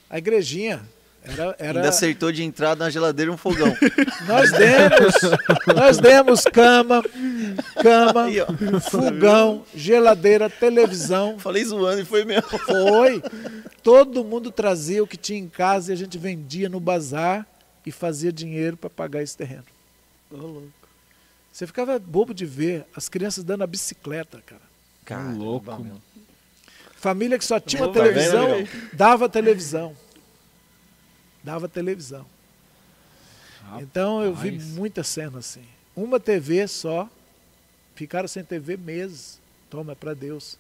[0.10, 0.86] A igrejinha
[1.24, 1.80] era, era...
[1.80, 3.76] Ainda acertou de entrada na geladeira um fogão.
[4.28, 5.16] nós demos,
[5.76, 7.04] nós demos cama,
[7.82, 8.38] cama, aí,
[8.90, 11.38] fogão, geladeira, televisão.
[11.38, 12.48] Falei zoando e foi mesmo.
[12.60, 13.22] Foi.
[13.84, 17.46] Todo mundo trazia o que tinha em casa e a gente vendia no bazar
[17.86, 19.66] e fazia dinheiro para pagar esse terreno.
[20.32, 20.80] Ô, louco.
[21.52, 24.62] Você ficava bobo de ver as crianças dando a bicicleta, cara.
[25.04, 25.86] Cara, louco.
[26.96, 29.96] Família que só tinha uma tá televisão, vendo, dava televisão.
[31.44, 32.26] Dava televisão.
[33.64, 33.84] Rapaz.
[33.84, 35.64] Então eu vi muita cena assim.
[35.96, 37.10] Uma TV só,
[37.96, 39.40] ficaram sem TV meses.
[39.70, 40.58] Toma, é para Deus.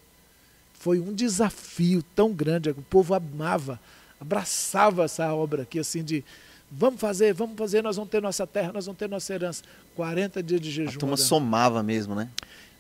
[0.73, 3.79] Foi um desafio tão grande, o povo amava,
[4.19, 6.23] abraçava essa obra aqui, assim, de
[6.71, 9.63] Vamos fazer, vamos fazer, nós vamos ter nossa terra, nós vamos ter nossa herança.
[9.95, 10.97] 40 dias de jejum.
[10.97, 12.29] A turma somava mesmo, né?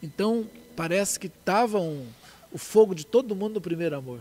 [0.01, 2.05] Então, parece que estava um,
[2.51, 4.19] o fogo de todo mundo no primeiro amor.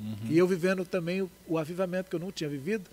[0.00, 0.16] Uhum.
[0.30, 2.88] E eu vivendo também o, o, avivamento que eu não tinha vivido.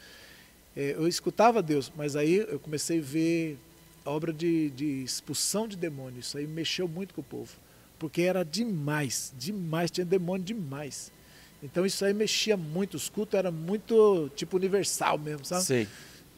[0.76, 3.58] É, eu escutava Deus, mas aí eu comecei a ver
[4.06, 6.28] a obra de, de expulsão de demônios.
[6.28, 7.52] Isso aí mexeu muito com o povo.
[7.98, 11.12] Porque era demais, demais, tinha demônio demais.
[11.62, 15.64] Então isso aí mexia muito, os cultos eram muito tipo universal mesmo, sabe?
[15.64, 15.88] Sei.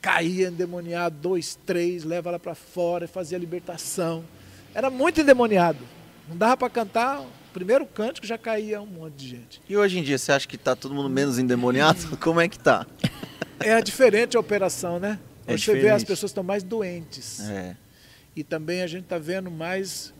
[0.01, 4.25] Caía endemoniado, dois, três, leva ela para fora, fazia libertação.
[4.73, 5.79] Era muito endemoniado.
[6.27, 9.61] Não dava para cantar, primeiro cântico já caía um monte de gente.
[9.67, 12.17] E hoje em dia, você acha que está todo mundo menos endemoniado?
[12.19, 12.85] Como é que tá?
[13.59, 15.19] É diferente a operação, né?
[15.45, 17.41] É você vê as pessoas estão mais doentes.
[17.41, 17.75] É.
[18.35, 20.13] E também a gente está vendo mais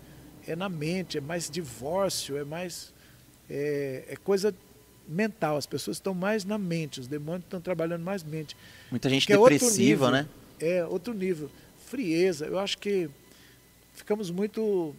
[0.47, 2.93] é na mente, é mais divórcio, é mais
[3.49, 4.53] é, é coisa
[5.07, 5.57] mental.
[5.57, 8.55] As pessoas estão mais na mente, os demônios estão trabalhando mais mente.
[8.89, 10.27] Muita gente que depressiva, é né?
[10.59, 11.49] É, outro nível.
[11.85, 12.45] Frieza.
[12.45, 13.09] Eu acho que
[13.93, 14.95] ficamos muito.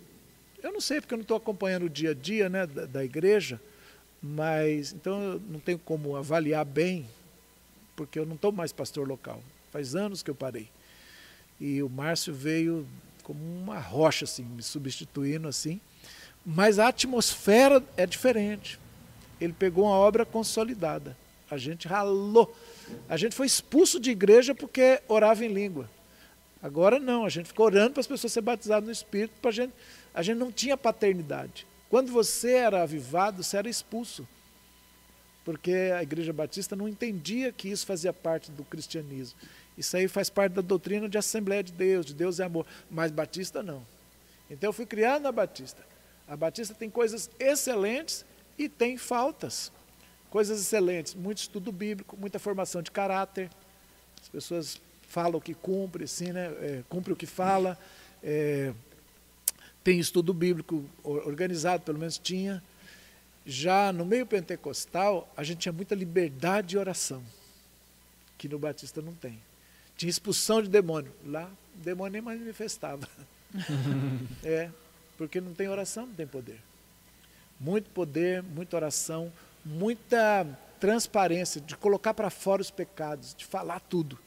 [0.63, 3.05] Eu não sei, porque eu não estou acompanhando o dia a dia né, da, da
[3.05, 3.61] igreja,
[4.23, 7.07] mas então eu não tenho como avaliar bem,
[7.97, 9.43] porque eu não estou mais pastor local.
[9.71, 10.69] Faz anos que eu parei.
[11.61, 12.87] E o Márcio veio
[13.23, 15.81] como uma rocha, assim, me substituindo assim.
[16.45, 18.81] Mas a atmosfera é diferente
[19.45, 21.17] ele pegou uma obra consolidada.
[21.51, 22.55] A gente ralou.
[23.09, 25.91] A gente foi expulso de igreja porque orava em língua.
[26.63, 29.53] Agora não, a gente ficou orando para as pessoas serem batizadas no Espírito, para a
[29.53, 29.73] gente,
[30.15, 31.67] a gente não tinha paternidade.
[31.89, 34.27] Quando você era avivado, você era expulso.
[35.45, 39.39] Porque a igreja batista não entendia que isso fazia parte do cristianismo.
[39.77, 42.67] Isso aí faz parte da doutrina de Assembleia de Deus, de Deus é amor.
[42.91, 43.85] Mas batista não.
[44.51, 45.83] Então eu fui criado na batista.
[46.29, 48.25] A batista tem coisas excelentes
[48.57, 49.73] e tem faltas,
[50.31, 53.51] coisas excelentes, muito estudo bíblico, muita formação de caráter.
[54.21, 56.47] As pessoas falam o que cumpre, assim, né?
[56.61, 57.79] É, cumpre o que fala.
[58.23, 58.73] É,
[59.83, 62.63] tem estudo bíblico organizado, pelo menos tinha.
[63.45, 67.23] Já no meio pentecostal, a gente tinha muita liberdade de oração,
[68.39, 69.39] que no Batista não tem.
[69.97, 71.13] Tinha expulsão de demônio.
[71.25, 73.09] Lá, o demônio nem manifestava.
[74.45, 74.71] é,
[75.19, 76.61] porque não tem oração, não tem poder.
[77.59, 79.33] Muito poder, muita oração,
[79.65, 80.47] muita
[80.81, 84.19] transparência, de colocar para fora os pecados, de falar tudo.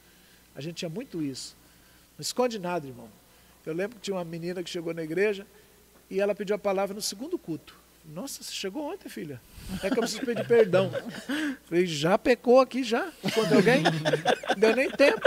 [0.54, 1.54] A gente tinha muito isso.
[2.16, 3.10] Não esconde nada, irmão.
[3.66, 5.46] Eu lembro que tinha uma menina que chegou na igreja
[6.08, 7.76] e ela pediu a palavra no segundo culto.
[8.04, 9.40] Nossa, você chegou ontem, filha.
[9.82, 10.92] É que eu preciso pedir perdão.
[11.64, 13.12] Falei, já pecou aqui já?
[13.34, 13.82] Quando alguém?
[13.82, 15.20] Não deu nem tempo.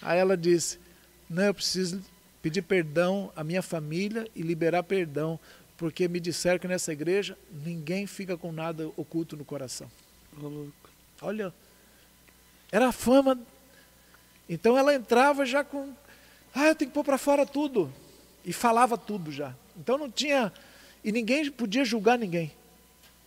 [0.00, 0.78] Aí ela disse,
[1.28, 2.00] não, eu preciso
[2.40, 5.40] pedir perdão à minha família e liberar perdão,
[5.76, 9.90] porque me disseram que nessa igreja ninguém fica com nada oculto no coração.
[11.20, 11.52] Olha,
[12.70, 13.36] era a fama.
[14.48, 15.92] Então ela entrava já com,
[16.54, 17.92] ah, eu tenho que pôr para fora tudo.
[18.44, 19.54] E falava tudo já.
[19.76, 20.52] Então não tinha,
[21.04, 22.52] e ninguém podia julgar ninguém.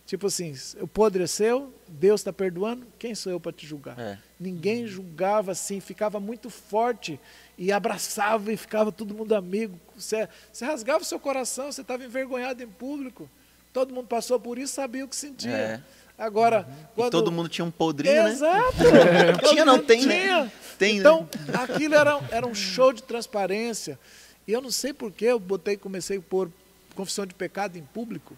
[0.06, 3.98] Tipo assim, o podre é seu, Deus está perdoando, quem sou eu para te julgar?
[3.98, 4.18] É.
[4.38, 7.18] Ninguém julgava assim, ficava muito forte
[7.56, 9.78] e abraçava e ficava todo mundo amigo.
[9.96, 13.30] Você, você rasgava o seu coração, você estava envergonhado em público.
[13.72, 15.50] Todo mundo passou por isso, sabia o que sentia.
[15.50, 15.82] É.
[16.22, 18.30] Agora, E quando todo mundo tinha um podrinho, né?
[18.30, 18.76] Exato.
[19.50, 20.20] Tinha, não tem, né?
[20.22, 20.52] tinha.
[20.78, 21.00] Tem, né?
[21.00, 23.98] então, aquilo era, era um show de transparência.
[24.46, 26.48] E eu não sei por que eu botei, comecei a pôr
[26.94, 28.36] confissão de pecado em público.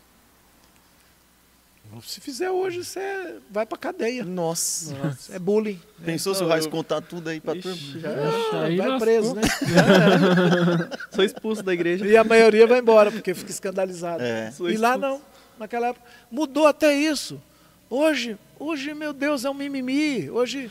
[2.03, 4.25] Se fizer hoje, você vai pra cadeia.
[4.25, 4.95] Nossa.
[5.31, 5.79] É bullying.
[6.05, 8.01] Pensou se o Raiz eu- contar tudo aí pra Ixi, turma?
[8.01, 9.43] já Ah, Aí vai preso, né?
[11.15, 12.05] sou expulso da igreja.
[12.07, 14.23] E a maioria vai embora, porque fica escandalizado.
[14.25, 14.53] É.
[14.71, 15.21] E lá não,
[15.59, 16.05] naquela época.
[16.31, 17.41] Mudou até isso.
[17.89, 20.31] Hoje, hoje, meu Deus, é um mimimi.
[20.31, 20.71] Hoje.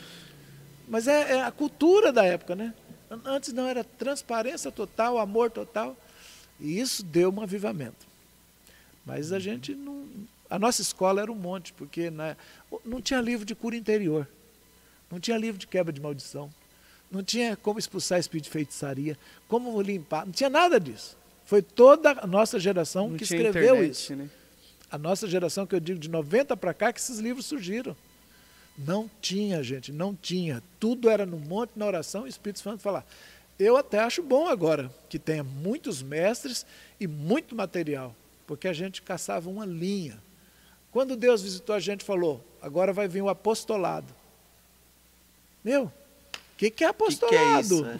[0.88, 2.73] Mas é, é a cultura da época, né?
[3.10, 5.95] An- Antes não, era transparência total, amor total.
[6.60, 8.06] E isso deu um avivamento.
[9.06, 10.06] Mas a gente não.
[10.49, 12.35] A nossa escola era um monte, porque na-
[12.85, 14.27] não tinha livro de cura interior.
[15.10, 16.49] Não tinha livro de quebra de maldição.
[17.11, 19.18] Não tinha como expulsar espírito de feitiçaria,
[19.48, 21.15] como limpar, não tinha nada disso.
[21.45, 24.15] Foi toda a nossa geração Não que escreveu internet, isso.
[24.15, 24.27] né?
[24.94, 27.98] A nossa geração, que eu digo de 90 para cá, que esses livros surgiram.
[28.78, 30.61] Não tinha, gente, não tinha.
[30.80, 33.03] Tudo era no monte, na oração, e o Espírito Santo falar.
[33.57, 36.64] Eu até acho bom agora que tenha muitos mestres
[36.99, 38.15] e muito material,
[38.45, 40.22] porque a gente caçava uma linha.
[40.91, 44.14] Quando Deus visitou a gente, falou: agora vai vir o apostolado.
[45.64, 45.91] Meu, o
[46.56, 47.32] que, que é O que, apostolado?
[47.32, 47.84] que é isso?
[47.84, 47.98] É.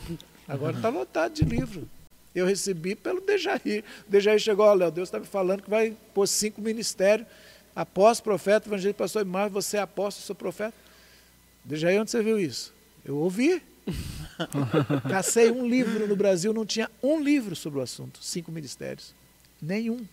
[0.48, 1.90] Agora está lotado de livro.
[2.34, 3.84] Eu recebi pelo Dejaí.
[4.08, 7.28] O Dejaí chegou, olha, Deus está me falando que vai pôr cinco ministérios,
[7.76, 10.76] apóstolo, profeta, evangelista, pastor e mais, você é apóstolo, sou profeta.
[11.64, 12.74] Dejaí, onde você viu isso?
[13.06, 13.62] Eu ouvi.
[15.10, 19.14] Cacei um livro no Brasil, não tinha um livro sobre o assunto, cinco ministérios.
[19.62, 20.06] Nenhum.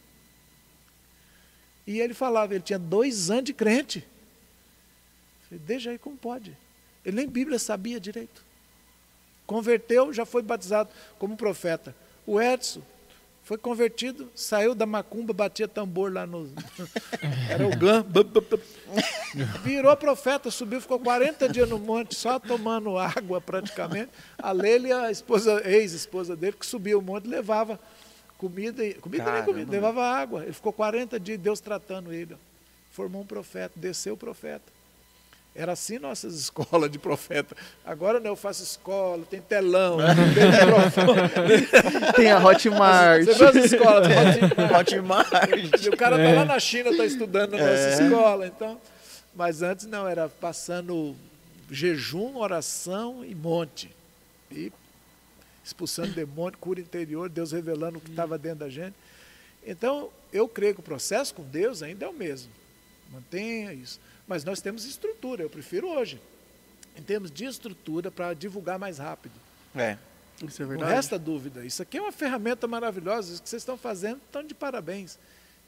[1.86, 4.06] E ele falava, ele tinha dois anos de crente.
[5.48, 6.56] Falei, como pode?
[7.04, 8.44] Ele nem Bíblia sabia direito.
[9.46, 11.94] Converteu, já foi batizado como profeta.
[12.26, 12.82] O Edson
[13.42, 16.48] foi convertido, saiu da macumba, batia tambor lá no.
[17.50, 18.04] Era o GAN.
[19.64, 24.10] Virou profeta, subiu, ficou 40 dias no monte, só tomando água praticamente.
[24.38, 27.78] A Leila, a esposa, ex-esposa dele, que subia o monte, levava
[28.38, 29.52] comida, e- comida nem Caramba.
[29.52, 30.44] comida, levava água.
[30.44, 32.36] Ele ficou 40 dias, Deus tratando ele.
[32.92, 34.72] Formou um profeta, desceu o profeta.
[35.54, 37.56] Era assim nossas escolas de profeta.
[37.84, 39.98] Agora não, eu faço escola, tem telão,
[40.34, 42.12] tem microfone.
[42.16, 43.24] Tem a Hotmart.
[43.24, 44.08] Você viu as escolas?
[44.08, 44.72] Hotmart.
[44.72, 45.84] Hotmart.
[45.84, 48.46] E o cara está lá na China, está estudando na nossa escola.
[48.46, 48.80] Então,
[49.34, 51.16] mas antes não, era passando
[51.70, 53.90] jejum, oração e monte.
[54.50, 54.72] E
[55.64, 58.94] expulsando demônio, cura interior, Deus revelando o que estava dentro da gente.
[59.64, 62.50] Então, eu creio que o processo com Deus ainda é o mesmo.
[63.12, 64.00] Mantenha isso.
[64.30, 66.20] Mas nós temos estrutura, eu prefiro hoje.
[66.96, 69.34] Em termos de estrutura para divulgar mais rápido.
[69.74, 69.96] É.
[70.46, 70.92] Isso é Não verdade.
[70.94, 71.66] resta dúvida.
[71.66, 73.32] Isso aqui é uma ferramenta maravilhosa.
[73.32, 75.18] Isso que vocês estão fazendo, estão de parabéns.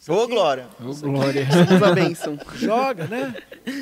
[0.07, 0.69] Ô, aqui Glória.
[0.81, 1.45] Ô, glória.
[1.51, 2.39] Somos a bênção.
[2.55, 3.35] Joga, né?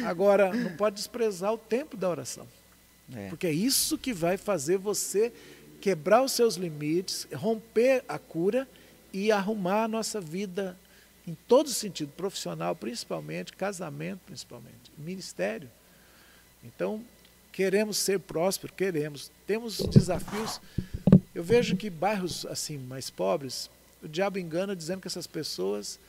[0.06, 2.48] Agora, não pode desprezar o tempo da oração.
[3.14, 3.28] É.
[3.28, 5.30] Porque é isso que vai fazer você
[5.78, 8.66] quebrar os seus limites, romper a cura
[9.12, 10.74] e arrumar a nossa vida
[11.30, 15.70] em todo sentido, profissional principalmente, casamento principalmente, ministério.
[16.64, 17.04] Então,
[17.52, 19.30] queremos ser prósperos, queremos.
[19.46, 20.60] Temos desafios.
[21.32, 23.70] Eu vejo que bairros assim mais pobres,
[24.02, 26.00] o diabo engana dizendo que essas pessoas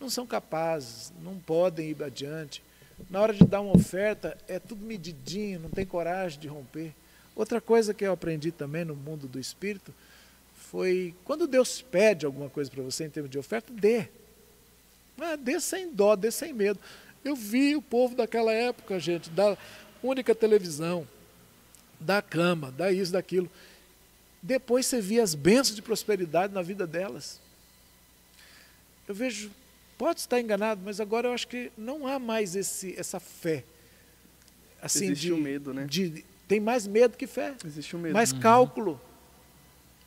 [0.00, 2.62] não são capazes, não podem ir adiante.
[3.10, 6.94] Na hora de dar uma oferta, é tudo medidinho, não tem coragem de romper.
[7.34, 9.92] Outra coisa que eu aprendi também no mundo do espírito
[10.54, 14.08] foi quando Deus pede alguma coisa para você em termos de oferta, dê.
[15.20, 16.78] Ah, dê sem dó, dê sem medo.
[17.24, 19.56] Eu vi o povo daquela época, gente, da
[20.02, 21.06] única televisão,
[22.00, 23.48] da cama, da isso, daquilo.
[24.42, 27.40] Depois você via as bênçãos de prosperidade na vida delas.
[29.06, 29.50] Eu vejo,
[29.96, 33.62] pode estar enganado, mas agora eu acho que não há mais esse, essa fé.
[34.80, 35.86] Assim, Existe de, o medo, né?
[35.88, 38.12] de- tem mais medo que fé, Existe o medo.
[38.14, 39.00] mais cálculo.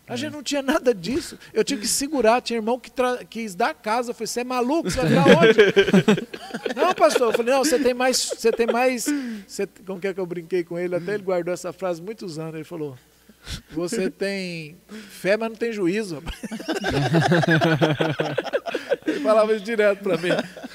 [0.07, 1.37] A gente não tinha nada disso.
[1.53, 2.41] Eu tinha que segurar.
[2.41, 2.91] Tinha irmão que
[3.29, 4.11] quis dar casa.
[4.11, 4.89] Eu falei, você é maluco?
[4.89, 6.75] Você vai virar onde?
[6.75, 7.29] não, pastor.
[7.29, 8.17] Eu falei, não, você tem mais.
[8.17, 9.07] Você tem mais.
[9.47, 10.95] Você, como que é que eu brinquei com ele?
[10.95, 12.55] Até ele guardou essa frase muitos anos.
[12.55, 12.95] Ele falou:
[13.71, 14.77] Você tem
[15.09, 16.21] fé, mas não tem juízo.
[18.77, 20.29] rapaz." ele falava isso direto para mim.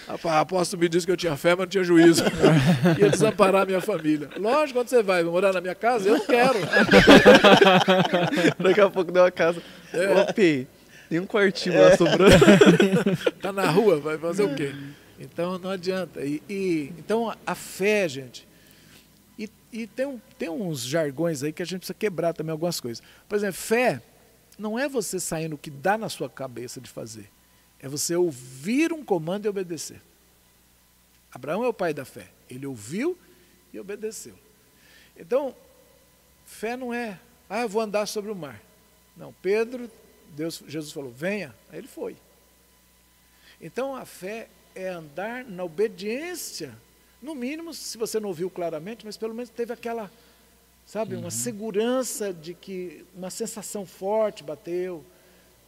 [0.07, 2.23] Rapaz, apóstolo me disse que eu tinha fé, mas não tinha juízo.
[2.99, 4.29] Ia desamparar a minha família.
[4.37, 5.23] Lógico, quando você vai?
[5.23, 6.09] Morar na minha casa?
[6.09, 6.59] Eu não quero.
[8.59, 9.63] Daqui a pouco deu a casa.
[9.93, 10.13] É.
[10.15, 12.35] Ô, tem um quartinho lá sobrando.
[13.37, 14.73] Está na rua, vai fazer o quê?
[15.19, 16.21] Então não adianta.
[16.25, 18.47] E, e- então a fé, gente.
[19.39, 22.81] E, e tem, um- tem uns jargões aí que a gente precisa quebrar também algumas
[22.81, 23.03] coisas.
[23.29, 24.01] Por exemplo, fé
[24.59, 27.29] não é você sair no que dá na sua cabeça de fazer.
[27.83, 30.01] É você ouvir um comando e obedecer.
[31.33, 32.29] Abraão é o pai da fé.
[32.49, 33.17] Ele ouviu
[33.73, 34.35] e obedeceu.
[35.17, 35.55] Então,
[36.45, 38.61] fé não é, ah, eu vou andar sobre o mar.
[39.17, 39.91] Não, Pedro,
[40.35, 41.55] Deus, Jesus falou, venha.
[41.71, 42.17] Aí ele foi.
[43.61, 46.75] Então a fé é andar na obediência.
[47.21, 50.11] No mínimo, se você não ouviu claramente, mas pelo menos teve aquela,
[50.87, 55.05] sabe, uma segurança de que uma sensação forte bateu.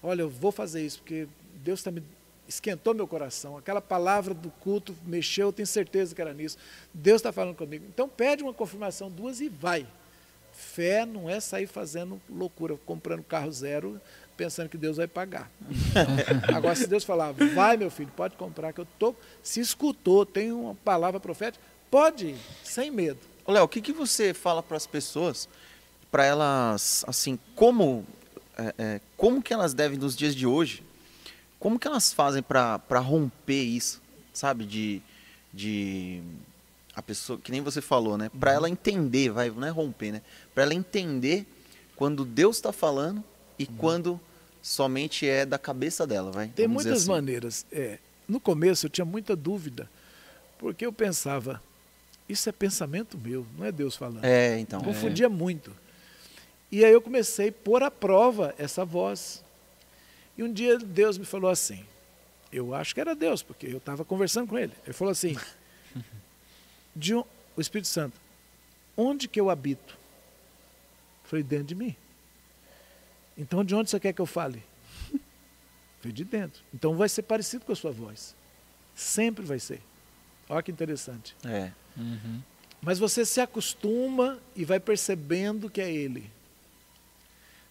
[0.02, 1.28] Olha, eu vou fazer isso, porque
[1.62, 2.02] Deus está me
[2.48, 3.56] esquentou meu coração.
[3.56, 6.58] Aquela palavra do culto mexeu, eu tenho certeza que era nisso.
[6.92, 7.84] Deus está falando comigo.
[7.88, 9.86] Então pede uma confirmação, duas e vai.
[10.52, 14.00] Fé não é sair fazendo loucura, comprando carro zero,
[14.36, 15.50] pensando que Deus vai pagar.
[16.54, 20.52] Agora, se Deus falar, vai meu filho, pode comprar, que eu tô, se escutou, tem
[20.52, 23.18] uma palavra profética, pode ir, sem medo.
[23.48, 25.48] Léo, o que, que você fala para as pessoas,
[26.10, 28.06] para elas, assim, como,
[28.58, 30.82] é, é, como que elas devem, nos dias de hoje,
[31.62, 34.02] como que elas fazem para romper isso,
[34.32, 35.00] sabe, de,
[35.54, 36.20] de
[36.92, 40.22] a pessoa, que nem você falou, né, para ela entender, vai, não é romper, né,
[40.52, 41.46] para ela entender
[41.94, 43.22] quando Deus está falando
[43.56, 44.20] e quando
[44.60, 46.48] somente é da cabeça dela, vai.
[46.48, 47.10] Tem muitas assim.
[47.10, 47.64] maneiras.
[47.70, 49.88] É, no começo eu tinha muita dúvida,
[50.58, 51.62] porque eu pensava,
[52.28, 54.24] isso é pensamento meu, não é Deus falando.
[54.24, 54.80] É, então.
[54.80, 55.72] Confundia muito.
[56.72, 59.44] E aí eu comecei a pôr à prova essa voz.
[60.36, 61.84] E um dia Deus me falou assim,
[62.52, 64.72] eu acho que era Deus, porque eu estava conversando com ele.
[64.84, 65.36] Ele falou assim,
[66.96, 67.24] de on-
[67.56, 68.18] o Espírito Santo,
[68.96, 69.94] onde que eu habito?
[71.24, 71.94] Eu falei, dentro de mim.
[73.36, 74.62] Então de onde você quer que eu fale?
[76.02, 76.62] Veio de dentro.
[76.74, 78.34] Então vai ser parecido com a sua voz.
[78.94, 79.80] Sempre vai ser.
[80.48, 81.34] Olha que interessante.
[81.44, 81.70] É.
[81.96, 82.42] Uhum.
[82.82, 86.28] Mas você se acostuma e vai percebendo que é ele.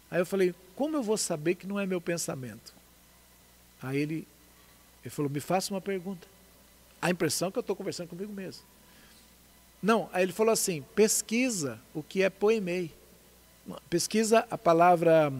[0.09, 2.73] Aí eu falei, como eu vou saber que não é meu pensamento?
[3.81, 4.27] Aí ele,
[5.03, 6.27] ele falou, me faça uma pergunta.
[7.01, 8.63] A impressão é que eu estou conversando comigo mesmo.
[9.81, 12.93] Não, aí ele falou assim, pesquisa o que é poemei.
[13.89, 15.33] Pesquisa a palavra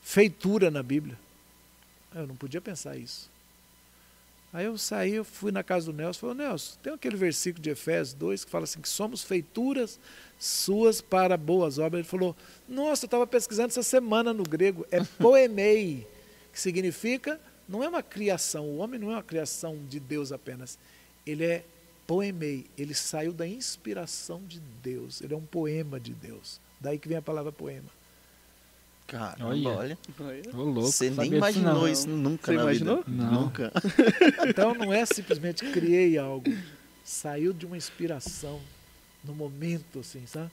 [0.00, 1.18] feitura na Bíblia.
[2.14, 3.30] Eu não podia pensar isso.
[4.52, 7.62] Aí eu saí, eu fui na casa do Nelson e falei, Nelson, tem aquele versículo
[7.62, 9.98] de Efésios 2 que fala assim, que somos feituras
[10.40, 12.00] suas para boas obras.
[12.00, 12.34] Ele falou,
[12.68, 16.06] nossa, eu estava pesquisando essa semana no grego, é poemei,
[16.52, 20.78] que significa, não é uma criação, o homem não é uma criação de Deus apenas,
[21.24, 21.64] ele é
[22.06, 26.60] poemei, ele saiu da inspiração de Deus, ele é um poema de Deus.
[26.80, 27.99] Daí que vem a palavra poema.
[29.10, 29.68] Caramba, Olha.
[29.70, 29.98] olha.
[30.54, 30.82] Ô, louco.
[30.92, 31.88] Você nem imaginou não.
[31.88, 33.02] isso nunca Você na imaginou?
[33.02, 33.10] vida.
[33.24, 33.42] Não.
[33.42, 33.72] Nunca.
[34.48, 36.48] Então não é simplesmente criei algo,
[37.04, 38.60] saiu de uma inspiração
[39.24, 40.50] no momento, assim, sabe?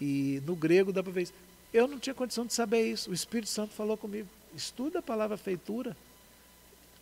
[0.00, 1.34] E no grego dá para ver isso.
[1.72, 3.10] Eu não tinha condição de saber isso.
[3.10, 4.28] O Espírito Santo falou comigo.
[4.56, 5.94] Estuda a palavra feitura.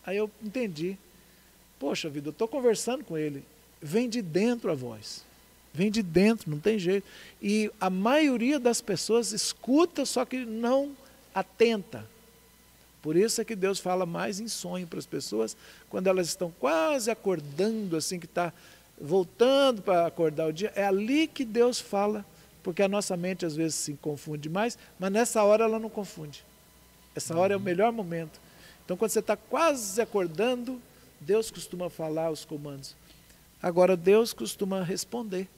[0.05, 0.97] Aí eu entendi.
[1.79, 3.45] Poxa vida, eu estou conversando com ele.
[3.81, 5.25] Vem de dentro a voz.
[5.75, 7.07] Vem de dentro, não tem jeito.
[7.41, 10.95] E a maioria das pessoas escuta, só que não
[11.35, 12.07] atenta.
[13.01, 15.57] Por isso é que Deus fala mais em sonho para as pessoas,
[15.91, 18.53] quando elas estão quase acordando, assim, que está
[19.01, 20.73] voltando para acordar o dia.
[20.77, 22.25] É ali que Deus fala,
[22.63, 26.45] porque a nossa mente às vezes se confunde mais, mas nessa hora ela não confunde.
[27.15, 28.41] Essa hora é o melhor momento.
[28.85, 30.81] Então, quando você está quase acordando,
[31.21, 32.95] Deus costuma falar os comandos.
[33.61, 35.49] Agora, Deus costuma responder.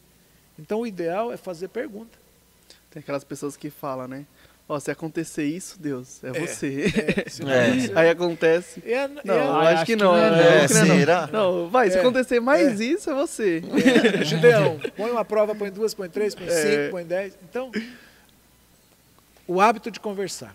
[0.59, 2.17] Então, o ideal é fazer pergunta.
[2.91, 4.25] Tem aquelas pessoas que falam, né?
[4.67, 6.85] Ó, se acontecer isso, Deus, é, você.
[6.87, 7.67] É, não É.
[7.69, 8.83] acontecer- Aí acontece.
[8.87, 10.17] É, Não, é- eu Ah, acho, que não.
[10.17, 10.39] é eu não.
[10.65, 10.97] acho que não é não.
[10.97, 11.27] será?
[11.27, 12.01] Não, vai, se É.
[12.01, 13.63] acontecer mais isso, é você.
[14.21, 16.51] É, Gideão, põe uma prova, põe duas, põe três, põe É.
[16.51, 17.37] cinco, põe dez.
[17.43, 17.71] Então,
[19.47, 20.55] o hábito de conversar.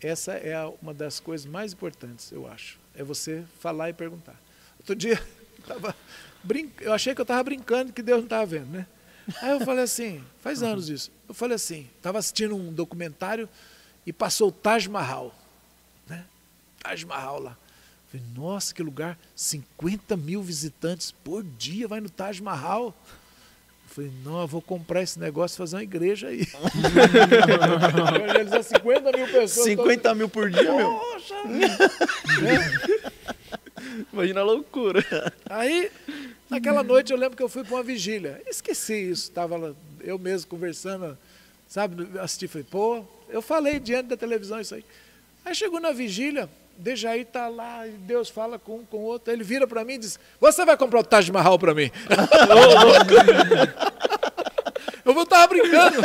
[0.00, 2.78] Essa é uma das coisas mais importantes, eu acho.
[2.94, 4.36] É você falar e perguntar.
[4.78, 5.20] Outro dia,
[5.66, 5.94] tava
[6.42, 6.70] brin...
[6.80, 8.86] eu achei que eu estava brincando, que Deus não estava vendo, né?
[9.42, 11.10] Aí eu falei assim, faz anos isso.
[11.28, 13.48] Eu falei assim, estava assistindo um documentário
[14.06, 15.34] e passou o Taj Mahal.
[16.08, 16.24] Né?
[16.82, 17.56] Taj Mahal lá.
[18.06, 22.94] Falei, nossa, que lugar, 50 mil visitantes por dia vai no Taj Mahal.
[23.84, 26.46] Eu falei, não, eu vou comprar esse negócio e fazer uma igreja aí.
[28.14, 29.66] Evangelizar 50 mil pessoas.
[29.66, 30.98] 50 mil por dia, meu.
[30.98, 31.34] Poxa!
[34.12, 35.04] Imagina a loucura.
[35.48, 35.90] Aí,
[36.50, 38.40] naquela noite, eu lembro que eu fui para uma vigília.
[38.46, 41.16] Esqueci isso, estava lá, eu mesmo conversando,
[41.66, 42.06] sabe?
[42.18, 44.84] Assisti, falei, pô, eu falei diante da televisão isso aí.
[45.44, 46.48] Aí chegou na vigília,
[46.78, 49.30] Dejaí tá lá, e Deus fala com um, com o outro.
[49.30, 51.90] Aí ele vira para mim e diz: Você vai comprar o Taj Mahal para mim?
[55.04, 56.02] eu vou estar brincando.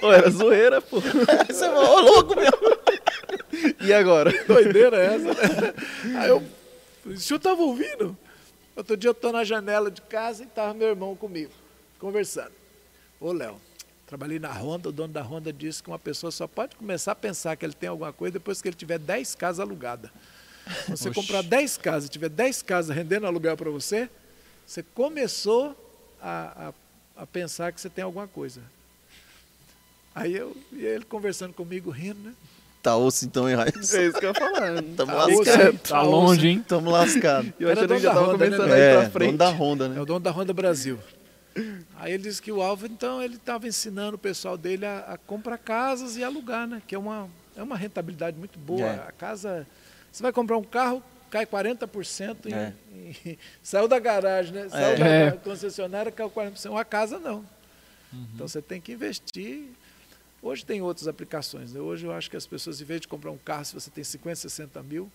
[0.00, 1.00] Ô, era zoeira, pô.
[1.00, 2.50] Você ô louco, meu.
[3.80, 4.32] E agora?
[4.32, 5.34] Que doideira é essa?
[5.34, 5.74] né?
[6.18, 6.42] Aí eu,
[7.04, 8.16] o senhor estava ouvindo?
[8.74, 11.52] Outro dia eu estou na janela de casa e estava meu irmão comigo,
[11.98, 12.52] conversando.
[13.20, 13.60] Ô, Léo,
[14.06, 17.14] trabalhei na Honda, o dono da Honda disse que uma pessoa só pode começar a
[17.14, 20.10] pensar que ele tem alguma coisa depois que ele tiver 10 casas alugadas.
[20.86, 21.20] Quando você Oxi.
[21.20, 24.08] comprar 10 casas e tiver 10 casas rendendo aluguel para você,
[24.66, 25.76] você começou
[26.20, 26.72] a,
[27.16, 28.62] a, a pensar que você tem alguma coisa.
[30.14, 32.34] Aí eu e ele conversando comigo, rindo, né?
[32.82, 33.94] Tá osso então, hein, Raiz?
[33.94, 34.82] É isso que eu ia falar.
[34.96, 35.78] Tamo Tá lascado.
[35.78, 36.64] Tá longe, hein?
[36.66, 37.52] Tamo lascado.
[37.60, 38.74] Eu Era achando que já tava Honda, né, começando velho?
[38.74, 39.26] a ir É, pra frente.
[39.28, 40.00] dono da Honda, É né?
[40.00, 40.98] o dono da Honda Brasil.
[41.96, 45.16] Aí ele disse que o Alvo, então, ele estava ensinando o pessoal dele a, a
[45.18, 46.82] comprar casas e alugar, né?
[46.86, 48.80] Que é uma, é uma rentabilidade muito boa.
[48.86, 48.94] É.
[49.06, 49.64] A casa.
[50.10, 51.00] Você vai comprar um carro,
[51.30, 52.72] cai 40% e, É.
[53.26, 54.68] e- saiu da garagem, né?
[54.68, 54.96] Saiu É.
[54.96, 55.30] da É.
[55.32, 56.70] concessionária, caiu 40%.
[56.70, 57.44] Uma casa não.
[58.34, 59.68] Então você tem que investir.
[60.42, 61.72] Hoje tem outras aplicações.
[61.72, 61.80] Né?
[61.80, 64.02] Hoje eu acho que as pessoas, em vez de comprar um carro, se você tem
[64.02, 65.10] 50, 60 mil,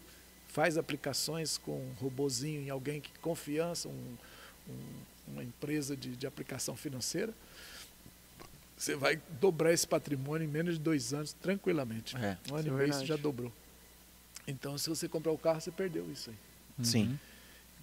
[0.48, 4.18] faz aplicações com um robozinho em alguém que confiança, um-
[4.70, 7.34] um- uma empresa de, de aplicação financeira.
[8.78, 12.16] Você vai dobrar esse patrimônio em menos de dois anos, tranquilamente.
[12.16, 13.06] É, um ano isso e é meio você verdade.
[13.08, 13.52] já dobrou.
[14.48, 16.86] Então, se você comprar o carro, você perdeu isso aí.
[16.86, 17.20] Sim.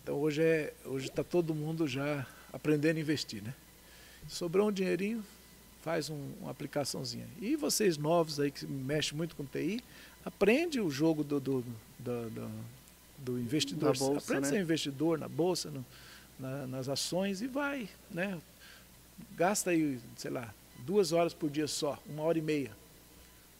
[0.02, 3.52] Então hoje é, hoje está todo mundo já aprendendo a investir, né?
[4.28, 5.24] Sobrou um dinheirinho,
[5.85, 7.27] faz um, uma aplicaçãozinha.
[7.43, 9.85] E vocês novos aí que mexem muito com TI,
[10.24, 11.62] aprende o jogo do, do,
[11.98, 12.51] do, do-
[13.19, 13.93] do investidor.
[13.93, 14.56] Na bolsa, aprende a né?
[14.56, 15.85] ser investidor na bolsa, no-
[16.40, 18.39] na- nas ações e vai, né?
[19.36, 20.52] Gasta aí, sei lá,
[20.86, 22.70] duas horas por dia só, uma hora e meia.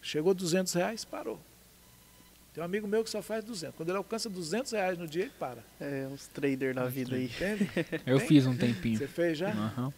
[0.01, 1.39] Chegou 200 reais, parou.
[2.55, 3.77] Tem um amigo meu que só faz 200.
[3.77, 5.63] Quando ele alcança 200 reais no dia, ele para.
[5.81, 7.25] É, uns traders da vida aí.
[7.27, 7.69] Entende?
[8.07, 8.29] Eu Tem?
[8.29, 8.97] fiz um tempinho.
[8.99, 9.51] Você fez já?
[9.51, 9.93] Aham.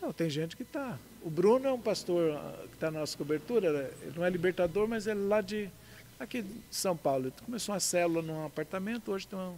[0.00, 0.98] Não, tem gente que tá.
[1.24, 3.92] O Bruno é um pastor ah, que está na nossa cobertura.
[4.02, 5.70] Ele não é libertador, mas ele é lá de
[6.18, 7.26] aqui de São Paulo.
[7.26, 9.54] Ele começou uma célula num apartamento, hoje tem um,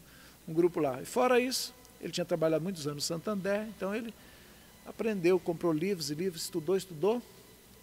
[0.49, 1.01] um grupo lá.
[1.01, 4.13] E fora isso, ele tinha trabalhado muitos anos no Santander, então ele
[4.87, 7.23] aprendeu, comprou livros e livros, estudou, estudou.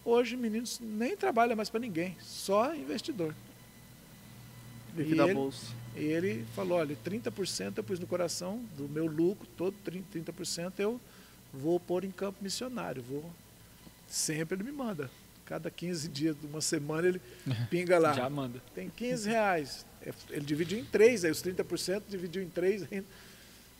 [0.04, 3.34] Hoje, meninos, nem trabalha mais para ninguém, só investidor.
[4.94, 5.66] Vive E da ele- bolsa.
[5.94, 10.72] E ele falou, olha, 30% eu pus no coração do meu lucro, todo 30%, 30%
[10.78, 10.98] eu
[11.52, 13.30] vou pôr em campo missionário, vou
[14.12, 15.10] sempre ele me manda.
[15.44, 17.20] Cada 15 dias de uma semana ele
[17.70, 18.12] pinga lá.
[18.12, 18.62] Já manda.
[18.74, 19.86] Tem 15 reais.
[20.04, 23.06] É, Ele dividiu em três, aí os 30% dividiu em três ainda.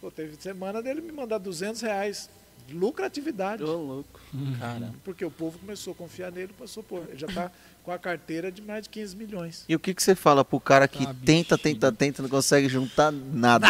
[0.01, 2.31] Pô, teve semana dele me mandar 200 reais.
[2.71, 3.63] Lucratividade.
[3.63, 4.21] Ô, louco.
[4.59, 4.93] Cara.
[5.05, 7.07] Porque o povo começou a confiar nele, passou por.
[7.09, 7.51] Ele já está
[7.83, 9.65] com a carteira de mais de 15 milhões.
[9.69, 12.69] E o que, que você fala pro cara que Ah, tenta, tenta, tenta, não consegue
[12.69, 13.67] juntar nada?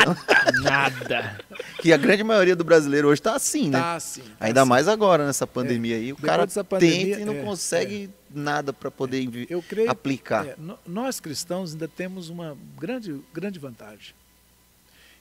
[0.62, 1.38] Nada.
[1.80, 3.78] que a grande maioria do brasileiro hoje tá assim, né?
[3.78, 4.20] Tá assim.
[4.22, 4.68] tá Ainda assim.
[4.68, 6.12] mais agora nessa pandemia aí.
[6.12, 9.20] O Depois cara pandemia, tenta e não é, consegue nada para poder
[9.62, 10.46] creio aplicar.
[10.46, 10.56] É,
[10.86, 14.14] nós cristãos ainda temos uma grande, grande vantagem,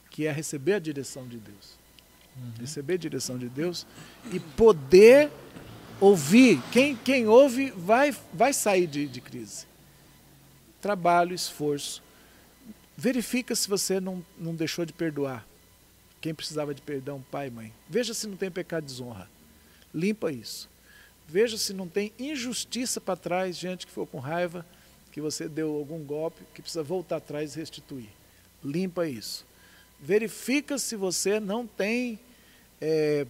[0.09, 1.80] que é receber a direção de Deus.
[2.59, 3.85] Receber a direção de Deus
[4.31, 5.29] e poder
[5.99, 6.61] ouvir.
[6.71, 9.65] Quem, quem ouve vai, vai sair de, de crise.
[10.81, 12.01] Trabalho, esforço.
[12.97, 15.45] Verifica se você não, não deixou de perdoar
[16.21, 17.73] quem precisava de perdão, pai e mãe.
[17.89, 19.27] Veja se não tem pecado de desonra.
[19.93, 20.69] Limpa isso.
[21.27, 24.65] Veja se não tem injustiça para trás, gente que ficou com raiva,
[25.11, 28.09] que você deu algum golpe, que precisa voltar atrás e restituir.
[28.63, 29.45] Limpa isso.
[30.01, 32.19] Verifica se você não tem
[32.81, 33.27] é,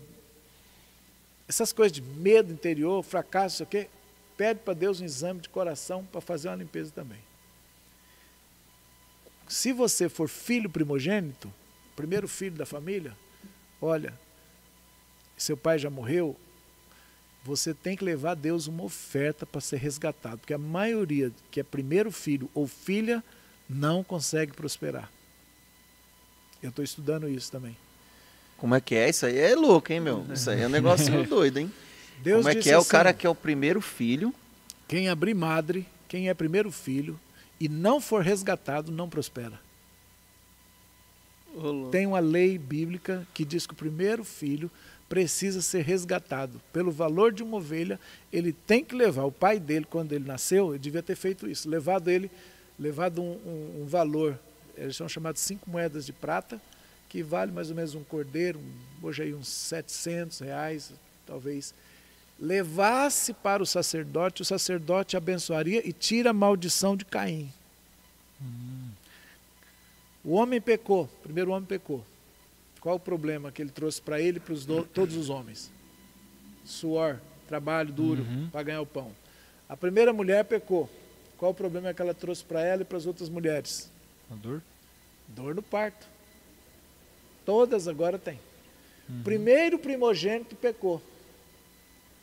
[1.47, 3.89] essas coisas de medo interior, fracasso, isso aqui.
[4.37, 7.19] Pede para Deus um exame de coração para fazer uma limpeza também.
[9.47, 11.53] Se você for filho primogênito,
[11.93, 13.15] primeiro filho da família,
[13.81, 14.17] olha,
[15.37, 16.37] seu pai já morreu,
[17.43, 21.59] você tem que levar a Deus uma oferta para ser resgatado, porque a maioria que
[21.59, 23.21] é primeiro filho ou filha
[23.67, 25.11] não consegue prosperar.
[26.61, 27.75] Eu estou estudando isso também.
[28.57, 29.09] Como é que é?
[29.09, 30.25] Isso aí é louco, hein, meu?
[30.31, 31.71] Isso aí é um negocinho doido, hein?
[32.21, 34.33] Deus Como é que é o assim, cara que é o primeiro filho?
[34.87, 37.19] Quem abrir madre, quem é primeiro filho
[37.59, 39.59] e não for resgatado, não prospera.
[41.91, 44.71] Tem uma lei bíblica que diz que o primeiro filho
[45.09, 46.61] precisa ser resgatado.
[46.71, 47.99] Pelo valor de uma ovelha,
[48.31, 49.25] ele tem que levar.
[49.25, 51.69] O pai dele, quando ele nasceu, ele devia ter feito isso.
[51.69, 52.31] Levado ele,
[52.79, 54.39] levado um, um- um valor,
[54.77, 56.61] eles são chamados cinco moedas de prata,
[57.09, 60.91] que vale mais ou menos um cordeiro, um- hoje aí uns 700 reais,
[61.25, 61.73] talvez.
[62.39, 67.51] Levasse para o sacerdote, o sacerdote abençoaria e tira a maldição de Caim.
[70.23, 72.03] O homem pecou, o primeiro homem pecou.
[72.79, 75.71] Qual o problema que ele trouxe para ele e para os do- todos os homens?
[76.65, 77.17] Suor,
[77.47, 78.49] trabalho duro Uhum.
[78.51, 79.11] para ganhar o pão.
[79.67, 80.89] A primeira mulher pecou.
[81.37, 83.90] Qual o problema que ela trouxe para ela e para as outras mulheres?
[84.31, 84.61] A dor?
[85.27, 86.07] Dor no parto.
[87.45, 88.39] Todas agora têm.
[89.23, 91.01] Primeiro primogênito pecou.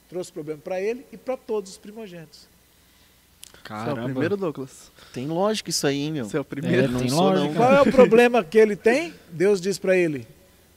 [0.09, 2.49] Trouxe problema para ele e para todos os primogênitos.
[3.51, 4.05] Você é o Caramba.
[4.05, 4.91] primeiro, Douglas.
[5.13, 6.25] Tem lógica isso aí, hein, meu.
[6.25, 6.85] Você é o primeiro.
[6.85, 7.47] É, não tem sou, lógica.
[7.49, 7.55] não.
[7.55, 9.13] Qual é o problema que ele tem?
[9.31, 10.27] Deus diz para ele: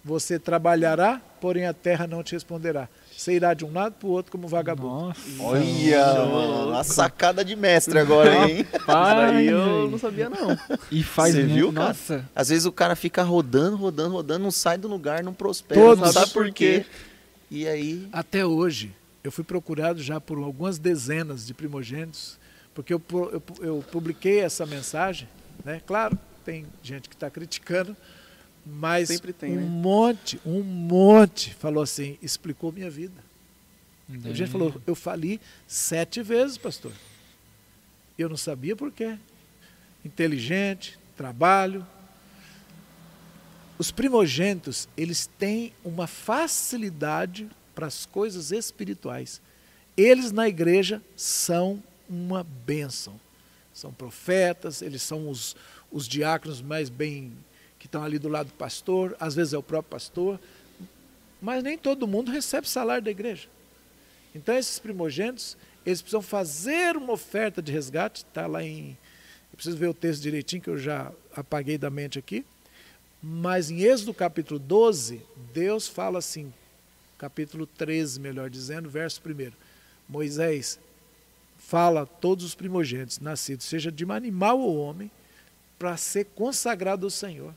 [0.03, 2.89] Você trabalhará, porém a terra não te responderá.
[3.21, 5.05] Você irá de um lado para o outro como vagabundo.
[5.05, 5.21] Nossa.
[5.43, 8.65] Olha, mano, a sacada de mestre agora, hein?
[8.83, 10.57] Pai, daí eu não sabia, não.
[10.89, 11.89] E faz Você viu, cara?
[11.89, 12.27] Nossa.
[12.35, 16.03] Às vezes o cara fica rodando, rodando, rodando, não sai do lugar, não prospera, Todos.
[16.03, 16.83] não sabe por quê.
[17.51, 18.91] E aí, Até hoje,
[19.23, 22.39] eu fui procurado já por algumas dezenas de primogênitos,
[22.73, 25.29] porque eu, eu eu publiquei essa mensagem,
[25.63, 25.79] né?
[25.85, 27.95] Claro, tem gente que está criticando,
[28.65, 29.67] mas Sempre tem, um né?
[29.67, 33.23] monte, um monte falou assim, explicou minha vida.
[34.23, 34.33] A É.
[34.33, 36.91] gente falou, eu fali sete vezes, pastor.
[38.17, 39.17] Eu não sabia por quê.
[40.03, 41.85] Inteligente, trabalho.
[43.77, 49.41] Os primogênitos, eles têm uma facilidade para as coisas espirituais.
[49.97, 53.19] Eles na igreja são uma bênção.
[53.73, 55.55] São profetas, eles são os,
[55.91, 57.31] os diáconos mais bem
[57.81, 60.39] que estão ali do lado do pastor, às vezes é o próprio pastor,
[61.41, 63.47] mas nem todo mundo recebe salário da igreja.
[64.35, 68.95] Então esses primogênitos, eles precisam fazer uma oferta de resgate, está lá em.
[69.51, 72.45] Eu preciso ver o texto direitinho que eu já apaguei da mente aqui.
[73.21, 75.19] Mas em Êxodo capítulo 12,
[75.51, 76.53] Deus fala assim,
[77.17, 79.51] capítulo 13, melhor dizendo, verso 1.
[80.07, 80.79] Moisés
[81.57, 85.09] fala a todos os primogênitos nascidos, seja de um animal ou homem,
[85.79, 87.55] para ser consagrado ao Senhor.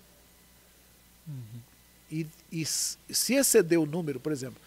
[2.10, 4.60] E, e s- se exceder o número, por exemplo,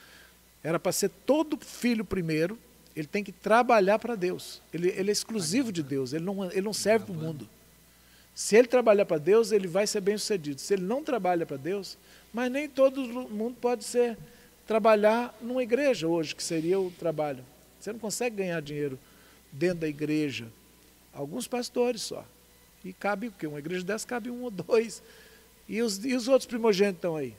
[0.63, 2.57] era para ser todo filho primeiro,
[2.95, 4.61] ele tem que trabalhar para Deus.
[4.73, 7.47] Ele, ele é exclusivo de Deus, ele não, ele não serve para o mundo.
[8.33, 10.59] Se ele trabalhar para Deus, ele vai ser bem sucedido.
[10.61, 11.97] Se ele não trabalha para Deus,
[12.33, 14.17] mas nem todo mundo pode ser
[14.67, 17.43] trabalhar numa igreja hoje, que seria o trabalho.
[17.79, 18.99] Você não consegue ganhar dinheiro
[19.51, 20.47] dentro da igreja.
[21.13, 22.25] Alguns pastores só.
[22.83, 23.47] E cabe o quê?
[23.47, 25.01] Uma igreja dessa cabe um ou dois.
[25.67, 27.35] E os, e os outros primogênitos estão aí?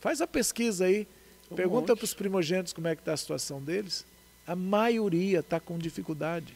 [0.00, 1.06] Faz a pesquisa aí.
[1.50, 4.04] Um Pergunta para os primogênitos como é que está a situação deles.
[4.46, 6.54] A maioria está com dificuldade.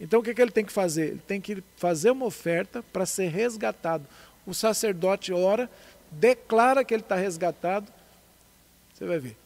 [0.00, 1.08] Então o que, que ele tem que fazer?
[1.08, 4.06] Ele tem que fazer uma oferta para ser resgatado.
[4.46, 5.70] O sacerdote ora,
[6.10, 7.90] declara que ele está resgatado.
[8.94, 9.36] Você vai ver.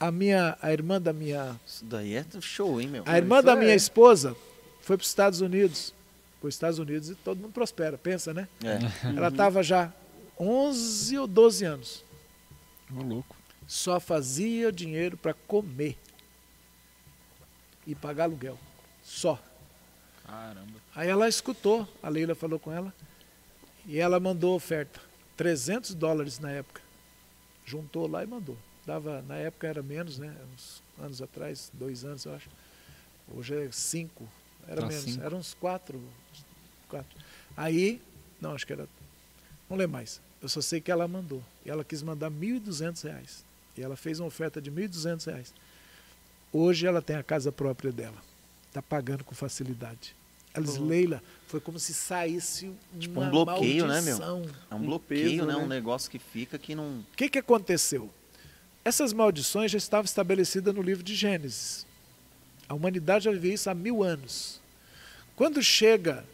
[0.00, 3.02] A minha, a irmã da minha, isso daí é show, hein, meu?
[3.04, 3.56] a irmã isso da é.
[3.56, 4.36] minha esposa
[4.80, 5.92] foi para os Estados Unidos.
[6.40, 8.46] Para os Estados Unidos e todo mundo prospera, pensa, né?
[8.62, 9.08] É.
[9.08, 9.92] Ela estava já
[10.38, 12.04] 11 ou 12 anos.
[12.94, 13.36] Ô, louco.
[13.66, 15.98] Só fazia dinheiro para comer
[17.86, 18.58] e pagar aluguel.
[19.02, 19.38] Só.
[20.24, 20.78] Caramba.
[20.94, 22.94] Aí ela escutou, a Leila falou com ela,
[23.86, 25.00] e ela mandou oferta.
[25.36, 26.80] 300 dólares na época.
[27.64, 28.56] Juntou lá e mandou.
[28.86, 30.34] Dava, na época era menos, né?
[30.54, 32.48] Uns anos atrás, dois anos eu acho.
[33.34, 34.26] Hoje é cinco.
[34.66, 35.24] Era Tá menos, cinco.
[35.24, 36.02] eram uns quatro,
[36.88, 37.16] quatro.
[37.56, 38.00] Aí,
[38.40, 38.88] não, acho que era.
[39.68, 40.20] Não lembro mais.
[40.42, 41.42] Eu só sei que ela mandou.
[41.64, 43.44] E ela quis mandar 1.200 reais.
[43.76, 45.54] E ela fez uma oferta de 1.200 reais.
[46.52, 48.16] Hoje ela tem a casa própria dela.
[48.68, 50.14] Está pagando com facilidade.
[50.54, 50.76] Ela diz.
[50.78, 54.18] Leila, foi como se saísse Tipo um bloqueio, né, meu?
[54.18, 54.54] maldição.
[54.70, 55.54] É um Um bloqueio, peso, né?
[55.54, 55.58] né?
[55.58, 57.00] Um negócio que fica que não.
[57.00, 58.10] O que, que aconteceu?
[58.84, 61.86] Essas maldições já estavam estabelecidas no livro de Gênesis.
[62.68, 64.60] A humanidade já vivia isso há mil anos.
[65.36, 66.24] Quando chega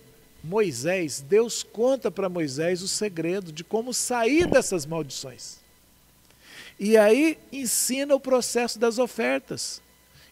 [0.45, 5.57] Moisés, Deus conta para Moisés o segredo de como sair dessas maldições.
[6.79, 9.81] E aí ensina o processo das ofertas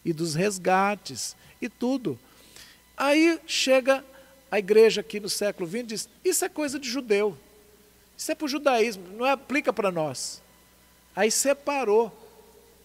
[0.05, 2.19] e dos resgates e tudo.
[2.95, 4.05] Aí chega
[4.51, 7.35] a igreja aqui no século XX e diz: Isso é coisa de judeu.
[8.15, 10.43] Isso é para o judaísmo, não aplica para nós.
[11.15, 12.19] Aí separou.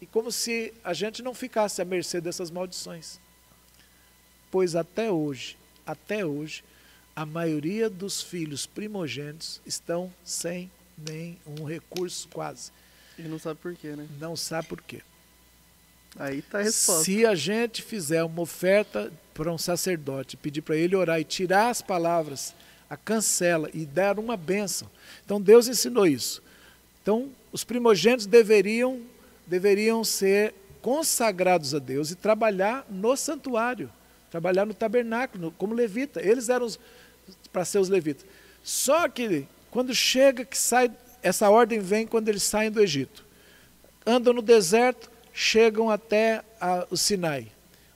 [0.01, 3.19] E como se a gente não ficasse à mercê dessas maldições.
[4.51, 6.63] Pois até hoje, até hoje,
[7.19, 12.71] a maioria dos filhos primogênitos estão sem nenhum recurso quase.
[13.19, 14.07] E não sabe por quê, né?
[14.21, 15.03] Não sabe por quê.
[16.17, 17.03] Aí tá a resposta.
[17.03, 21.71] Se a gente fizer uma oferta para um sacerdote, pedir para ele orar e tirar
[21.71, 22.55] as palavras,
[22.89, 24.89] a cancela e dar uma bênção.
[25.25, 26.41] Então Deus ensinou isso.
[27.03, 29.03] Então os primogênitos deveriam
[29.45, 33.91] deveriam ser consagrados a Deus e trabalhar no santuário,
[34.31, 36.23] trabalhar no tabernáculo, como levita.
[36.25, 36.69] Eles eram
[37.53, 38.27] para ser os levitas.
[38.63, 40.91] Só que quando chega que sai
[41.23, 43.25] essa ordem vem quando eles saem do Egito.
[44.07, 47.49] Andam no deserto, chegam até a- o Sinai.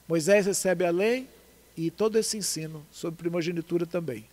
[0.07, 1.27] Moisés recebe a lei,
[1.75, 4.25] e todo esse ensino sobre primogenitura também.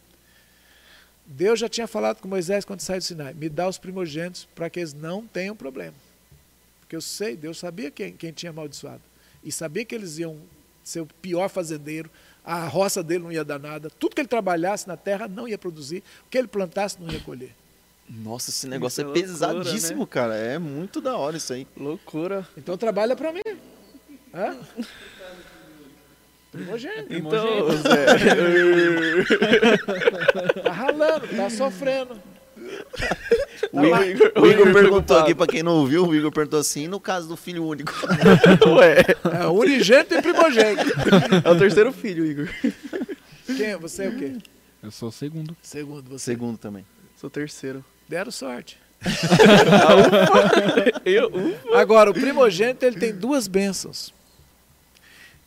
[1.24, 4.68] Deus já tinha falado com Moisés quando saiu do Sinai: me dá os primogênitos para
[4.68, 5.94] que eles não tenham problema.
[6.80, 9.02] Porque eu sei, Deus sabia quem, quem tinha amaldiçoado.
[9.42, 10.36] E sabia que eles iam
[10.82, 12.10] ser o pior fazendeiro,
[12.44, 15.58] a roça dele não ia dar nada, tudo que ele trabalhasse na terra não ia
[15.58, 17.54] produzir, o que ele plantasse não ia colher.
[18.08, 20.08] Nossa, esse negócio Isso é, é loucura, pesadíssimo, né?
[20.10, 20.34] cara.
[20.34, 21.64] É muito da hora isso aí.
[21.76, 22.44] Loucura.
[22.56, 23.40] Então trabalha para mim.
[24.34, 24.56] Hã?
[26.50, 27.14] Primogênito.
[27.14, 27.46] Então,
[30.64, 32.20] Tá ralando, tá sofrendo.
[33.72, 36.98] O Igor, o Igor perguntou aqui, pra quem não ouviu, o Igor perguntou assim, no
[36.98, 37.92] caso do filho único?
[38.76, 38.96] Ué,
[39.40, 40.82] É unigênito e primogênito.
[41.44, 42.48] é o terceiro filho, Igor.
[43.56, 43.76] Quem?
[43.76, 44.36] Você é o quê?
[44.82, 45.56] Eu sou o segundo.
[45.62, 46.24] Segundo você.
[46.24, 46.84] Segundo também.
[47.16, 47.84] Sou o terceiro.
[48.08, 48.78] Deram sorte.
[51.04, 51.30] Eu,
[51.74, 54.12] Agora, o primogênito ele tem duas bênçãos.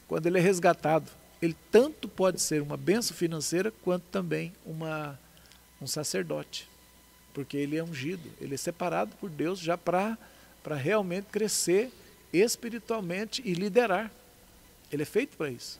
[0.07, 1.09] Quando ele é resgatado,
[1.41, 5.19] ele tanto pode ser uma bênção financeira quanto também uma,
[5.81, 6.67] um sacerdote.
[7.33, 10.17] Porque ele é ungido, ele é separado por Deus já para
[10.75, 11.91] realmente crescer
[12.31, 14.11] espiritualmente e liderar.
[14.91, 15.79] Ele é feito para isso.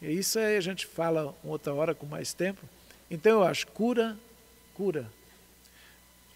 [0.00, 2.60] E isso aí a gente fala outra hora com mais tempo.
[3.10, 4.16] Então eu acho, cura,
[4.74, 5.10] cura.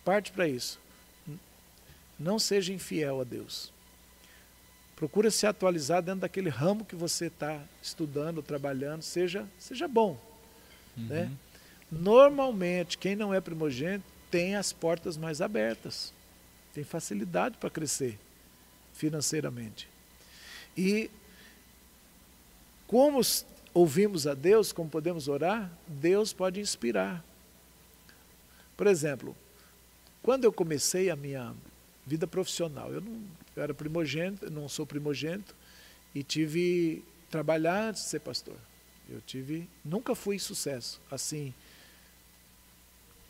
[0.05, 0.79] Parte para isso.
[2.19, 3.73] Não seja infiel a Deus.
[4.97, 10.19] Procura se atualizar dentro daquele ramo que você está estudando, trabalhando, seja, seja bom.
[10.97, 11.31] Né?
[11.91, 16.13] Normalmente, quem não é primogênito tem as portas mais abertas,
[16.75, 18.19] tem facilidade para crescer
[18.93, 19.89] financeiramente.
[20.77, 21.11] E
[22.87, 23.21] como
[23.73, 27.25] ouvimos a Deus, como podemos orar, Deus pode inspirar.
[28.77, 29.37] Por exemplo,
[30.23, 31.55] quando eu comecei a minha
[32.07, 33.23] vida profissional, eu não
[33.59, 35.53] eu era primogênito, não sou primogênito
[36.15, 38.57] e tive trabalhar antes de ser pastor.
[39.11, 41.53] Eu tive, nunca fui sucesso, assim.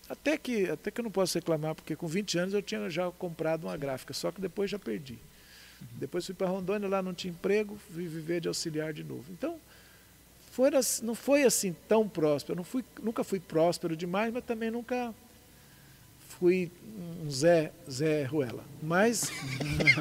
[0.09, 3.11] Até que, até que eu não posso reclamar, porque com 20 anos eu tinha já
[3.11, 5.19] comprado uma gráfica, só que depois já perdi.
[5.93, 9.25] Depois fui para Rondônia, lá não tinha emprego, fui viver de auxiliar de novo.
[9.31, 9.57] Então,
[10.51, 12.57] foi, assim- não foi assim tão próspero.
[12.57, 15.15] Não fui, nunca fui próspero demais, mas também nunca
[16.39, 16.71] fui
[17.25, 18.65] um Zé, Zé Ruela.
[18.83, 19.31] Mas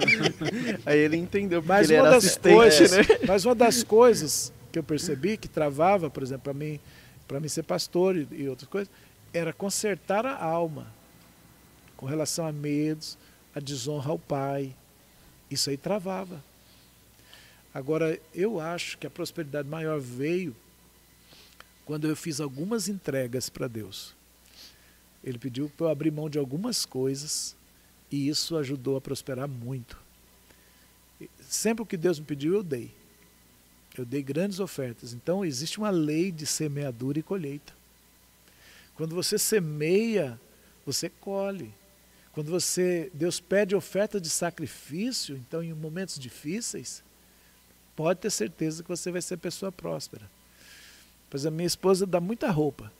[0.85, 3.03] Aí ele entendeu porque mas ele uma, era das assistente, coisas, né?
[3.27, 6.79] mas uma das coisas que eu percebi que travava, por exemplo, para mim,
[7.27, 8.91] para mim ser pastor e, e outras coisas,
[9.37, 10.87] era consertar a alma
[11.95, 13.17] com relação a medos,
[13.53, 14.75] a desonra ao pai.
[15.49, 16.43] Isso aí travava.
[17.73, 20.55] Agora, eu acho que a prosperidade maior veio
[21.85, 24.15] quando eu fiz algumas entregas para Deus.
[25.23, 27.55] Ele pediu para eu abrir mão de algumas coisas
[28.11, 29.97] e isso ajudou a prosperar muito.
[31.41, 32.91] Sempre o que Deus me pediu, eu dei.
[33.97, 35.13] Eu dei grandes ofertas.
[35.13, 37.76] Então, existe uma lei de semeadura e colheita.
[38.97, 40.39] Quando você semeia,
[40.85, 41.71] você colhe.
[42.33, 47.03] Quando você Deus pede oferta de sacrifício, então em momentos difíceis,
[47.95, 50.29] pode ter certeza que você vai ser pessoa próspera.
[51.29, 52.91] Pois a minha esposa dá muita roupa.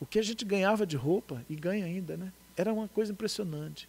[0.00, 2.32] O que a gente ganhava de roupa, e ganha ainda, né?
[2.56, 3.88] Era uma coisa impressionante.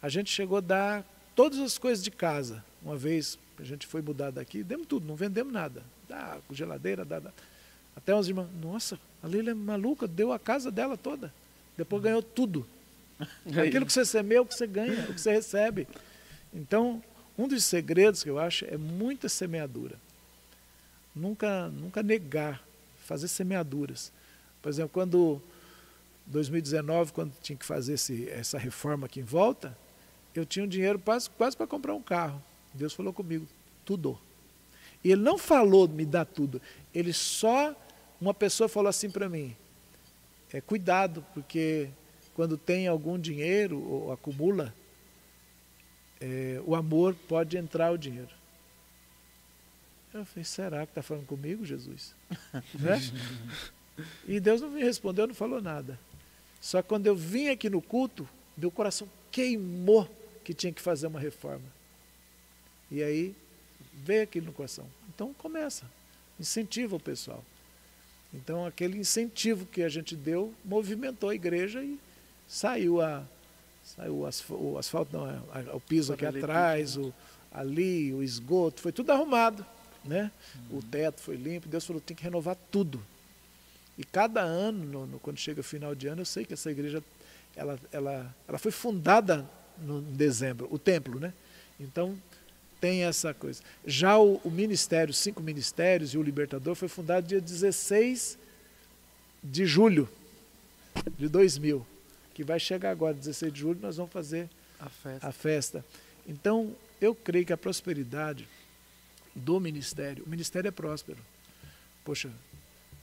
[0.00, 1.04] A gente chegou a dar
[1.34, 2.64] todas as coisas de casa.
[2.82, 5.82] Uma vez a gente foi mudar daqui, demos tudo, não vendemos nada.
[6.08, 7.32] Dá geladeira, dá, dá.
[7.96, 11.32] Até uns irmãos, nossa, a Lila é maluca, deu a casa dela toda.
[11.76, 12.66] Depois ganhou tudo.
[13.66, 15.88] Aquilo que você semeia é o que você ganha, o que você recebe.
[16.52, 17.02] Então,
[17.38, 19.96] um dos segredos que eu acho é muita semeadura.
[21.14, 22.62] Nunca, nunca negar,
[23.04, 24.12] fazer semeaduras.
[24.60, 25.40] Por exemplo, quando
[26.26, 29.76] 2019, quando tinha que fazer esse, essa reforma aqui em volta,
[30.34, 32.42] eu tinha um dinheiro quase, quase para comprar um carro.
[32.74, 33.46] Deus falou comigo,
[33.84, 34.18] tudo.
[35.02, 36.60] E ele não falou me dá tudo.
[36.94, 37.74] Ele só,
[38.20, 39.54] uma pessoa falou assim para mim,
[40.52, 41.88] é, cuidado, porque
[42.34, 44.74] quando tem algum dinheiro ou acumula,
[46.20, 48.30] é, o amor pode entrar o dinheiro.
[50.12, 52.14] Eu falei, será que está falando comigo, Jesus?
[52.78, 52.98] né?
[54.26, 55.98] E Deus não me respondeu, não falou nada.
[56.60, 58.26] Só que quando eu vim aqui no culto,
[58.56, 60.08] meu coração queimou
[60.42, 61.66] que tinha que fazer uma reforma.
[62.90, 63.34] E aí
[63.92, 64.86] veio aquilo no coração.
[65.14, 65.84] Então começa,
[66.40, 67.44] incentiva o pessoal.
[68.34, 71.98] Então aquele incentivo que a gente deu movimentou a igreja e
[72.46, 73.22] saiu a
[73.84, 77.14] saiu o asfalto, o, asfalto não, a- a- o piso aqui atrás, o,
[77.52, 79.64] ali, o esgoto, foi tudo arrumado,
[80.04, 80.30] né?
[80.70, 83.00] O teto foi limpo, Deus falou, tem que renovar tudo.
[83.96, 86.68] E cada ano, no- no- quando chega o final de ano, eu sei que essa
[86.70, 87.02] igreja
[87.54, 89.48] ela, ela, ela foi fundada
[89.78, 91.32] no, em dezembro, o templo, né?
[91.78, 92.16] Então
[92.86, 93.60] tem essa coisa.
[93.84, 98.38] Já o, o Ministério, cinco ministérios e o Libertador foi fundado dia 16
[99.42, 100.08] de julho
[101.18, 101.84] de 2000,
[102.32, 104.48] que vai chegar agora, 16 de julho, nós vamos fazer
[104.78, 105.26] A festa.
[105.28, 105.84] a festa.
[106.28, 108.46] Então, eu creio que a prosperidade
[109.34, 111.18] do ministério, o ministério é próspero.
[112.04, 112.30] Poxa,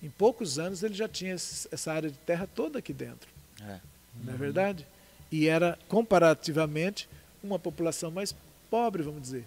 [0.01, 3.29] em poucos anos ele já tinha esse- essa área de terra toda aqui dentro,
[3.61, 3.79] É.
[4.23, 4.87] não é verdade?
[5.31, 7.07] E era, comparativamente,
[7.43, 8.33] uma população mais
[8.69, 9.45] pobre, vamos dizer.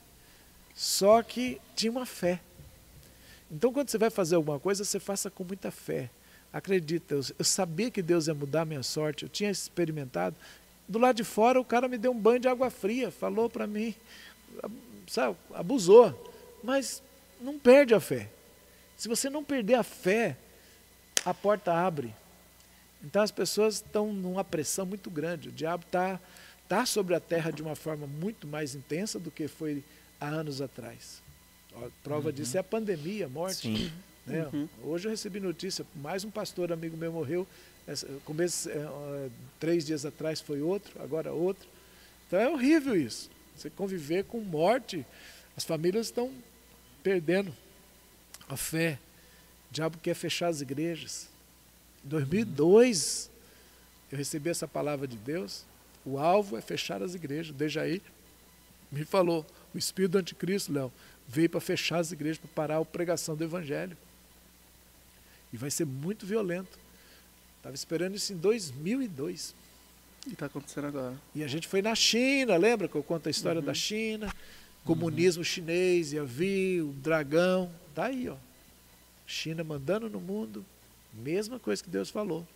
[0.76, 2.38] Só que tinha uma fé.
[3.50, 6.10] Então, quando você vai fazer alguma coisa, você faça com muita fé.
[6.52, 10.36] Acredita, eu, sabia que Deus ia mudar a minha sorte, eu tinha experimentado.
[10.86, 13.66] Do lado de fora, o cara me deu um banho de água fria, falou para
[13.66, 13.94] mim,
[14.62, 14.74] ab-
[15.08, 16.14] sabe, abusou.
[16.62, 17.02] Mas
[17.40, 18.28] não perde a fé.
[18.96, 20.36] Se você não perder a fé,
[21.24, 22.14] a porta abre.
[23.02, 25.48] Então as pessoas estão numa pressão muito grande.
[25.48, 26.20] O diabo está
[26.68, 29.84] tá sobre a terra de uma forma muito mais intensa do que foi
[30.20, 31.20] há anos atrás.
[31.74, 33.56] Ó, prova disso é a pandemia, a morte.
[33.76, 33.92] Sim.
[34.26, 34.48] né?
[34.52, 34.68] Uhum.
[34.82, 37.46] Hoje eu recebi notícia, mais um pastor amigo meu morreu.
[37.86, 39.28] Essa- Começo, é,
[39.60, 41.68] três dias atrás foi outro, agora outro.
[42.26, 43.30] Então é horrível isso.
[43.56, 45.06] Você conviver com morte,
[45.56, 46.32] as famílias estão
[47.02, 47.54] perdendo
[48.48, 48.98] a fé.
[49.70, 51.28] O diabo quer fechar as igrejas.
[52.04, 53.30] Em 2002,
[54.10, 55.64] eu recebi essa palavra de Deus.
[56.04, 57.54] O alvo é fechar as igrejas.
[57.54, 58.02] Desde aí,
[58.90, 59.44] me falou,
[59.76, 60.92] o espírito do anticristo, Léo,
[61.28, 63.96] veio para fechar as igrejas, para parar a pregação do evangelho.
[65.52, 66.78] E vai ser muito violento.
[67.58, 69.54] Estava esperando isso em 2002.
[70.26, 71.20] E tá acontecendo agora.
[71.34, 74.34] E a gente foi na China, lembra que eu conto a história da China?
[74.84, 77.70] Comunismo chinês, ia vir, o dragão.
[77.94, 78.36] Tá aí, ó.
[79.26, 80.64] China mandando no mundo,
[81.12, 82.46] mesma coisa que Deus falou.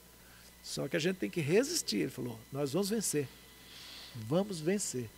[0.63, 1.99] Só que a gente tem que resistir.
[1.99, 3.29] Ele falou: nós vamos vencer.
[4.15, 5.09] Vamos vencer.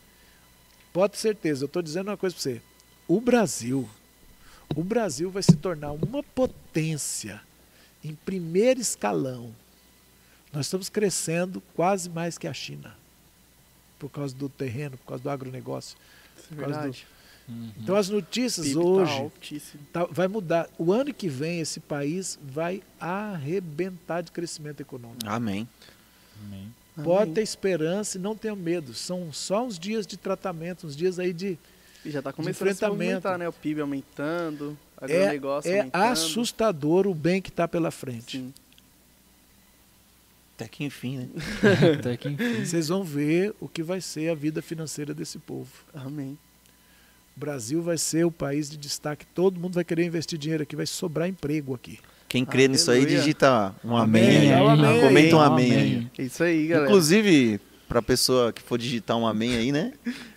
[0.92, 2.62] Pode ter certeza, eu estou dizendo uma coisa para você.
[3.08, 3.88] O Brasil,
[4.76, 7.40] o Brasil vai se tornar uma potência
[8.04, 9.54] em primeiro escalão.
[10.52, 12.94] Nós estamos crescendo quase mais que a China.
[13.98, 15.96] Por causa do terreno, por causa do agronegócio.
[16.36, 17.06] É Por causa do- verdade.
[17.76, 19.82] Então as notícias PIB tá hoje altíssimo.
[19.92, 20.68] tá- vai mudar.
[20.78, 25.26] O ano que vem esse país vai arrebentar de crescimento econômico.
[25.26, 25.68] Amém.
[26.44, 26.72] Amém.
[26.96, 27.34] Pode Amém.
[27.34, 28.92] ter esperança e não tenha medo.
[28.92, 31.58] São só uns dias de tratamento, uns dias aí de.
[32.04, 32.98] E já tá começando a se enfrentamento.
[33.04, 33.48] movimentar, né?
[33.48, 36.02] O PIB aumentando, É, agronegócio é aumentando.
[36.02, 38.38] assustador o bem que está pela frente.
[38.38, 38.54] Sim.
[40.56, 41.28] Até que enfim, né?
[41.98, 42.64] Até que enfim.
[42.64, 45.70] Vocês vão ver o que vai ser a vida financeira desse povo.
[45.94, 46.38] Amém.
[47.36, 49.24] O Brasil vai ser o país de destaque.
[49.34, 51.98] Todo mundo vai querer investir dinheiro aqui, vai sobrar emprego aqui.
[52.32, 53.18] Quem crê nisso aí, Aleluia.
[53.20, 54.50] digita um amém.
[54.54, 55.78] Amém, um amém Comenta um amém, aí.
[55.96, 56.10] Amém.
[56.16, 56.88] É isso aí, galera.
[56.88, 59.92] Inclusive, pra pessoa que for digitar um amém aí, né?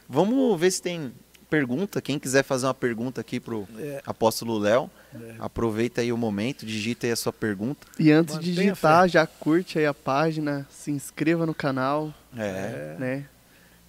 [0.10, 1.14] Vamos ver se tem
[1.50, 2.02] pergunta.
[2.02, 4.02] Quem quiser fazer uma pergunta aqui pro É.
[4.06, 5.36] apóstolo Léo, É.
[5.40, 7.88] aproveita aí o momento, digita aí a sua pergunta.
[7.98, 12.98] E antes de Mantenha digitar, já curte aí a página, se inscreva no canal, É.
[13.00, 13.24] né?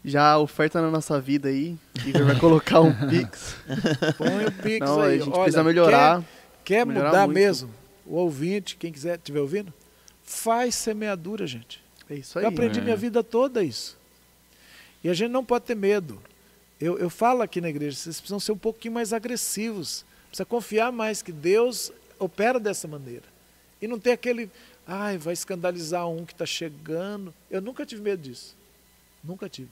[0.05, 1.77] Já oferta na nossa vida aí.
[2.07, 3.57] Igor vai colocar um Pix.
[4.16, 5.15] Põe o Pix Não, aí.
[5.15, 6.23] a gente Olha, precisa melhorar.
[6.65, 7.35] Quer, quer melhorar mudar muito.
[7.35, 7.70] mesmo?
[8.07, 9.73] O ouvinte, quem quiser, estiver ouvindo,
[10.23, 11.83] faz semeadura, gente.
[12.09, 12.45] É isso aí.
[12.45, 12.83] Eu aprendi É.
[12.83, 13.97] minha vida toda isso.
[15.03, 16.20] E a gente não pode ter medo.
[16.81, 20.05] Eu, eu falo aqui na igreja, vocês precisam ser um pouquinho mais agressivos.
[20.28, 23.24] Precisa confiar mais que Deus opera dessa maneira.
[23.81, 24.51] E não ter aquele,
[24.87, 27.33] ai, vai escandalizar um que está chegando.
[27.51, 28.57] Eu nunca tive medo disso.
[29.23, 29.70] Nunca tive.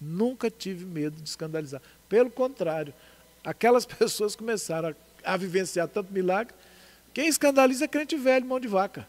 [0.00, 1.80] Nunca tive medo de escandalizar.
[2.08, 2.92] Pelo contrário,
[3.44, 4.94] aquelas pessoas começaram
[5.24, 6.54] a, a vivenciar tanto milagre.
[7.16, 9.08] Quem escandaliza é crente velho, mão de vaca.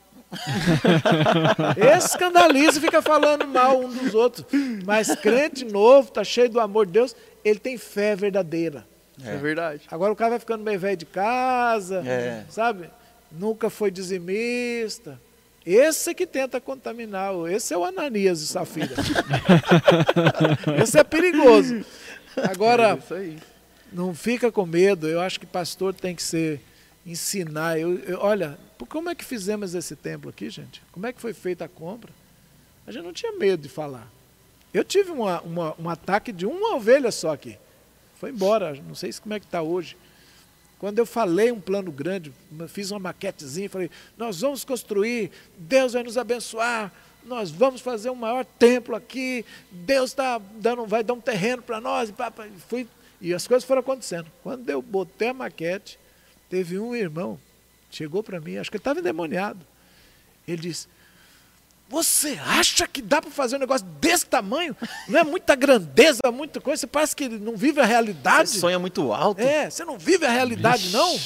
[1.76, 4.46] Esse escandaliza e fica falando mal um dos outros.
[4.86, 7.14] Mas crente novo, tá cheio do amor de Deus,
[7.44, 8.88] ele tem fé verdadeira.
[9.22, 9.36] É.
[9.36, 9.82] verdade.
[9.92, 12.46] Agora o cara vai ficando meio velho de casa, É.
[12.50, 12.90] sabe?
[13.30, 15.20] Nunca foi dizimista.
[15.66, 17.34] Esse é que tenta contaminar.
[17.52, 18.96] Esse é o Ananias e Safira.
[20.82, 21.84] Esse é perigoso.
[22.50, 23.34] Agora, É
[23.92, 25.10] não fica com medo.
[25.10, 26.62] Eu acho que pastor tem que ser
[27.12, 27.80] ensinar.
[27.80, 28.58] Eu, eu- olha,
[28.90, 30.82] como é que fizemos esse templo aqui, gente?
[30.92, 32.12] Como é que foi feita a compra?
[32.86, 34.08] A gente não tinha medo de falar.
[34.74, 37.58] Eu tive uma- uma- um ataque de uma ovelha só aqui.
[38.20, 38.74] Foi embora.
[38.88, 39.96] Não sei se como é que está hoje.
[40.80, 42.32] Quando eu falei um plano grande,
[42.68, 46.94] fiz uma maquetezinha, falei: nós vamos construir, Deus vai nos abençoar,
[47.26, 51.82] nós vamos fazer um maior templo aqui, Deus tá dando, vai dar um terreno para
[51.82, 52.10] nós.
[52.10, 52.14] E
[52.68, 52.88] fui,
[53.20, 54.32] e as coisas foram acontecendo.
[54.44, 55.98] Quando eu botei a maquete,
[56.50, 57.40] teve um irmão,
[57.92, 59.60] chegou para mim, acho que ele estava endemoniado.
[60.48, 60.88] Ele disse:
[61.90, 64.76] Você acha que dá para fazer um negócio desse tamanho?
[65.08, 66.82] Não é muita grandeza, muita coisa.
[66.82, 68.50] Você parece que não vive a realidade.
[68.50, 69.42] Você sonha muito alto.
[69.42, 71.20] É, você não vive a realidade, não?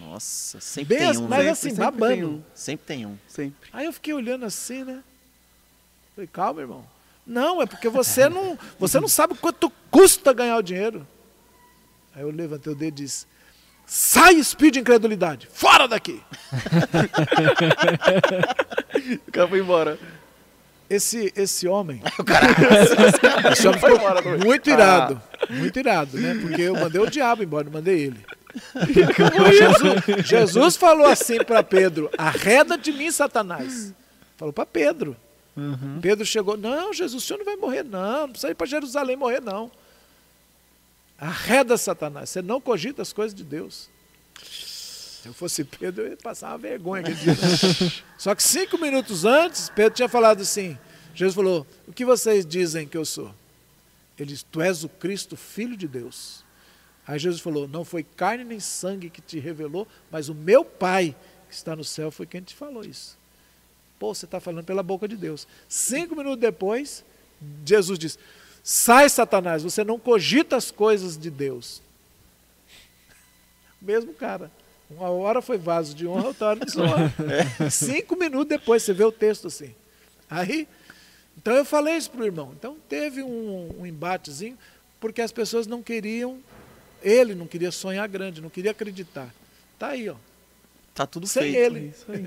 [0.00, 1.50] Nossa, sempre Bem tem um, mas né?
[1.50, 2.14] assim, Sempre babando.
[2.14, 2.42] tem um.
[2.54, 3.16] Sempre tem um.
[3.28, 3.70] Sempre.
[3.72, 5.02] Aí eu fiquei olhando assim, né?
[6.14, 6.84] Falei, calma, irmão.
[7.24, 11.06] Não, é porque você não, você não sabe quanto custa ganhar o dinheiro.
[12.14, 13.26] Aí eu levantei o dedo e disse:
[13.90, 16.20] Sai, espírito de incredulidade, fora daqui.
[19.26, 19.98] O cara foi embora.
[20.90, 22.46] Esse, esse homem, O cara,
[23.52, 25.22] esse homem ficou muito irado.
[25.48, 26.36] Muito irado, né?
[26.40, 28.24] Porque eu mandei o diabo embora, não mandei ele.
[29.52, 33.94] Jesus, Jesus falou assim para Pedro: Arreda de mim, Satanás.
[34.36, 35.16] Falou para Pedro.
[36.00, 38.22] Pedro chegou: Não, Jesus, o senhor não vai morrer, não.
[38.22, 39.70] Não precisa ir para Jerusalém morrer, não.
[41.18, 42.30] Arreda, Satanás.
[42.30, 43.90] Você não cogita as coisas de Deus.
[44.42, 47.04] Se eu fosse Pedro, eu ia passar uma vergonha.
[48.16, 50.78] Só que cinco minutos antes, Pedro tinha falado assim:
[51.14, 53.34] Jesus falou: O que vocês dizem que eu sou?
[54.16, 56.44] Ele disse: Tu és o Cristo, filho de Deus.
[57.04, 61.16] Aí Jesus falou: Não foi carne nem sangue que te revelou, mas o meu Pai
[61.48, 63.18] que está no céu foi quem te falou isso.
[63.98, 65.48] Pô, você está falando pela boca de Deus.
[65.68, 67.04] Cinco minutos depois,
[67.64, 68.18] Jesus diz:
[68.70, 71.80] Sai, Satanás, você não cogita as coisas de Deus.
[73.80, 74.50] Mesmo cara.
[74.90, 77.10] Uma hora foi vaso de honra, outra hora de desonra.
[77.72, 79.74] Cinco minutos depois, você vê o texto assim.
[80.28, 80.68] Aí,
[81.38, 82.52] então eu falei isso para o irmão.
[82.58, 84.58] Então teve um, um embatezinho,
[85.00, 86.38] porque as pessoas não queriam,
[87.02, 89.34] ele não queria sonhar grande, não queria acreditar.
[89.78, 90.16] Tá aí, ó.
[90.98, 91.56] Tá tudo Sem feito.
[91.76, 91.86] ele.
[91.94, 92.26] Isso aí.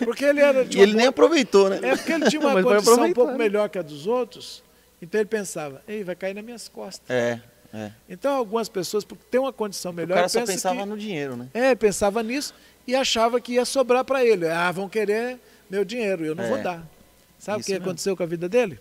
[0.00, 0.04] É.
[0.04, 1.78] Porque ele era de E ele nem aproveitou, né?
[1.82, 3.38] É porque ele tinha uma Mas condição um pouco né?
[3.38, 4.62] melhor que a dos outros,
[5.00, 7.08] então ele pensava, ei, vai cair nas minhas costas.
[7.10, 7.40] É,
[7.74, 7.90] é.
[8.08, 10.96] Então algumas pessoas, porque tem uma condição O melhor, cara só pensa pensava que, no
[10.96, 11.48] dinheiro, né?
[11.54, 12.54] É, pensava nisso
[12.86, 14.46] e achava que ia sobrar para ele.
[14.48, 15.38] Ah, vão querer
[15.70, 16.48] meu dinheiro, eu não É.
[16.48, 16.82] vou dar.
[17.38, 17.86] Sabe o que mesmo.
[17.86, 18.78] aconteceu com a vida dele?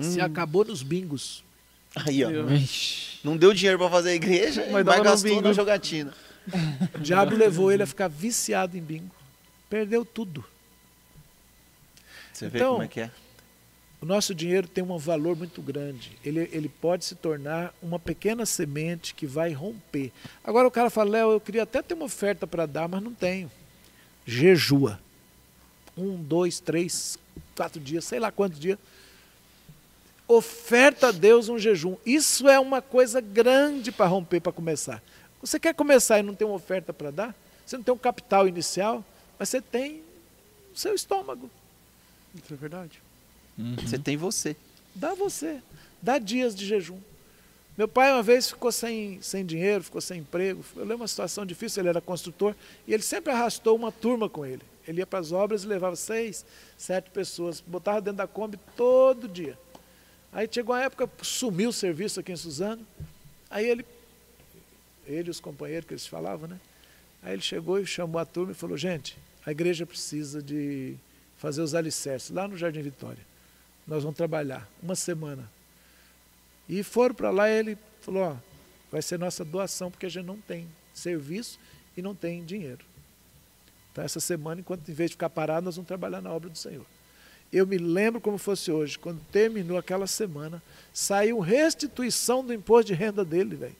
[0.00, 0.24] Se Hum.
[0.24, 1.44] acabou nos bingos.
[1.96, 2.28] Aí, ó.
[3.24, 5.42] Não deu dinheiro pra fazer a igreja, Mas mas, gastou bingo.
[5.42, 6.12] na jogatina.
[6.94, 9.14] O diabo levou ele a ficar viciado em bingo.
[9.68, 10.44] Perdeu tudo.
[12.32, 13.10] Você vê Então, como é que é?
[14.00, 16.16] O nosso dinheiro tem um valor muito grande.
[16.24, 20.12] Ele, ele pode se tornar uma pequena semente que vai romper.
[20.44, 23.12] Agora o cara fala, Léo, eu queria até ter uma oferta para dar, mas não
[23.12, 23.50] tenho.
[24.24, 25.00] Jejua.
[25.96, 27.18] Um, dois, três,
[27.56, 28.78] quatro dias, sei lá quantos dias.
[30.28, 31.96] Oferta a Deus um jejum.
[32.06, 35.02] Isso é uma coisa grande para romper, para começar.
[35.40, 37.34] Você quer começar e não tem uma oferta para dar?
[37.64, 39.04] Você não tem um capital inicial,
[39.38, 40.02] mas você tem
[40.74, 41.50] o seu estômago.
[42.34, 43.02] Isso é verdade.
[43.82, 44.56] Você tem você.
[44.94, 45.60] Dá você.
[46.00, 46.98] Dá dias de jejum.
[47.76, 50.64] Meu pai uma vez ficou sem, sem dinheiro, ficou sem emprego.
[50.74, 52.54] Eu lembro uma situação difícil, ele era construtor
[52.86, 54.62] e ele sempre arrastou uma turma com ele.
[54.86, 56.44] Ele ia para as obras e levava seis,
[56.76, 59.56] sete pessoas, botava dentro da Kombi todo dia.
[60.32, 62.84] Aí chegou uma época, sumiu o serviço aqui em Suzano.
[63.48, 63.84] Aí ele,
[65.08, 66.60] ele e os companheiros que eles falavam, né?
[67.22, 70.94] Aí ele chegou e chamou a turma e falou: gente, a igreja precisa de
[71.36, 73.28] fazer os alicerces lá no Jardim Vitória
[73.88, 75.50] nós vamos trabalhar uma semana.
[76.68, 78.36] E foram para lá e ele falou, ó,
[78.92, 81.58] vai ser nossa doação, porque a gente não tem serviço
[81.96, 82.84] e não tem dinheiro.
[83.90, 86.58] Então essa semana, enquanto em vez de ficar parado, nós vamos trabalhar na obra do
[86.58, 86.84] Senhor.
[87.50, 90.62] Eu me lembro como fosse hoje, quando terminou aquela semana,
[90.92, 93.76] saiu restituição do imposto de renda dele, velho.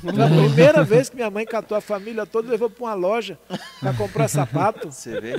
[0.00, 3.38] Foi a primeira vez que minha mãe catou a família toda levou para uma loja
[3.80, 4.90] para comprar sapato.
[4.92, 5.34] Você vê?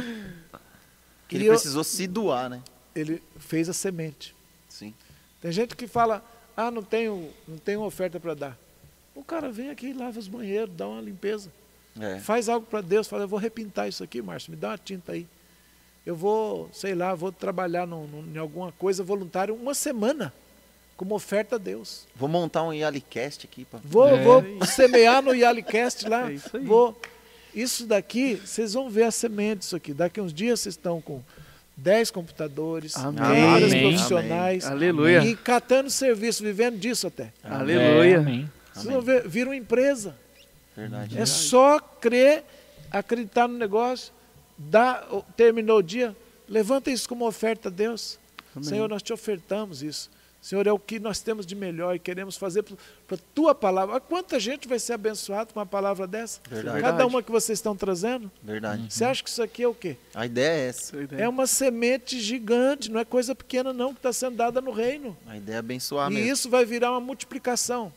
[1.27, 2.61] Que ele eu- precisou se doar, né?
[2.95, 4.35] Ele fez a semente.
[4.69, 4.94] Sim.
[5.41, 6.23] Tem gente que fala,
[6.56, 8.57] ah, não tenho, não tenho oferta para dar.
[9.14, 11.52] O cara vem aqui, lava os banheiros, dá uma limpeza.
[11.99, 12.19] É.
[12.19, 15.11] Faz algo para Deus, fala, eu vou repintar isso aqui, Márcio, me dá uma tinta
[15.14, 15.27] aí.
[16.06, 20.34] Eu vou, sei lá, vou trabalhar num- num- em alguma coisa voluntária uma semana,
[20.98, 22.06] como oferta a Deus.
[22.15, 23.64] Vou montar um Yalicast aqui.
[23.65, 23.80] Pra...
[23.84, 24.24] Vou, É.
[24.24, 26.28] vou semear no Yalicast lá.
[26.32, 26.65] É isso aí.
[26.65, 26.99] Vou.
[27.53, 29.94] Isso daqui, vocês vão ver a semente disso aqui.
[29.94, 31.22] Daqui uns dias vocês estão com
[31.76, 33.22] 10 computadores, Amém.
[33.24, 33.82] vários Amém.
[33.94, 35.24] profissionais, Aleluia.
[35.24, 37.32] e catando serviço, vivendo disso até.
[37.44, 38.18] Aleluia.
[38.19, 38.52] Amém.
[38.74, 40.15] Vocês vão ver, vira uma empresa.
[40.76, 41.18] Verdade.
[41.18, 42.44] É só crer,
[42.91, 44.11] acreditar no negócio,
[44.57, 45.03] dá,
[45.36, 46.15] terminou o dia,
[46.48, 48.19] levanta isso como oferta a Deus.
[48.56, 48.69] Amém.
[48.69, 50.11] Senhor, nós te ofertamos isso.
[50.48, 53.95] Senhor, é o que nós temos de melhor e queremos fazer para a tua palavra.
[53.95, 56.40] Olha Quanta gente vai ser abençoada com uma palavra dessa?
[56.49, 56.80] Verdade.
[56.80, 58.32] Cada uma que vocês estão trazendo.
[58.41, 58.86] Verdade.
[58.90, 59.98] Você acha que isso aqui é o quê?
[60.15, 60.95] A ideia é essa.
[60.95, 61.24] Ideia.
[61.24, 65.18] É uma semente gigante, não é coisa pequena não que está sendo dada no reino.
[65.28, 66.32] A ideia é abençoar E mesmo.
[66.32, 67.91] isso vai virar uma multiplicação.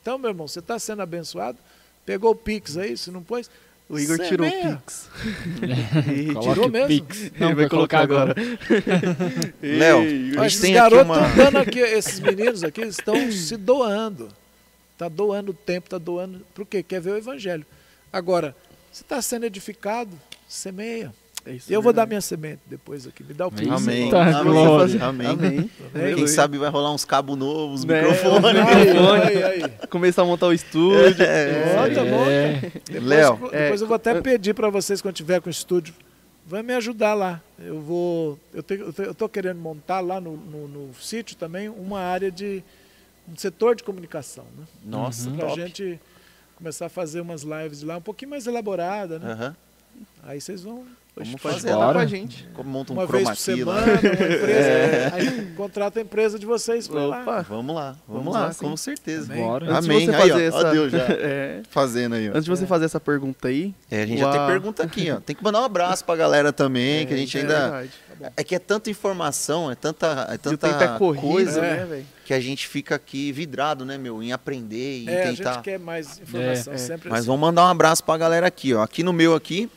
[0.00, 1.58] Então, meu irmão, você está sendo abençoado,
[2.06, 3.50] pegou o Pix aí, se não pôs,
[3.90, 4.76] O Igor Cê é tirou o meia.
[4.76, 5.08] Pix.
[6.32, 6.88] Coloca tirou o mesmo?
[6.88, 7.32] Pix.
[7.38, 8.34] Não, Ele vai colocar agora.
[9.60, 9.98] Léo,
[10.36, 14.28] Mas gente esses garotos uma- estão dando aqui, esses meninos aqui estão se doando.
[14.96, 16.40] Tá doando tempo, tá doando.
[16.54, 16.82] Por quê?
[16.82, 17.66] Quer ver o evangelho.
[18.12, 18.54] Agora,
[18.92, 20.10] se está sendo edificado,
[20.48, 21.12] semeia.
[21.46, 23.24] É isso, Eu vou dar minha semente depois aqui.
[23.24, 23.70] Me dá o Pix.
[23.70, 24.04] Amém.
[24.04, 25.26] Eita, Amém.
[25.26, 25.70] Amém.
[25.94, 26.14] Amém.
[26.14, 28.02] Quem sabe vai rolar uns cabos novos, Né?
[28.02, 28.58] microfone.
[28.58, 29.86] Aí, aí, aí.
[29.88, 31.24] Começar a montar o estúdio.
[31.24, 31.74] É.
[31.76, 32.30] Bota, bota.
[32.30, 33.32] É, Depois, Léo.
[33.36, 35.94] depois É, eu vou até pedir para vocês, quando tiver com o estúdio,
[36.46, 37.40] vai me ajudar lá.
[37.58, 38.38] Eu vou.
[38.52, 42.62] Eu, tenho, eu, querendo montar lá no, no, no sítio também uma área de.
[43.26, 44.64] um setor de comunicação, né?
[44.84, 45.36] Nossa, Uhum.
[45.36, 45.60] Pra top.
[45.60, 46.00] gente
[46.56, 49.32] começar a fazer umas lives lá um pouquinho mais elaborada, né?
[49.32, 49.56] Aham.
[50.22, 50.84] Aí vocês vão
[51.16, 51.72] Vamos fazer.
[51.72, 52.48] contar com a gente.
[52.54, 53.34] Como monta um uma vez por lá.
[53.34, 54.50] semana, uma empresa.
[54.50, 55.10] É.
[55.12, 57.22] Aí contrata a empresa de vocês pra lá.
[57.22, 57.42] Opa.
[57.48, 59.32] Vamos lá, vamos, Vamos lá, lá, com certeza.
[59.32, 59.44] Amém.
[59.44, 59.66] bora.
[59.72, 60.06] Antes de Amém.
[60.06, 60.70] você Aí, fazer ó, ó essa...
[60.70, 61.06] Deus já.
[61.20, 61.62] É.
[61.70, 62.32] Fazendo aí, ó.
[62.32, 63.74] Antes de você fazer essa pergunta aí...
[63.90, 64.36] É, a gente já Uau.
[64.38, 65.20] tem pergunta aqui, ó.
[65.20, 67.60] Tem que mandar um abraço pra galera também, que a gente É ainda.
[67.60, 67.90] verdade.
[68.36, 71.60] É que é tanta informação, é tanta, é E o tanta tempo é corrido, coisa
[71.64, 71.76] É.
[71.78, 72.06] né, velho?
[72.24, 75.52] que a gente fica aqui vidrado, né, meu, em aprender e É, a tentar.
[75.54, 76.78] gente quer mais informação É, é.
[76.78, 77.26] sempre Mas assim.
[77.26, 78.82] vamos mandar um abraço pra galera aqui, ó.
[78.82, 79.68] Aqui no meu aqui,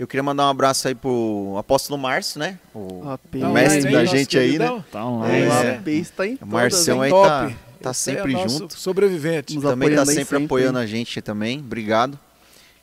[0.00, 2.58] eu queria mandar um abraço aí pro apóstolo Márcio, né?
[2.74, 3.34] O, O AP.
[3.36, 4.82] o mestre Tá da gente aí, né?
[4.90, 5.46] Tá É, online.
[5.46, 5.70] o É.
[5.76, 7.28] AP está em O todas, Marcião aí Top.
[7.28, 7.52] tá,
[7.82, 8.78] tá aí sempre é junto.
[8.78, 9.54] Sobrevivente.
[9.54, 10.44] Nos Também tá aí sempre, sempre.
[10.44, 11.58] apoiando a gente também.
[11.60, 12.18] Obrigado.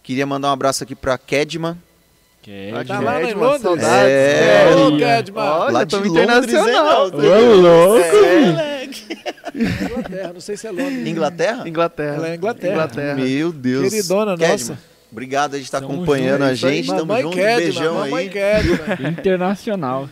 [0.04, 1.76] Queria mandar um abraço aqui pra Kedman.
[2.50, 3.62] É, Tá que lá em Kedman, Londres?
[3.62, 4.10] saudades.
[4.10, 4.74] É.
[4.74, 4.98] Ô, Olha.
[5.18, 5.44] Kedman.
[5.44, 7.08] Olha, lá de internacional.
[7.08, 7.56] hein, Ô, Léo?
[7.62, 8.90] louco, É,
[9.54, 11.08] Inglaterra, não sei se é Londres.
[11.08, 11.68] Inglaterra?
[11.68, 12.16] Inglaterra.
[12.16, 12.74] Ela é Inglaterra.
[12.74, 13.16] Inglaterra.
[13.16, 13.90] Meu Deus.
[13.90, 14.80] Queridona Kedman, nossa.
[15.12, 16.56] Obrigado a gente estar Tamo acompanhando junto, a aí.
[16.56, 16.88] gente.
[16.88, 17.36] Tamo junto.
[17.36, 18.12] Kedman, Beijão aí.
[19.10, 20.10] Internacional.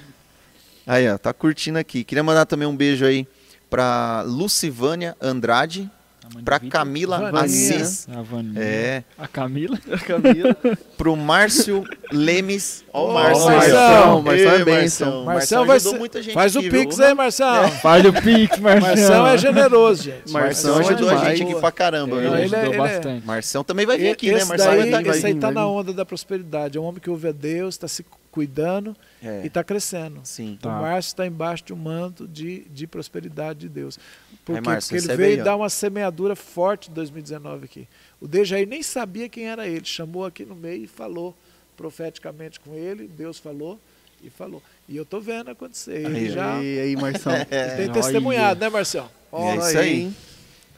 [0.87, 2.03] Aí, ó, tá curtindo aqui.
[2.03, 3.27] Queria mandar também um beijo aí
[3.69, 5.89] pra Lucivânia Andrade,
[6.25, 6.69] A Vitor.
[6.69, 7.43] Camila Vaninha.
[7.43, 8.59] Assis, A Vaninha.
[8.59, 9.77] é, A Camila.
[10.07, 10.55] Camila.
[10.97, 12.83] pro Márcio Lemes.
[12.91, 13.45] Ó, Ô, o Márcio.
[13.45, 14.65] Marção, Ei, Marção é Marção.
[14.65, 15.25] bênção.
[15.25, 17.05] Marcelo vai ser- muita gente Faz o aqui, pix viu?
[17.05, 17.67] aí, Marcelo.
[17.73, 18.81] Faz o Pix, Marcelo.
[18.81, 20.31] Marcelo é generoso, gente.
[20.31, 21.37] Marção Marção é ajudou a demais.
[21.37, 22.15] gente aqui pra caramba.
[22.17, 23.25] Ele ele é- ajudou ele é- bastante.
[23.25, 24.45] Marção também vai vir aqui, esse né?
[24.45, 25.67] Marção daí, vai estar vai esse aí vir, tá vai na vir.
[25.67, 26.77] onda da prosperidade.
[26.77, 28.93] É um homem que ouve a Deus, está se cuidando
[29.23, 30.19] É, e está crescendo.
[30.23, 30.57] sim.
[30.61, 30.67] Tá.
[30.67, 33.97] O Márcio está embaixo de um manto de, de prosperidade de Deus.
[34.45, 37.87] Porque, Márcio, porque ele veio aí, dar uma semeadura forte em 2019 aqui.
[38.21, 41.35] O Dejaí nem sabia quem era ele, chamou aqui no meio e falou
[41.75, 43.79] profeticamente com ele, Deus falou
[44.23, 44.61] e falou.
[44.87, 46.05] E eu estou vendo acontecer.
[46.05, 47.33] Ele Aí, já E aí, Marção?
[47.35, 47.45] ele
[47.75, 47.93] tem Olha.
[47.93, 49.09] testemunhado, né, Marcelo?
[49.33, 50.13] É isso aí.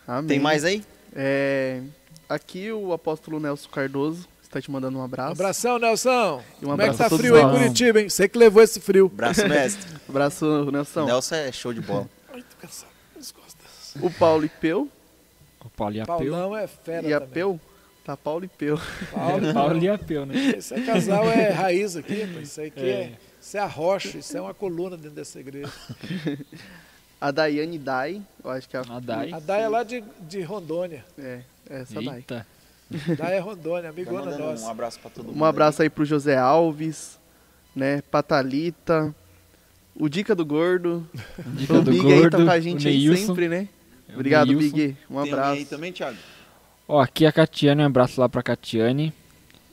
[0.07, 0.27] Amém.
[0.27, 0.83] Tem mais aí?
[1.13, 1.81] É,
[2.29, 5.31] aqui o apóstolo Nelson Cardoso está te mandando um Um abraço.
[5.33, 6.41] abração, Nelson.
[6.61, 7.49] E um Como é que abraço tá frio aí em.
[7.49, 8.09] Curitiba, hein?
[8.09, 9.09] Você que levou esse frio.
[9.09, 9.85] Braço mestre.
[10.07, 11.05] Abraço, Nelson.
[11.05, 12.09] Nelson é show de bola.
[12.33, 12.91] Ai, tô cansado.
[13.15, 13.86] das costas.
[14.01, 14.89] O Paulo e Peu.
[15.63, 16.17] O Paulo e a Peu.
[16.17, 17.33] Paulão é fera E a também.
[17.33, 17.59] Peu?
[18.03, 18.79] Tá Paulo e Peu.
[19.13, 20.35] Paulo, Paulo e a Peu, né?
[20.57, 22.39] Esse é casal é raiz aqui, pô.
[22.39, 22.89] isso aqui é.
[22.89, 23.17] É.
[23.41, 25.71] isso é a rocha, isso é uma coluna dentro dessa igreja.
[27.19, 28.21] A Daiane Dai.
[28.43, 28.83] Eu acho que é a...
[28.95, 29.31] A Dai.
[29.33, 31.03] A Dai é lá de, de Rondônia.
[31.17, 32.17] É, essa Dai.
[32.17, 32.45] Eita.
[33.17, 34.69] Dai é Rondônia, Tá amigona um nossa.
[34.69, 35.39] abraço pra todo mundo.
[35.39, 37.19] Um abraço aí pro José Alves,
[37.75, 38.01] né?
[38.11, 39.13] Patalita.
[39.95, 41.07] O Dica do Gordo.
[41.55, 43.67] Dica o do Big aí tá Gordo, com a o gente aí sempre, né?
[44.19, 44.75] Obrigado, Neilson.
[44.75, 44.97] Big.
[45.09, 45.51] Um Tem abraço.
[45.53, 46.17] aí também, Thiago?
[46.87, 49.13] Ó, aqui a Catiane, um abraço lá pra Catiane.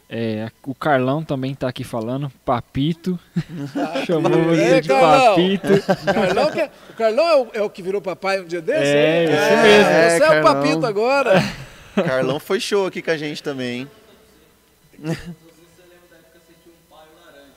[0.08, 2.30] É, o Carlão também tá aqui falando.
[2.44, 3.18] Papito.
[4.06, 5.34] Chamou você de Carlão.
[5.34, 5.68] Papito.
[6.12, 8.82] Carlão que é- o Carlão é o, é o que virou papai um dia desse?
[8.84, 9.30] É, hein?
[9.32, 9.84] esse mesmo.
[9.84, 10.54] Você É, é, o Carlão.
[10.62, 11.42] papito agora.
[11.94, 13.88] Carlão foi show aqui com a gente também, hein?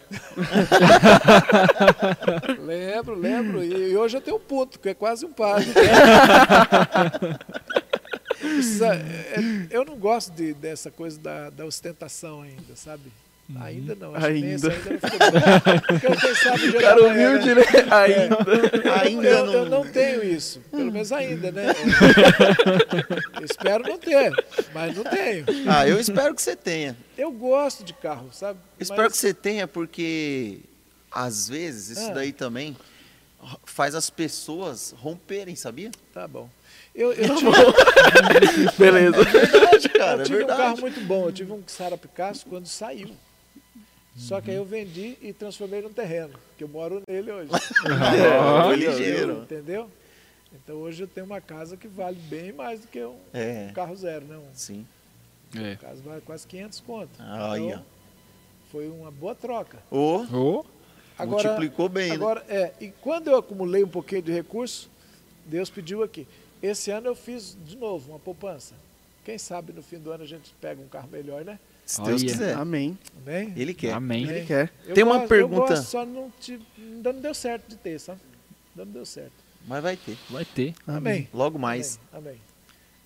[2.60, 3.64] lembro, lembro.
[3.64, 5.64] E, e hoje eu tenho um puto, que é quase um pai.
[8.40, 13.12] Precisa- é- eu não gosto de- dessa coisa da, da ostentação ainda, sabe?
[13.62, 14.14] Ainda não.
[14.14, 14.56] Acho que nem Ainda.
[14.56, 15.80] esse ainda não ficou bom.
[16.20, 17.62] Porque sabe o dia Cara humilde, né?
[17.62, 17.88] né?
[17.92, 19.02] Ainda.
[19.02, 19.54] Ainda Eu, não.
[19.54, 20.60] eu não tenho isso.
[20.70, 21.68] Pelo menos ainda, né?
[23.40, 24.32] Eu espero não ter,
[24.74, 25.46] mas não tenho.
[25.68, 26.98] Ah, eu espero que você tenha.
[27.18, 28.60] Eu gosto de carro, sabe?
[28.78, 30.60] Eu espero Mas- que você tenha, porque
[31.10, 32.16] às vezes isso Ah.
[32.16, 32.76] daí também
[33.66, 35.90] faz as pessoas romperem, sabia?
[36.14, 36.50] Tá bom.
[36.94, 37.52] Eu, eu tive,
[38.78, 39.22] Beleza.
[39.22, 40.62] É verdade, cara, eu é tive um verdade.
[40.62, 41.26] carro muito bom.
[41.28, 43.10] Eu tive um Sara Picasso quando saiu.
[44.18, 47.52] Só que aí eu vendi e transformei num terreno, que eu moro nele hoje.
[48.18, 49.44] É, foi ligeiro.
[49.44, 49.90] Entendeu?
[50.54, 53.74] Então hoje eu tenho uma casa que vale bem mais do que um, É, um
[53.74, 54.38] carro zero, né?
[54.38, 54.86] Um sim.
[55.56, 55.76] É.
[55.76, 57.10] carro vale quase 500 conto.
[57.20, 57.68] Aí, ó.
[57.68, 57.86] Então,
[58.72, 59.78] foi uma boa troca.
[59.92, 60.66] Ô, Ô,
[61.18, 62.16] Agora, multiplicou bem, né?
[62.16, 64.90] Agora, é, e quando eu acumulei um pouquinho de recurso,
[65.46, 66.28] Deus pediu aqui.
[66.62, 68.74] Esse ano eu fiz de novo uma poupança.
[69.24, 71.60] Quem sabe no fim do ano a gente pega um carro melhor, né?
[71.88, 72.32] Se Deus Olha.
[72.32, 72.54] quiser.
[72.56, 73.00] Amém.
[73.26, 73.54] Amém?
[73.56, 73.94] Ele quer.
[73.94, 74.28] Amém.
[74.30, 74.72] Ele quer.
[74.86, 77.78] Eu Tem uma gosto- pergunta- Eu gosto, só não, te, ainda não deu certo de
[77.78, 78.20] ter, sabe?
[78.76, 79.32] Ainda não deu certo.
[79.66, 80.18] Mas vai ter.
[80.30, 80.74] Vai ter.
[80.86, 81.30] Amém.
[81.34, 81.98] Logo mais.
[82.12, 82.24] Amém.
[82.34, 82.42] Amém.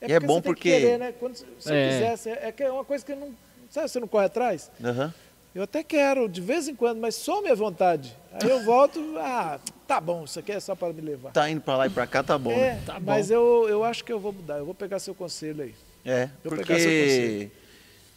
[0.09, 1.13] E é bom porque- querer, né?
[1.17, 1.89] Quando você É.
[1.89, 3.29] quisesse, é, é que é uma coisa que não.
[3.69, 4.69] Sabe, você não corre atrás?
[4.83, 5.13] Aham.
[5.53, 8.17] Eu até quero, de vez em quando, mas só minha vontade.
[8.33, 11.31] Aí eu volto, ah, tá bom, isso aqui é só para me levar.
[11.33, 12.81] Tá indo pra lá e pra cá, tá bom, é, né?
[12.85, 13.11] Tá bom.
[13.11, 15.75] mas eu, eu acho que eu vou mudar, eu vou pegar seu conselho aí.
[16.03, 17.51] É, Vou pegar seu porque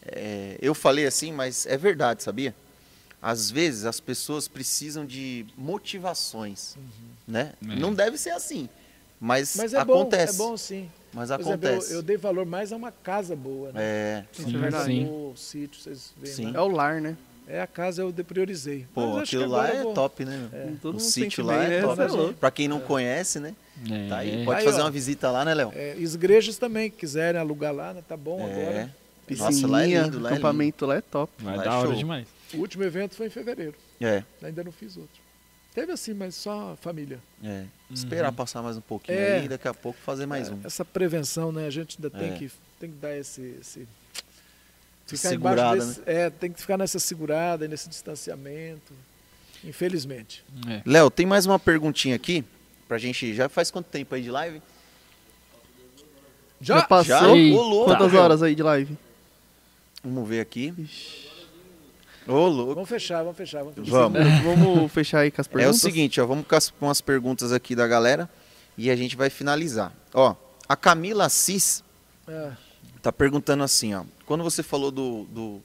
[0.07, 2.53] é, eu falei assim, mas é verdade, sabia?
[3.21, 6.75] Às vezes as pessoas precisam de motivações,
[7.27, 7.53] né?
[7.67, 7.75] É.
[7.75, 8.69] Não deve ser assim,
[9.19, 10.37] mas, Mas é acontece.
[10.37, 10.89] bom, é bom sim.
[11.13, 11.91] Mas Por exemplo, acontece.
[11.91, 13.79] eu, eu dei valor mais a uma casa boa, né?
[13.81, 14.85] É, Isso é verdade.
[14.85, 15.05] sim.
[15.07, 16.49] O sítio, vocês veem Sim.
[16.49, 16.63] É lá.
[16.65, 17.15] o lar, né?
[17.47, 18.85] É a casa eu de- priorizei.
[18.93, 20.49] pô, Mas acho que aquilo lá é vou- top, né?
[20.51, 20.63] É.
[20.81, 21.81] Todo O mundo sente sítio lá é né?
[21.81, 22.01] top.
[22.01, 22.33] É.
[22.33, 23.55] Pra quem não conhece, né?
[23.89, 24.07] É.
[24.09, 24.83] Tá aí, pode Aí, fazer ó.
[24.85, 25.71] uma visita lá, né, Léo?
[25.73, 28.03] É, as igrejas também, quiserem alugar lá, né?
[28.07, 28.51] Tá bom É.
[28.51, 28.95] agora.
[29.27, 30.27] Piscininha, Nossa, lá é lindo, lá é lindo.
[30.27, 31.31] acampamento lá é top.
[31.43, 31.95] Lá é dar hora show.
[31.97, 32.27] demais.
[32.53, 33.73] O último evento foi em fevereiro.
[33.99, 35.25] É, Ainda não fiz outro.
[35.73, 37.19] Teve assim, mas só família.
[37.43, 37.65] é.
[37.91, 38.35] Esperar Uhum.
[38.35, 39.39] passar mais um pouquinho É.
[39.39, 40.59] aí, daqui a pouco fazer mais É, um.
[40.63, 41.65] Essa prevenção, né?
[41.67, 42.37] A gente ainda tem, É.
[42.37, 43.41] que, tem que dar esse.
[43.61, 43.87] esse
[45.11, 48.93] Essa segurada, desse, É, tem que ficar nessa segurada, nesse distanciamento.
[49.63, 50.43] Infelizmente.
[50.67, 50.81] É.
[50.85, 52.43] Léo, tem mais uma perguntinha aqui
[52.87, 53.33] pra gente.
[53.33, 54.61] Já faz quanto tempo aí de live?
[56.61, 56.81] Já, Já?
[56.83, 57.37] passou?
[57.37, 57.85] Já?
[57.85, 58.97] Quantas horas aí de live?
[60.05, 60.73] Vamos ver aqui.
[62.27, 62.73] Ô, louco.
[62.75, 63.59] Vamos fechar, vamos fechar.
[63.63, 63.91] Vamos fechar.
[63.91, 64.19] Vamos.
[64.43, 65.81] Vamos fechar aí com as É o perguntas?
[65.81, 68.29] seguinte, ó, vamos com as, com as perguntas aqui da galera
[68.77, 69.91] e a gente vai finalizar.
[70.13, 70.35] Ó,
[70.67, 71.83] a Camila Assis
[72.27, 72.51] É,
[73.01, 74.03] tá perguntando assim, ó.
[74.25, 75.61] Quando você falou do, do,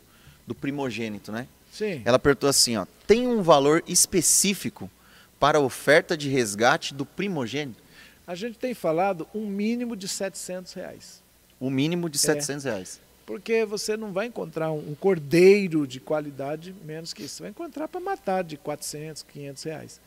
[0.46, 1.46] do primogênito, né?
[1.72, 2.02] sim.
[2.04, 2.86] Ela perguntou assim, ó.
[3.06, 4.90] Tem um valor específico
[5.38, 7.82] para a oferta de resgate do primogênito?
[8.26, 11.22] A gente tem falado um mínimo de 700 reais.
[11.58, 12.20] O mínimo de É.
[12.20, 13.00] 700 reais.
[13.30, 17.36] Porque você não vai encontrar um, cordeiro de qualidade menos que isso.
[17.36, 20.00] Você vai encontrar para matar de 400, 500 reais.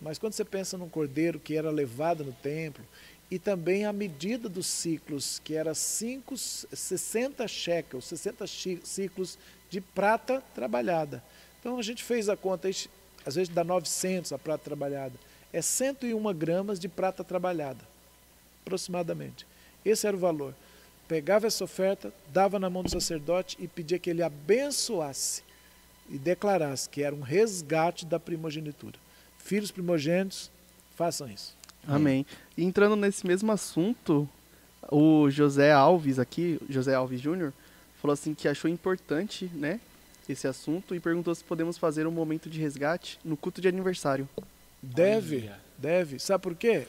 [0.00, 2.82] Mas quando você pensa num cordeiro que era levado no templo,
[3.30, 9.36] e também a medida dos ciclos, que era cinco, 60 shekels, 60 chi- ciclos
[9.68, 11.22] de prata trabalhada.
[11.60, 12.66] Então a gente fez a conta,
[13.26, 15.12] às vezes dá 900 a prata trabalhada.
[15.52, 17.84] É 101 gramas de prata trabalhada,
[18.64, 19.46] aproximadamente.
[19.84, 20.54] Esse era o valor.
[21.10, 25.42] Pegava essa oferta, dava na mão do sacerdote e pedia que ele abençoasse
[26.08, 28.96] e declarasse que era um resgate da primogenitura.
[29.36, 30.52] Filhos primogênitos,
[30.94, 31.56] façam isso.
[31.84, 32.24] Amém.
[32.56, 34.28] E entrando nesse mesmo assunto,
[34.88, 37.52] o José Alves aqui, José Alves Júnior,
[38.00, 39.80] falou assim que achou importante, né,
[40.28, 44.28] esse assunto e perguntou se podemos fazer um momento de resgate no culto de aniversário.
[44.80, 45.60] Deve, Olha.
[45.76, 46.20] deve.
[46.20, 46.86] Sabe por quê?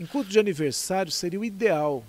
[0.00, 2.02] Em culto de aniversário seria o ideal.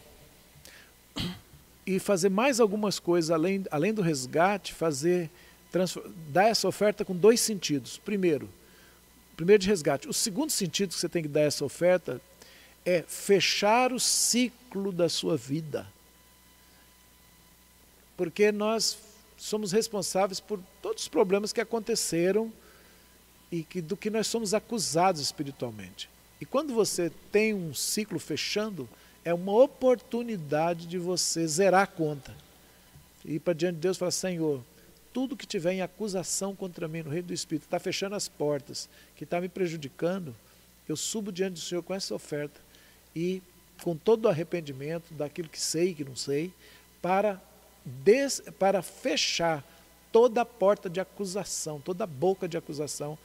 [1.90, 5.28] E fazer mais algumas coisas além, além do resgate, fazer
[6.28, 7.98] dar essa oferta com dois sentidos.
[7.98, 8.48] Primeiro,
[9.36, 10.08] primeiro de resgate.
[10.08, 12.22] O segundo sentido que você tem que dar essa oferta
[12.86, 15.88] é fechar o ciclo da sua vida.
[18.16, 18.96] Porque nós
[19.36, 22.54] somos responsáveis por todos os problemas que aconteceram
[23.52, 26.08] e que, do que nós somos acusados espiritualmente.
[26.40, 28.88] E quando você tem um ciclo fechando,
[29.24, 32.34] é uma oportunidade de você zerar a conta.
[33.26, 34.62] E ir para diante de Deus e falar, Senhor,
[35.14, 38.90] tudo que tiver em acusação contra mim no reino do Espírito, está fechando as portas,
[39.16, 40.36] que está me prejudicando,
[40.88, 42.60] eu subo diante do Senhor com essa oferta
[43.16, 43.42] e
[43.84, 46.52] com todo o arrependimento daquilo que sei e que não sei,
[47.02, 47.42] para,
[47.86, 49.64] des, para fechar
[50.12, 53.18] toda a porta de acusação, toda a boca de acusação,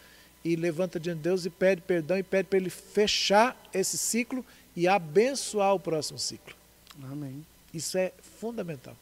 [0.45, 4.45] e levanta diante de Deus e pede perdão e pede para Ele fechar esse ciclo
[4.77, 6.55] e abençoar o próximo ciclo.
[7.11, 7.45] Amém.
[7.73, 8.97] Isso é fundamental.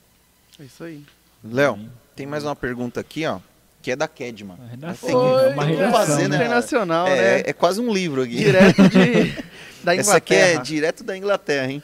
[0.58, 1.04] É isso aí.
[1.44, 1.78] Léo,
[2.16, 3.40] tem mais uma pergunta aqui, ó,
[3.82, 4.56] que é da Kedman.
[4.70, 6.36] Redação, Tem é uma tem que redação, fazer, né?
[6.36, 7.42] Internacional, É, né?
[7.46, 8.36] é quase um livro aqui.
[8.36, 9.44] Direto de,
[9.82, 10.62] da Essa aqui é Inglaterra.
[10.64, 11.82] direto da Inglaterra, hein?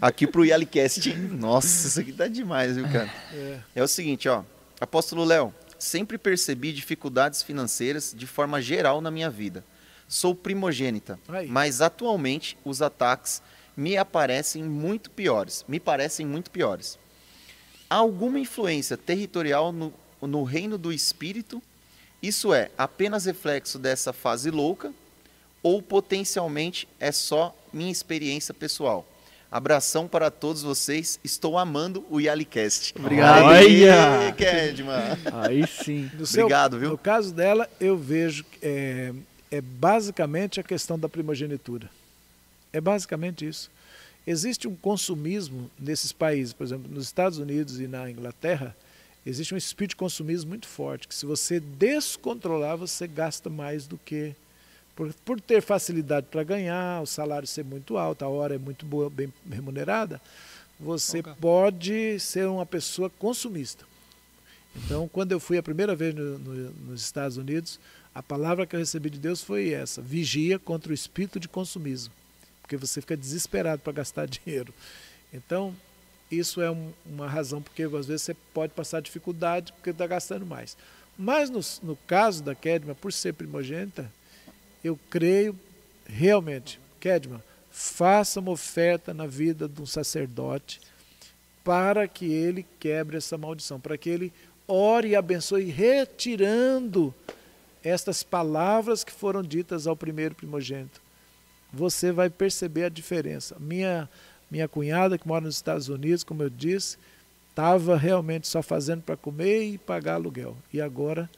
[0.00, 1.12] Aqui pro Yalicast.
[1.16, 3.08] Nossa, isso aqui tá demais, viu, cara?
[3.32, 3.58] É.
[3.76, 4.42] É o seguinte, ó.
[4.80, 9.64] Apóstolo Léo, sempre percebi dificuldades financeiras de forma geral na minha vida.
[10.08, 11.46] Sou primogênita, Aí.
[11.48, 13.42] mas atualmente os ataques
[13.76, 15.64] me aparecem muito piores.
[15.68, 16.98] Me parecem muito piores.
[17.90, 21.62] Há alguma influência territorial no, no reino do espírito?
[22.22, 24.92] Isso é apenas reflexo dessa fase louca?
[25.62, 29.06] Ou potencialmente é só minha experiência pessoal?
[29.50, 31.18] Abração para todos vocês.
[31.24, 32.94] Estou amando o Yalicast.
[32.98, 33.44] Obrigado.
[33.46, 34.34] Olha!
[34.36, 35.16] Kedman.
[35.42, 36.10] Aí sim.
[36.14, 36.90] No seu- Obrigado, viu?
[36.90, 39.12] No caso dela, eu vejo é,
[39.50, 41.90] é basicamente a questão da primogenitura.
[42.72, 43.70] É basicamente isso.
[44.26, 48.76] Existe um consumismo nesses países, por exemplo, nos Estados Unidos e na Inglaterra,
[49.24, 53.96] existe um espírito de consumismo muito forte, que se você descontrolar, você gasta mais do
[53.98, 54.34] que.
[54.94, 58.84] Por, por ter facilidade para ganhar, o salário ser muito alto, a hora é muito
[58.84, 60.20] boa, bem remunerada,
[60.78, 61.32] você Ok.
[61.40, 63.84] pode ser uma pessoa consumista.
[64.76, 67.78] Então, quando eu fui a primeira vez no- no- nos Estados Unidos,
[68.18, 72.12] a palavra que eu recebi de Deus foi essa: vigia contra o espírito de consumismo,
[72.60, 74.74] porque você fica desesperado para gastar dinheiro.
[75.32, 75.72] Então,
[76.28, 80.44] isso é um- uma razão porque às vezes você pode passar dificuldade porque está gastando
[80.44, 80.76] mais.
[81.16, 84.10] Mas no, no caso da Kedma, por ser primogênita,
[84.82, 85.56] eu creio
[86.04, 87.40] realmente, Kedma,
[87.70, 90.80] faça uma oferta na vida de um sacerdote
[91.62, 94.32] para que ele quebre essa maldição, para que ele
[94.66, 97.14] ore e abençoe, retirando
[97.82, 101.00] estas palavras que foram ditas ao primeiro primogênito.
[101.72, 103.56] Você vai perceber a diferença.
[103.58, 104.08] Minha,
[104.50, 106.96] minha cunhada, que mora nos Estados Unidos, como eu disse,
[107.50, 110.56] estava realmente só fazendo para comer e pagar aluguel.
[110.72, 111.28] E agora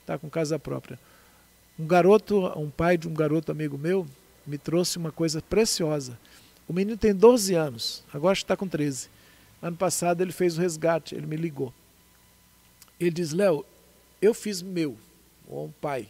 [0.00, 0.98] está com casa própria.
[1.78, 4.06] Um garoto, um pai de um garoto amigo meu,
[4.46, 6.18] me trouxe uma coisa preciosa.
[6.66, 9.08] O menino tem 12 anos, agora está com 13.
[9.62, 11.72] Ano passado ele fez o resgate, ele me ligou.
[12.98, 13.64] Ele diz: Léo,
[14.20, 14.96] eu fiz meu,
[15.48, 16.08] ou um pai.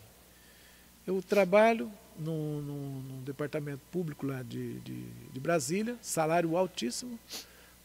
[1.06, 5.02] Eu trabalho num, num- num departamento público lá de, de,
[5.32, 7.18] de Brasília, salário altíssimo,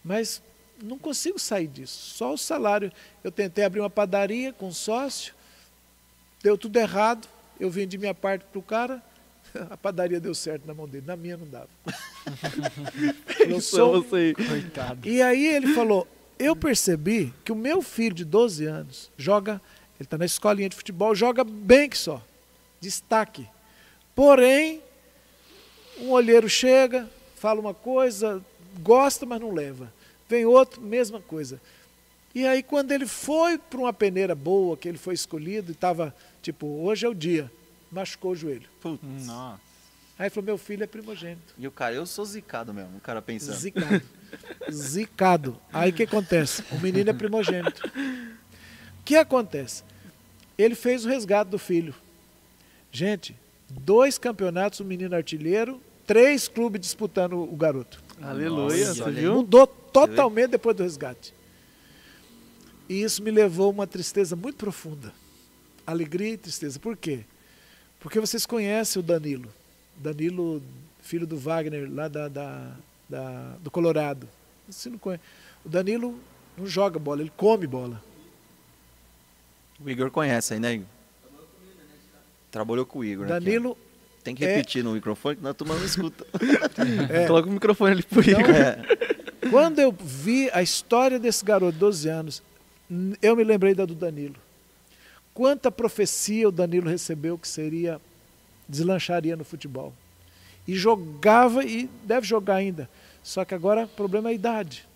[0.03, 0.41] mas
[0.83, 2.15] não consigo sair disso.
[2.15, 2.91] Só o salário.
[3.23, 5.33] Eu tentei abrir uma padaria com um sócio,
[6.41, 7.27] deu tudo errado.
[7.59, 9.01] Eu vendi minha parte para o cara,
[9.69, 11.69] a padaria deu certo na mão dele, na minha não dava.
[13.39, 14.33] É sou, você.
[14.33, 15.07] Coitado.
[15.07, 16.07] e aí ele falou:
[16.39, 19.61] Eu percebi que o meu filho de 12 anos joga,
[19.99, 22.21] ele está na escolinha de futebol, joga bem que só,
[22.79, 23.47] destaque.
[24.15, 24.81] Porém,
[25.99, 28.43] um olheiro chega, fala uma coisa,
[28.79, 29.91] gosta, mas não leva.
[30.27, 31.59] Vem outro, mesma coisa.
[32.33, 36.15] E aí, quando ele foi para uma peneira boa, que ele foi escolhido e estava,
[36.41, 37.51] tipo, hoje é o dia,
[37.91, 38.67] machucou o joelho.
[38.81, 39.25] Putz.
[39.25, 39.73] Nossa.
[40.17, 41.53] Aí ele falou: Meu filho é primogênito.
[41.57, 43.55] E o cara, eu sou zicado mesmo, o cara pensando.
[43.55, 44.01] Zicado.
[44.71, 45.61] Zicado.
[45.71, 46.63] Aí o que acontece?
[46.71, 47.81] O menino é primogênito.
[49.03, 49.83] O que acontece?
[50.57, 51.93] Ele fez o resgate do filho.
[52.89, 53.35] Gente,
[53.69, 58.01] dois campeonatos, o menino artilheiro, três clubes disputando o garoto.
[58.21, 59.33] Aleluia, Nossa, viu?
[59.35, 61.33] Mudou totalmente depois do resgate.
[62.87, 65.11] E isso me levou a uma tristeza muito profunda.
[65.85, 66.79] Alegria e tristeza.
[66.79, 67.25] Por quê?
[67.99, 69.51] Porque vocês conhecem o Danilo.
[69.97, 70.61] Danilo,
[71.01, 72.71] filho do Wagner, lá da, da-
[73.09, 74.29] da- do Colorado.
[74.69, 75.23] Você não conhece.
[75.65, 76.17] O Danilo
[76.57, 78.01] não joga bola, ele come bola.
[79.79, 80.87] O Igor conhece aí, né, Igor?
[82.51, 83.39] Trabalhou com o Igor, né?
[83.39, 83.77] Danilo
[84.23, 86.25] Tem que é- repetir no microfone, que a turma não escuta.
[87.09, 88.55] é, Coloca o microfone ali pro Então, Igor.
[88.55, 88.79] É.
[89.49, 92.43] Quando eu vi a história desse garoto de 12 anos,
[93.21, 94.35] eu me lembrei da do Danilo.
[95.33, 97.99] Quanta profecia o Danilo recebeu que seria
[98.69, 99.93] deslancharia no futebol.
[100.67, 102.89] E jogava e deve jogar ainda.
[103.21, 104.87] Só que agora o problema é a idade.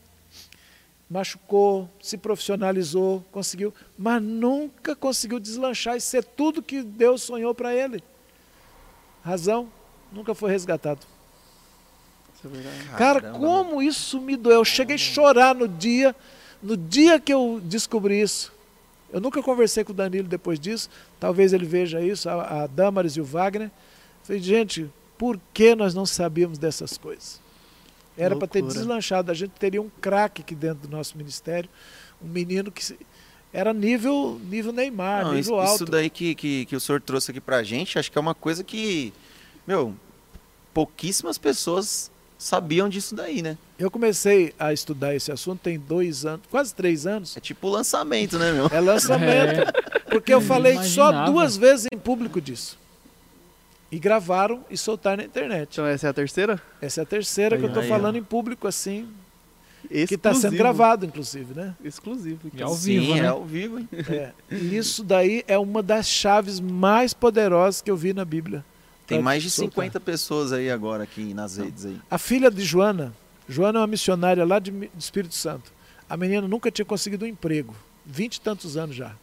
[1.10, 7.74] Machucou, se profissionalizou, conseguiu, mas nunca conseguiu deslanchar e ser tudo que Deus sonhou para
[7.74, 8.04] ele.
[9.24, 9.72] Razão,
[10.12, 11.06] nunca foi resgatado.
[12.46, 12.98] É.
[12.98, 14.60] Cara, como isso me doeu.
[14.60, 16.16] Eu cheguei a chorar no dia,
[16.62, 18.54] no dia que eu descobri isso.
[19.12, 20.90] Eu nunca conversei com o Danilo depois disso.
[21.20, 23.72] Talvez ele veja isso, a, a Damaris e o Wagner.
[24.24, 27.40] Falei, gente, por que nós não sabíamos dessas coisas?
[28.18, 29.31] Era para ter deslanchado.
[29.31, 31.69] A gente teria um craque aqui dentro do nosso ministério.
[32.22, 32.98] Um menino que se-
[33.53, 35.76] era nível, nível Neymar, Não, nível isso, alto.
[35.84, 38.35] isso daí que, que, que o senhor trouxe aqui pra gente, acho que é uma
[38.35, 39.14] coisa que,
[39.65, 39.94] meu,
[40.73, 43.57] pouquíssimas pessoas sabiam disso daí, né?
[43.80, 47.35] Eu comecei a estudar esse assunto tem dois anos, quase três anos.
[47.38, 48.68] É tipo lançamento, né, meu?
[48.68, 49.72] É lançamento.
[50.10, 52.77] Porque eu falei só duas vezes em público disso.
[53.91, 55.69] E gravaram e soltaram na internet.
[55.73, 56.61] Então essa é a terceira?
[56.81, 58.18] Essa é a terceira que eu estou Aí, falando ó.
[58.18, 59.07] em público assim,
[59.84, 60.07] Exclusivo.
[60.07, 61.73] que está sendo gravado, inclusive, né?
[61.84, 62.41] Exclusivo.
[62.45, 62.68] E então.
[62.68, 63.19] ao Sim, vivo, né?
[63.22, 63.89] é ao vivo, hein?
[64.09, 64.31] É.
[64.51, 68.64] E isso daí é uma das chaves mais poderosas que eu vi na Bíblia.
[69.05, 69.85] Tem mais de soltar.
[69.85, 71.97] 50 pessoas aí agora aqui nas redes aí.
[72.11, 73.14] A filha de Joana,
[73.47, 75.72] Joana é uma missionária lá de, do Espírito Santo.
[76.09, 77.73] A menina nunca tinha conseguido um emprego,
[78.05, 79.15] vinte e tantos anos já,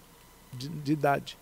[0.52, 1.36] de, de idade.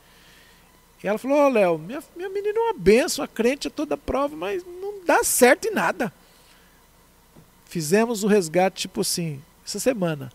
[1.02, 3.96] E ela falou, ô Léo, minha, minha menina é uma benção, a crente é toda
[3.96, 6.12] prova, mas não dá certo em nada.
[7.66, 10.30] Fizemos o resgate, tipo assim, essa semana.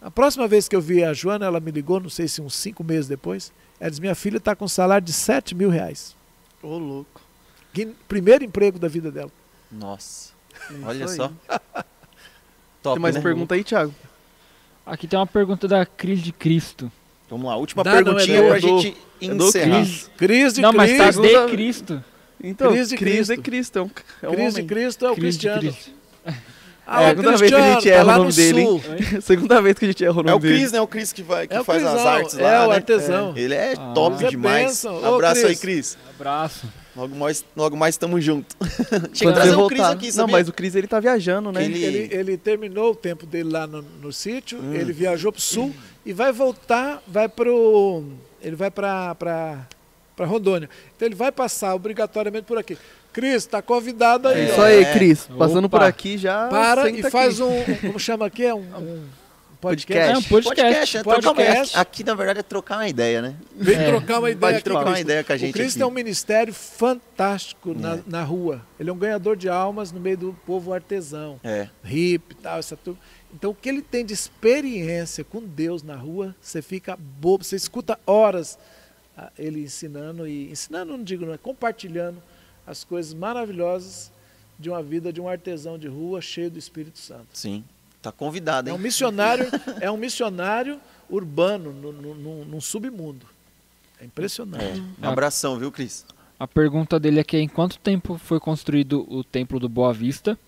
[0.00, 2.54] A próxima vez que eu vi a Joana, ela me ligou, não sei se uns
[2.54, 6.16] cinco meses depois, ela disse, minha filha está com um salário de 7 mil reais.
[6.62, 7.20] Ô, louco.
[7.72, 9.30] Que- Primeiro emprego da vida dela.
[9.70, 10.32] Nossa.
[10.84, 11.32] Olha Isso só.
[12.82, 13.20] Top, Tem mais né?
[13.20, 13.94] pergunta aí, Thiago?
[14.86, 16.90] Aqui tem uma pergunta da Cris de Cristo.
[17.30, 19.80] Vamos lá, última Dá, não, é perguntinha pra do- gente é encerrar.
[19.84, 20.10] Cris.
[20.16, 21.20] Cris de Não, mas tá Cristo.
[21.22, 21.46] Cristo.
[21.46, 22.04] de Cristo.
[22.42, 23.42] Então, Cris de Cris é Cristo.
[23.42, 23.90] Cristo, é um,
[24.22, 24.66] é um Cris de homem.
[24.66, 25.60] Cristo é o Cris de Cristiano.
[25.76, 25.90] Cristo.
[26.90, 28.82] Ah, É, a segunda vez que a gente erra tá o nome no dele, sul.
[29.20, 30.54] Segunda vez que a gente erra o nome É o dele.
[30.58, 30.80] Cris, né?
[30.80, 32.76] O Cris que, vai, que É o faz as artes é lá, o né?
[32.76, 33.32] artesão.
[33.36, 33.92] Ele é Ah.
[33.94, 34.86] top é demais.
[34.86, 35.98] Ô, Abraço aí, Cris.
[36.18, 36.66] Abraço.
[36.96, 38.56] Logo mais, logo mais tamo junto.
[39.12, 40.32] Tinha que trazer o Cris voltar- aqui, Não, sabia?
[40.32, 41.62] mas o Cris ele tá viajando, né?
[41.62, 44.72] Ele- Ele, ele terminou o tempo dele lá no, no sítio, Hum.
[44.72, 48.04] ele viajou pro sul e vai voltar, vai pro.
[48.40, 49.66] Ele vai pra, pra,
[50.16, 50.68] pra Rondônia.
[50.96, 52.76] Então ele vai passar obrigatoriamente por aqui.
[53.12, 54.42] Cris, tá convidado aí.
[54.42, 54.52] É ó.
[54.52, 54.92] isso aí, É.
[54.92, 55.26] Cris.
[55.38, 55.78] Passando Opa.
[55.78, 56.46] por aqui já.
[56.48, 57.50] Para senta e faz aqui.
[57.72, 57.76] um.
[57.88, 58.44] Como chama aqui?
[58.44, 59.04] É um, um
[59.60, 60.12] podcast.
[60.14, 60.96] É um podcast.
[60.98, 61.76] é trocar uma- Podcast.
[61.78, 63.34] Aqui, na verdade, é trocar uma ideia, né?
[63.56, 63.86] Vem É.
[63.88, 64.64] trocar uma ideia Pode aqui.
[64.64, 65.82] trocar uma ideia com a gente O Cristo aqui.
[65.82, 68.00] é um ministério fantástico na, É.
[68.06, 68.62] na rua.
[68.78, 71.40] Ele é um ganhador de almas no meio do povo artesão.
[71.42, 71.68] É.
[71.84, 73.00] hip e tal, essa turma.
[73.34, 77.56] Então, o que ele tem de experiência com Deus na rua, você fica bobo, você
[77.56, 78.58] escuta horas
[79.16, 82.22] ah, ele ensinando e ensinando, não digo, não é compartilhando
[82.66, 84.10] as coisas maravilhosas
[84.58, 87.26] de uma vida de um artesão de rua cheio do Espírito Santo.
[87.32, 87.64] Sim.
[88.00, 88.78] Tá convidado, É hein?
[88.78, 89.46] um missionário,
[89.80, 90.80] é um missionário
[91.10, 93.26] urbano no, no, no- num submundo.
[94.00, 94.82] É impressionante.
[95.02, 95.06] É.
[95.06, 96.06] Um abração, viu, Cris?
[96.38, 100.38] A pergunta dele aqui é em quanto tempo foi construído o Templo do Boa Vista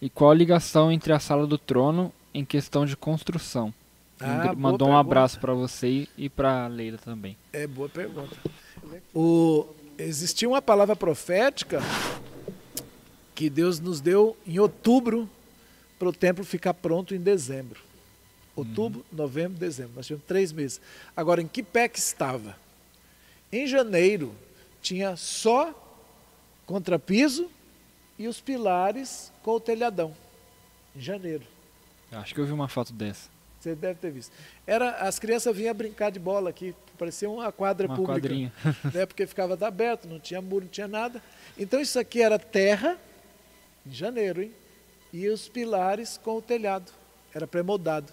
[0.00, 3.72] e qual a ligação entre a Sala do Trono em questão de construção.
[4.20, 7.36] Ah, Mandou um abraço para você e para Leila também.
[7.52, 8.36] É boa pergunta.
[9.14, 11.80] O, existia uma palavra profética
[13.34, 15.28] que Deus nos deu em outubro
[15.98, 17.80] para o templo ficar pronto em dezembro.
[18.56, 19.92] Outubro, novembro, dezembro.
[19.94, 20.80] Nós tivemos três meses.
[21.16, 22.56] Agora, em que pé que estava?
[23.52, 24.34] Em janeiro,
[24.82, 25.72] tinha só
[26.66, 27.48] contrapiso
[28.18, 30.14] e os pilares com o telhadão.
[30.96, 31.44] Em janeiro.
[32.12, 33.28] Acho que eu vi uma foto dessa.
[33.60, 34.32] Você deve ter visto.
[34.66, 38.20] Era, as crianças vinham brincar de bola aqui, parecia uma quadra Uma pública.
[38.20, 38.52] quadrinha.
[38.94, 41.22] né, porque ficava aberto, não tinha muro, não tinha nada.
[41.58, 42.96] Então isso aqui era terra,
[43.86, 44.52] em janeiro, hein?
[45.12, 46.92] E os pilares com o telhado.
[47.34, 48.12] Era pré-moldado.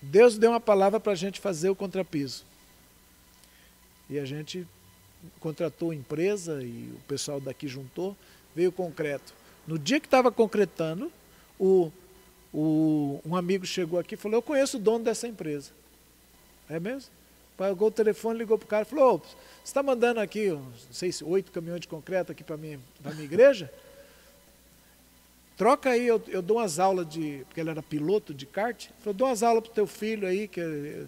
[0.00, 2.44] Deus deu uma palavra para a gente fazer o contrapiso.
[4.08, 4.66] E a gente
[5.40, 8.16] contratou empresa e o pessoal daqui juntou,
[8.54, 9.34] veio o concreto.
[9.66, 11.10] No dia que estava concretando,
[11.58, 11.90] o,
[12.52, 15.70] o, um amigo chegou aqui e falou, eu conheço o dono dessa empresa.
[16.68, 17.10] É mesmo?
[17.56, 20.72] Pagou o telefone, ligou para o cara e falou, "Ô, você está mandando aqui, não
[20.90, 23.72] sei se oito caminhões de concreto aqui para minha, pra minha igreja?
[25.56, 27.42] Troca aí, eu, eu dou umas aulas de.
[27.48, 28.84] Porque ele era piloto de kart.
[28.84, 31.06] Ele Falou, dou umas aulas pro teu filho aí, que,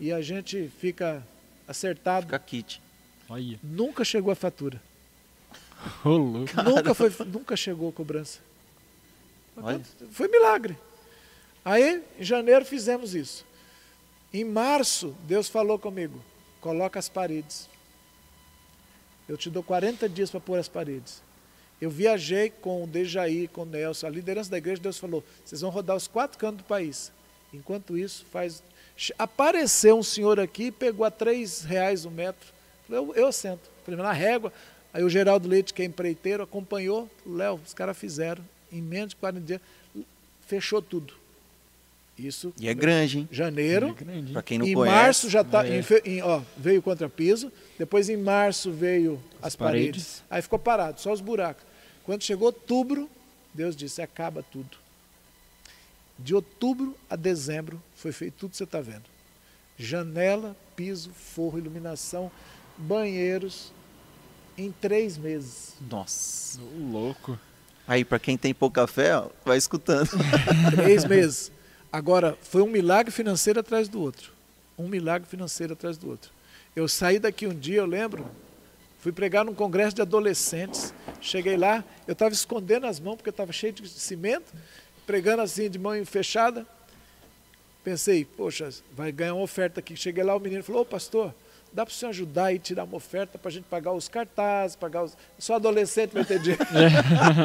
[0.00, 1.24] e a gente fica
[1.66, 2.26] acertado.
[2.26, 2.82] Fica kit.
[3.28, 3.58] Olha.
[3.62, 4.82] Nunca chegou a fatura.
[6.04, 6.62] Ô, louco.
[6.64, 8.40] Nunca, foi, nunca chegou a cobrança.
[10.10, 10.76] Foi milagre.
[11.64, 13.44] Aí, em janeiro, fizemos isso.
[14.32, 16.22] Em março, Deus falou comigo:
[16.60, 17.68] coloca as paredes.
[19.28, 21.22] Eu te dou 40 dias para pôr as paredes.
[21.80, 24.82] Eu viajei com o Dejaí, com o Nelson, a liderança da igreja.
[24.82, 27.12] Deus falou: vocês vão rodar os quatro cantos do país.
[27.52, 28.62] Enquanto isso, faz.
[29.18, 32.52] Apareceu um senhor aqui, pegou a três reais o metro.
[32.88, 33.70] Eu, eu sento.
[33.84, 34.52] Primeiro na régua.
[34.92, 37.10] Aí o Geraldo Leite, que é empreiteiro, acompanhou.
[37.26, 38.44] Léo, os caras fizeram.
[38.74, 39.60] Em menos de 40 dias,
[40.46, 41.14] fechou tudo.
[42.18, 42.52] Isso.
[42.60, 43.28] E é grande, hein?
[43.32, 43.96] Janeiro.
[44.28, 44.32] É?
[44.32, 44.94] Pra quem não em conhece.
[44.96, 45.80] março já tá, É.
[45.80, 45.84] em
[46.18, 49.90] em- ó, veio o contrapiso, depois em março veio as, As paredes.
[50.04, 50.22] paredes.
[50.30, 51.64] aí ficou parado, só os buracos.
[52.04, 53.10] Quando chegou outubro,
[53.52, 54.76] Deus disse: acaba tudo.
[56.16, 59.02] De outubro a dezembro foi feito tudo que você está vendo:
[59.76, 62.30] janela, piso, forro, iluminação,
[62.78, 63.72] banheiros,
[64.56, 65.74] em três meses.
[65.90, 66.60] Nossa.
[66.60, 67.36] Ô, louco.
[67.86, 70.10] Aí, pra quem tem pouca fé, ó, vai escutando.
[70.74, 71.52] Três meses.
[71.92, 74.32] Agora, foi um milagre financeiro atrás do outro.
[74.78, 76.30] Um milagre financeiro atrás do outro.
[76.74, 78.26] Eu saí daqui um dia, eu lembro,
[79.00, 80.92] fui pregar num congresso de adolescentes.
[81.20, 84.52] Cheguei lá, eu estava escondendo as mãos, porque estava cheio de cimento,
[85.06, 86.66] pregando assim, de mão fechada.
[87.84, 89.94] Pensei, poxa, vai ganhar uma oferta aqui.
[89.94, 91.34] Cheguei lá, o menino falou, ô pastor,
[91.74, 94.76] dá para o senhor ajudar e tirar uma oferta para a gente pagar os cartazes,
[94.76, 95.16] pagar os...
[95.38, 96.64] Só adolescente vai ter dinheiro.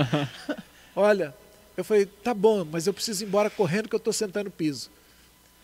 [0.96, 1.34] Olha,
[1.76, 4.92] eu falei, tá bom, mas eu preciso ir embora correndo que eu estou sentando piso.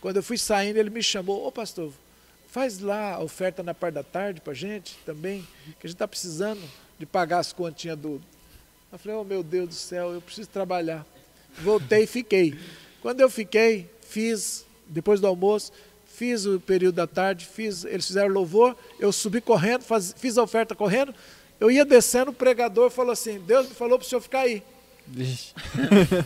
[0.01, 1.91] Quando eu fui saindo, ele me chamou, ô pastor,
[2.47, 5.41] faz lá a oferta na parte da tarde para gente também,
[5.79, 6.61] que a gente está precisando
[6.97, 8.21] de pagar as continhas do.
[8.91, 11.05] Eu falei, oh meu Deus do céu, eu preciso trabalhar.
[11.59, 12.57] Voltei e fiquei.
[13.01, 15.71] Quando eu fiquei, fiz, depois do almoço,
[16.15, 20.43] fiz o período da tarde, fiz, eles fizeram louvor, eu subi correndo, faz- fiz a
[20.43, 21.13] oferta correndo,
[21.59, 24.63] eu ia descendo, o pregador falou assim, Deus me falou para o senhor ficar aí.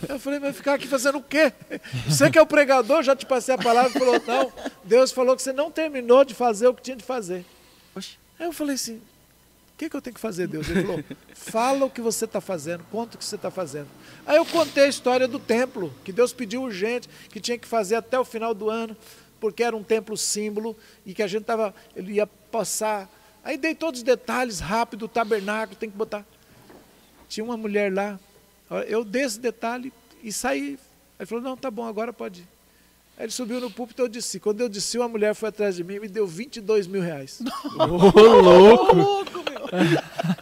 [0.08, 1.52] Eu falei, mas ficar aqui fazendo o quê?
[2.08, 4.52] Você que é o pregador, já te passei a palavra e falou, não,
[4.84, 7.44] Deus falou que você não terminou de fazer o que tinha de fazer.
[8.38, 10.68] Aí eu falei assim, o que, que eu tenho que fazer, Deus?
[10.68, 11.04] Ele falou,
[11.34, 13.88] fala o que você está fazendo, conta o que você está fazendo.
[14.26, 17.96] Aí eu contei a história do templo, que Deus pediu urgente, que tinha que fazer
[17.96, 18.96] até o final do ano,
[19.40, 23.08] porque era um templo símbolo e que a gente tava, ele ia passar.
[23.42, 26.24] Aí dei todos os detalhes rápido, o tabernáculo, tem que botar.
[27.28, 28.18] Tinha uma mulher lá,
[28.86, 30.78] eu dei esse detalhe e saí.
[31.18, 32.48] Ele falou, não, tá bom, agora pode ir.
[33.18, 34.40] Aí ele subiu no púlpito e eu disse.
[34.40, 37.42] Quando eu disse, uma mulher foi atrás de mim e me deu 22 mil reais.
[37.78, 38.96] Ô, louco!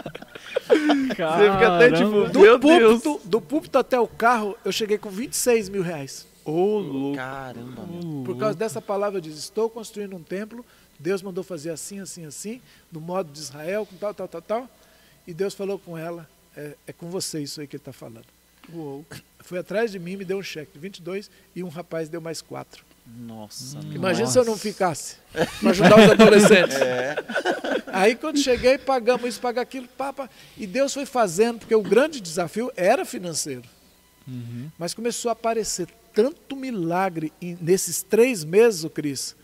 [0.68, 3.02] Você fica até tipo, Do meu Deus.
[3.02, 6.27] púlpito, do púlpito até o carro, eu cheguei com 26 mil reais.
[6.50, 7.16] Ô, louco.
[7.16, 8.24] Caramba, meu.
[8.24, 10.64] Por causa dessa palavra, eu disse: Estou construindo um templo.
[10.98, 14.70] Deus mandou fazer assim, assim, assim, no modo de Israel, com tal, tal, tal, tal.
[15.26, 18.24] E Deus falou com ela: É, é com você isso aí que ele está falando.
[18.72, 19.04] Uou.
[19.40, 22.40] Foi atrás de mim, me deu um cheque de 22 e um rapaz deu mais
[22.40, 22.82] quatro.
[23.06, 23.92] Nossa, Hum.
[23.92, 24.32] Imagina Nossa.
[24.32, 25.16] se eu não ficasse
[25.60, 26.76] para ajudar os adolescentes.
[26.80, 27.16] É.
[27.92, 30.30] Aí quando cheguei, pagamos isso, pagamos aquilo, papa.
[30.56, 33.64] E Deus foi fazendo, porque o grande desafio era financeiro.
[34.26, 34.70] Uhum.
[34.78, 39.36] Mas começou a aparecer tanto milagre nesses três meses, o Cris.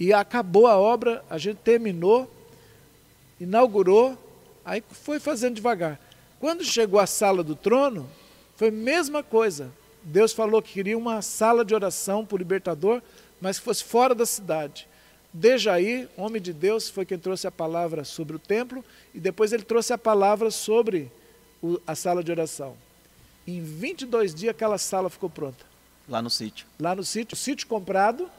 [0.00, 2.28] E acabou a obra, a gente terminou,
[3.40, 4.18] inaugurou,
[4.64, 5.96] aí foi fazendo devagar.
[6.40, 8.10] Quando chegou a sala do trono,
[8.56, 9.70] foi a mesma coisa.
[10.02, 13.00] Deus falou que queria uma sala de oração para o libertador,
[13.40, 14.88] mas que fosse fora da cidade.
[15.32, 19.62] Dejaí, homem de Deus, foi quem trouxe a palavra sobre o templo e depois ele
[19.62, 21.12] trouxe a palavra sobre
[21.62, 22.76] o- a sala de oração.
[23.46, 25.67] Em 22 dias aquela sala ficou pronta.
[26.08, 26.66] Lá no sítio.
[26.80, 28.30] Lá no sítio, sítio comprado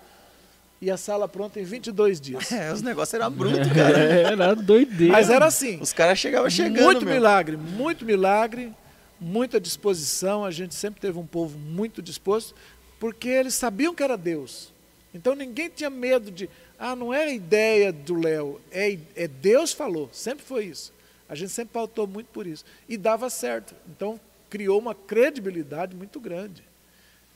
[0.82, 2.52] e a sala pronta em 22 dias.
[2.52, 4.00] É, os negócios eram brutos, cara.
[4.00, 5.14] É, Era doideira.
[5.14, 7.14] Mas era assim, Os caras chegavam chegando, muito meu.
[7.14, 8.74] milagre, muito milagre,
[9.20, 10.44] muita disposição.
[10.46, 12.56] A gente sempre teve um povo muito disposto,
[13.00, 14.74] porque eles sabiam que era Deus.
[15.14, 19.74] Então ninguém tinha medo de, ah, não é a ideia do Léo, é, é Deus
[19.74, 20.10] falou.
[20.12, 20.94] Sempre foi isso.
[21.28, 22.64] A gente sempre pautou muito por isso.
[22.88, 23.76] E dava certo.
[23.88, 26.64] Então criou uma credibilidade muito grande.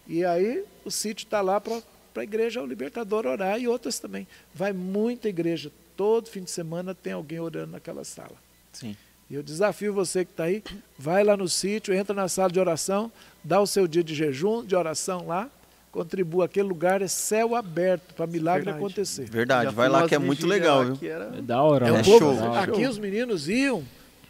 [0.07, 1.81] E aí o sítio está lá para
[2.15, 4.27] a igreja, o Libertador orar e outras também.
[4.53, 5.71] Vai muita igreja.
[5.95, 8.35] Todo fim de semana tem alguém orando naquela sala.
[8.71, 8.95] Sim.
[9.29, 10.63] E eu desafio você que está aí,
[10.97, 13.11] vai lá no sítio, entra na sala de oração,
[13.43, 15.49] dá o seu dia de jejum, de oração lá,
[15.91, 16.45] contribua.
[16.45, 18.83] Aquele lugar é céu aberto para milagre Verdade.
[18.85, 19.29] acontecer.
[19.29, 20.95] Verdade, Já vai lá que é muito legal, viu?
[20.97, 22.01] que era- É da hora, É né?
[22.01, 22.71] o povo, show, Da hora.
[22.71, 23.83] aqui os meninos iam,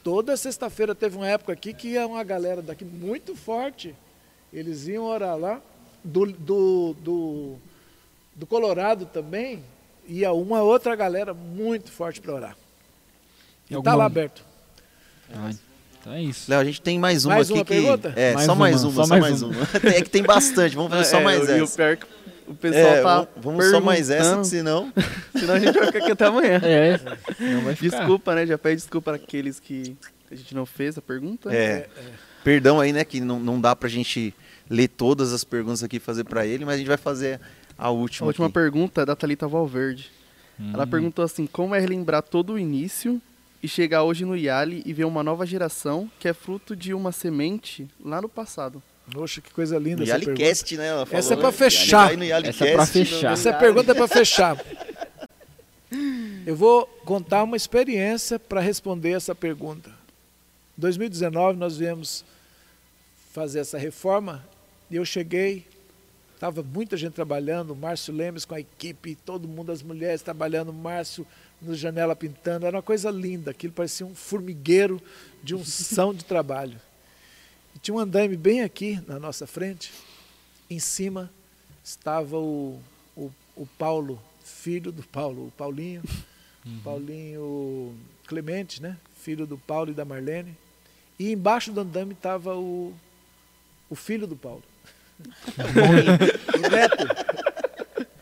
[0.04, 3.96] toda sexta-feira teve uma época aqui que ia uma galera daqui muito forte.
[4.54, 5.60] Eles iam orar lá.
[6.04, 7.56] Do, do, do,
[8.36, 9.64] do Colorado também,
[10.06, 12.58] ia uma outra galera muito forte para orar.
[13.70, 14.44] E está Alguma- lá aberto.
[15.34, 15.50] Ah,
[16.02, 16.52] Então é isso.
[16.52, 17.74] Léo, a gente tem mais uma Mais aqui uma que.
[17.74, 18.14] pergunta?
[18.18, 19.54] É, Mais só mais uma, uma, só só mais mais uma.
[19.56, 19.68] uma.
[19.96, 21.76] é que tem bastante, vamos fazer só É, mais e o essa.
[21.78, 22.06] pior que
[22.48, 24.92] o pessoal É, tá vamos- só mais essa, senão.
[25.40, 26.60] senão a gente vai ficar aqui até amanhã.
[26.62, 27.74] É, ficar.
[27.80, 28.46] Desculpa, né?
[28.46, 29.96] Já pede desculpa para aqueles que
[30.30, 31.50] a gente não fez a pergunta.
[31.56, 31.88] É,
[32.44, 34.34] perdão aí, né, que não, não dá pra gente
[34.70, 37.40] ler todas as perguntas aqui e fazer pra ele, mas a gente vai fazer
[37.78, 38.28] a A última.
[38.28, 38.54] última aqui.
[38.54, 40.10] pergunta é da Thalita Valverde.
[40.60, 40.72] Hum.
[40.74, 43.22] Ela perguntou assim: como é relembrar todo o início
[43.62, 47.12] e chegar hoje no Yali e ver uma nova geração que é fruto de uma
[47.12, 48.82] semente lá no passado?
[49.12, 50.42] Poxa, que coisa linda No essa pergunta.
[50.42, 50.88] Yalicast, né?
[50.88, 51.52] Ela falou, Essa é pra né?
[51.52, 52.12] fechar.
[52.14, 53.32] Essa é pra no- fechar.
[53.34, 54.58] Essa pergunta é para fechar.
[56.46, 59.90] Eu vou contar uma experiência para responder essa pergunta.
[60.78, 62.24] Em 2019 nós viemos
[63.32, 64.44] fazer essa reforma
[64.90, 65.66] e eu cheguei,
[66.34, 71.26] estava muita gente trabalhando, Márcio Lemes com a equipe, todo mundo, as mulheres trabalhando, Márcio
[71.62, 75.02] no janela pintando, era uma coisa linda, aquilo parecia um formigueiro
[75.42, 76.80] de unção de trabalho.
[77.76, 79.92] E tinha um andaime bem aqui na nossa frente,
[80.70, 81.32] em cima
[81.84, 82.80] estava o,
[83.16, 86.04] o, o Paulo, filho do Paulo, o Paulinho,
[86.84, 87.96] Paulinho
[88.26, 88.98] Clemente, né?
[89.18, 90.58] Filho do Paulo e da Marlene.
[91.20, 92.94] E embaixo do andame estava o,
[93.90, 94.64] o filho do Paulo.
[96.58, 97.08] O neto.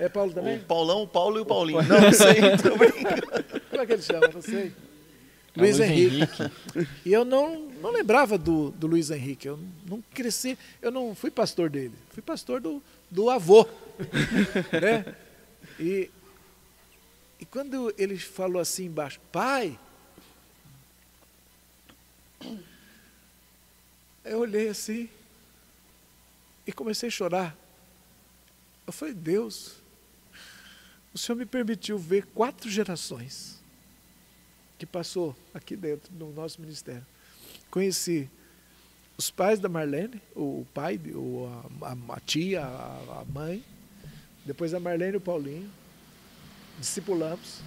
[0.01, 0.57] É Paulo também?
[0.57, 1.83] O Paulão, o Paulo e o Paulinho.
[1.83, 2.35] Não, não sei.
[3.69, 4.27] Como é que ele chama?
[4.33, 4.73] Não sei.
[5.55, 6.27] É o Luiz Henrique.
[7.05, 9.47] E eu não, não lembrava do, do Luiz Henrique.
[9.47, 11.93] Eu não cresci, eu não fui pastor dele.
[12.09, 13.67] Fui pastor do, do avô.
[14.81, 15.15] né?
[15.79, 16.09] E,
[17.39, 19.77] e quando ele falou assim embaixo, pai,
[24.25, 25.09] eu olhei assim
[26.65, 27.57] e comecei a chorar.
[28.85, 29.75] Eu falei, Deus,
[31.13, 33.59] o Senhor me permitiu ver quatro gerações
[34.77, 37.05] que passou aqui dentro no nosso ministério.
[37.69, 38.29] Conheci
[39.17, 41.47] os pais da Marlene, o pai, o,
[41.81, 43.63] a, a tia, a, a mãe,
[44.45, 45.69] depois a Marlene e o Paulinho,
[46.79, 47.59] discipulamos,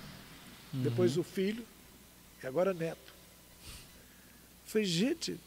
[0.72, 0.82] Uhum.
[0.82, 1.64] depois o filho
[2.42, 3.14] e agora neto.
[4.66, 5.38] Falei, gente,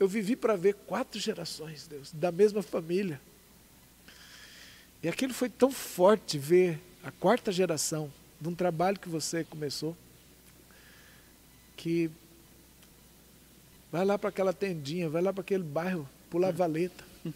[0.00, 3.20] eu vivi para ver quatro gerações, Deus, da mesma família.
[5.02, 9.94] E aquilo foi tão forte ver a quarta geração de um trabalho que você começou,
[11.76, 12.10] que
[13.92, 17.04] vai lá para aquela tendinha, vai lá para aquele bairro, pular valeta,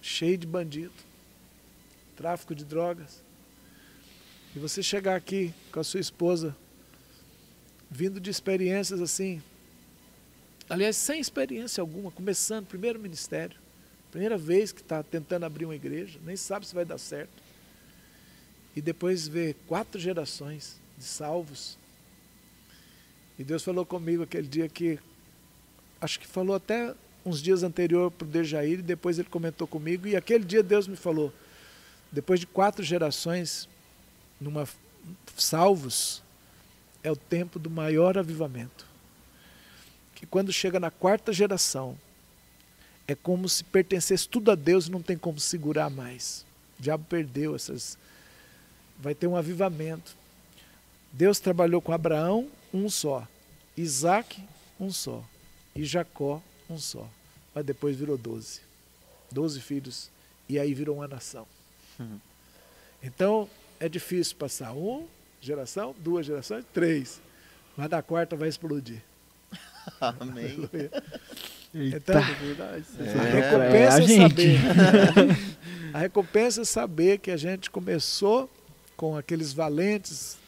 [0.00, 0.94] cheio de bandido,
[2.16, 3.22] tráfico de drogas.
[4.54, 6.56] E você chegar aqui com a sua esposa,
[7.90, 9.42] vindo de experiências assim,
[10.68, 13.58] aliás, sem experiência alguma, começando, primeiro ministério,
[14.10, 17.42] primeira vez que está tentando abrir uma igreja, nem sabe se vai dar certo.
[18.74, 21.78] E depois ver quatro gerações de salvos.
[23.38, 24.98] E Deus falou comigo aquele dia que,
[26.00, 30.06] acho que falou até uns dias anterior para o Dejair, e depois ele comentou comigo,
[30.06, 31.32] e aquele dia Deus me falou,
[32.10, 33.68] depois de quatro gerações,
[34.40, 34.66] numa
[35.36, 36.22] salvos,
[37.02, 38.85] é o tempo do maior avivamento.
[40.16, 41.96] Que quando chega na quarta geração,
[43.06, 46.44] é como se pertencesse tudo a Deus e não tem como segurar mais.
[46.78, 47.96] O diabo perdeu essas.
[48.98, 50.16] Vai ter um avivamento.
[51.12, 53.28] Deus trabalhou com Abraão, um só.
[53.76, 54.42] Isaac,
[54.80, 55.22] um só.
[55.74, 57.08] E Jacó, um só.
[57.54, 58.60] Mas depois virou doze.
[59.30, 60.10] Doze filhos.
[60.48, 61.46] E aí virou uma nação.
[62.00, 62.18] Uhum.
[63.02, 65.04] Então, é difícil passar uma
[65.42, 67.20] geração, duas gerações, três.
[67.76, 69.02] Mas da quarta vai explodir.
[70.00, 70.68] Amém.
[71.74, 72.84] Então, É verdade.
[72.98, 74.18] a É, recompensa é é, a gente.
[74.30, 74.58] saber.
[75.92, 78.50] a recompensa é saber que a gente começou
[78.96, 80.38] com aqueles valentes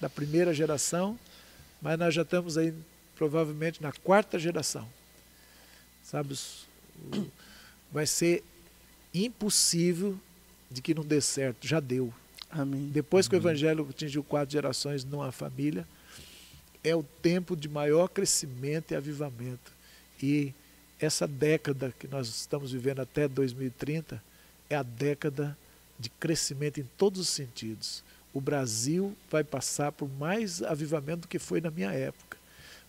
[0.00, 1.18] da primeira geração,
[1.80, 2.74] mas nós já estamos aí
[3.16, 4.86] provavelmente na quarta geração.
[6.04, 6.38] Sabe,
[7.92, 8.42] vai ser
[9.14, 10.18] impossível
[10.70, 11.66] de que não dê certo.
[11.66, 12.12] Já deu.
[12.50, 12.88] Amém.
[12.92, 15.86] Depois que o evangelho atingiu quatro gerações numa família,
[16.82, 19.72] é o tempo de maior crescimento e avivamento.
[20.22, 20.52] E
[21.00, 24.22] essa década que nós estamos vivendo até 2030
[24.68, 25.56] é a década
[25.98, 28.02] de crescimento em todos os sentidos.
[28.32, 32.36] O Brasil vai passar por mais avivamento do que foi na minha época.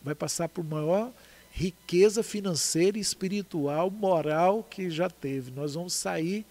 [0.04, 1.12] Vai passar por maior
[1.52, 5.52] riqueza financeira, espiritual, moral que já teve.
[5.52, 6.46] Nós vamos sair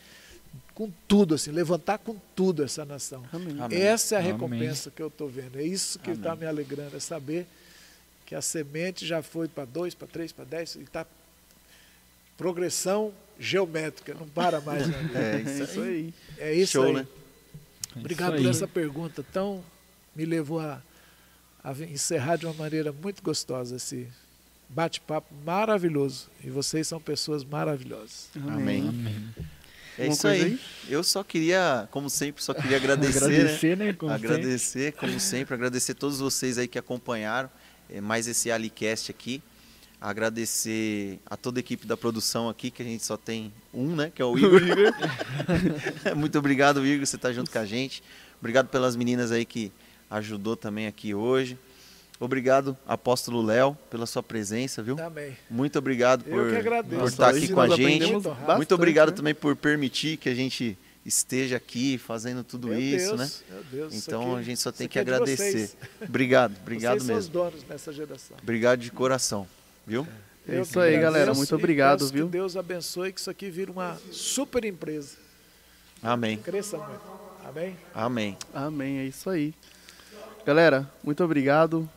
[0.78, 3.24] com tudo, assim, levantar com tudo essa nação.
[3.32, 3.56] Amém.
[3.58, 3.82] Amém.
[3.82, 4.32] Essa é a Amém.
[4.32, 5.58] recompensa que eu estou vendo.
[5.58, 6.20] É isso que Amém.
[6.20, 7.48] está me alegrando, é saber
[8.24, 11.04] que a semente já foi para dois, para três, para dez, e está
[12.36, 14.86] progressão geométrica, não para mais.
[14.86, 15.18] na vida.
[15.18, 16.14] É isso isso aí.
[16.38, 16.92] É isso Show, aí.
[16.92, 17.06] né?
[17.96, 18.50] Obrigado isso por aí.
[18.50, 19.26] essa pergunta.
[19.32, 19.64] Tão
[20.14, 20.80] me levou a,
[21.64, 24.06] a encerrar de uma maneira muito gostosa esse
[24.68, 26.30] bate-papo maravilhoso.
[26.44, 28.28] E vocês são pessoas maravilhosas.
[28.46, 28.88] Amém.
[28.88, 29.34] Amém.
[29.98, 30.60] É isso coisa aí.
[30.88, 33.26] Eu só queria, como sempre, só queria agradecer, né?
[33.26, 33.92] Agradecer, né?
[33.92, 34.26] como sempre.
[34.26, 37.50] agradecer, como sempre, agradecer todos vocês aí que acompanharam
[37.90, 39.42] eh, mais esse Alicast aqui.
[40.00, 44.12] Agradecer a toda a equipe da produção aqui, que a gente só tem um, né?
[44.14, 44.62] Que é o Igor.
[46.16, 48.02] Muito obrigado, Igor, você tá junto com a gente.
[48.38, 49.72] Obrigado pelas meninas aí que
[50.08, 51.58] ajudou também aqui hoje.
[52.20, 54.98] Obrigado, Apóstolo Léo, pela sua presença, viu?
[55.00, 55.36] Amém.
[55.48, 56.50] Muito obrigado por,
[56.88, 58.10] por estar hoje aqui com a gente.
[58.12, 59.14] Muito bastante, Muito obrigado né?
[59.16, 63.30] também por permitir que a gente esteja aqui fazendo tudo Meu isso, Deus, né?
[63.50, 65.70] Meu Deus, isso Então aqui- a gente só tem que é de agradecer.
[66.02, 67.32] Obrigado, obrigado vocês são os mesmo.
[67.44, 68.36] donos nessa geração.
[68.42, 69.46] Obrigado de coração,
[69.86, 70.06] viu?
[70.46, 71.34] É Eu isso aí, agradeço galera.
[71.34, 72.26] Muito obrigado, viu?
[72.26, 75.16] Que Deus abençoe que isso aqui vira uma super empresa.
[76.02, 76.36] Amém.
[76.38, 77.00] Cresça muito.
[77.46, 77.76] Amém?
[77.94, 78.36] Amém.
[78.52, 78.98] Amém.
[78.98, 79.54] É isso aí.
[80.44, 81.88] Galera, muito obrigado.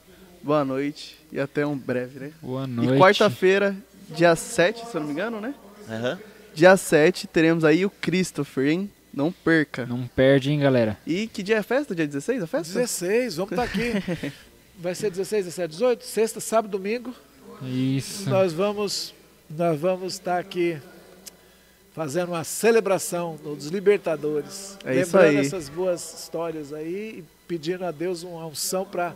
[0.43, 2.31] Boa noite e até um breve, né?
[2.41, 2.99] Boa E noite.
[2.99, 3.75] quarta-feira,
[4.09, 5.53] dia 7, se eu não me engano, né?
[5.89, 6.19] Aham.
[6.53, 8.91] Dia 7, teremos aí o Christopher, hein?
[9.13, 9.85] Não perca.
[9.85, 10.97] Não perde, hein, galera?
[11.05, 11.93] E que dia é a festa?
[11.93, 12.73] Dia 16 a festa?
[12.73, 14.31] 16, vamos estar aqui.
[14.79, 17.13] Vai ser 16, 17, 18, sexta, sábado, domingo.
[17.61, 18.29] Isso.
[18.29, 19.13] Nós vamos
[19.49, 20.81] nós vamos estar aqui
[21.93, 24.77] fazendo uma celebração dos Libertadores.
[24.85, 25.45] É isso lembrando aí.
[25.45, 29.13] essas boas histórias aí e pedindo a Deus uma unção para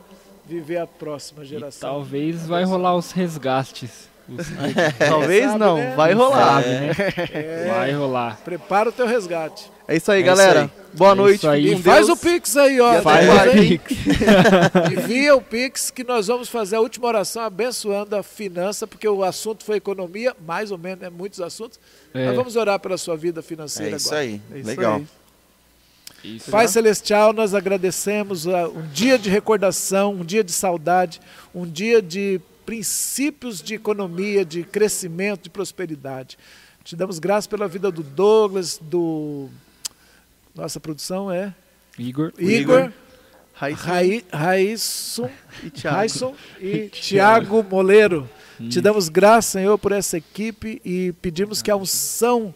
[0.48, 1.90] viver a próxima E geração.
[1.90, 4.14] talvez vai rolar os resgates.
[4.28, 4.48] Os-
[4.98, 5.94] Talvez Sabe, não, né?
[5.96, 6.64] vai rolar.
[6.64, 6.92] sabe, né?
[7.32, 8.40] É, Vai rolar.
[8.44, 9.72] Prepara o teu resgate.
[9.88, 10.64] É isso aí, É galera.
[10.66, 11.48] isso Boa É noite.
[11.48, 11.74] aí.
[11.74, 12.18] E faz Deus.
[12.18, 12.98] o Pix aí, ó.
[12.98, 13.52] E Faz o?
[13.52, 13.92] Pix.
[14.98, 19.24] Envia o Pix que nós vamos fazer a última oração abençoando a finança, porque o
[19.24, 21.10] assunto foi economia, mais ou menos, né?
[21.10, 21.80] Muitos assuntos.
[22.14, 24.22] É, Nós vamos orar pela sua vida É financeira isso agora.
[24.22, 24.42] aí.
[24.54, 24.96] É isso Legal.
[24.96, 25.08] aí.
[26.26, 26.52] Isso.
[26.52, 31.22] Pai Celestial, nós agradecemos ah, um dia de recordação, um dia de saudade,
[31.54, 36.38] um dia de princípios de economia, de crescimento, de prosperidade.
[36.84, 39.50] Te damos graças pela vida do Douglas, do.
[40.54, 41.54] Nossa produção é
[41.98, 42.32] Igor.
[42.38, 42.92] Igor,
[44.32, 45.30] Raísson
[45.64, 46.36] e Thiago.
[46.60, 48.30] E Tiago Moleiro.
[48.70, 52.56] Te damos graças, Senhor, por essa equipe e pedimos que a unção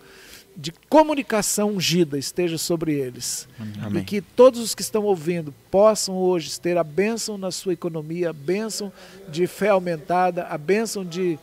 [0.60, 3.48] de comunicação ungida esteja sobre eles.
[3.82, 4.02] Amém.
[4.02, 8.32] E que todos os que estão ouvindo possam hoje ter a bênção na sua economia,
[8.32, 8.92] a bênção
[9.30, 11.40] de fé aumentada, a bênção de,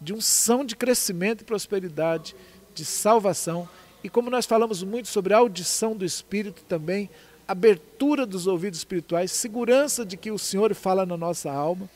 [0.00, 2.34] de unção de crescimento e prosperidade,
[2.74, 3.68] de salvação.
[4.02, 7.08] E como nós falamos muito sobre a audição do Espírito também,
[7.46, 11.88] abertura dos ouvidos espirituais, segurança de que o Senhor fala na nossa alma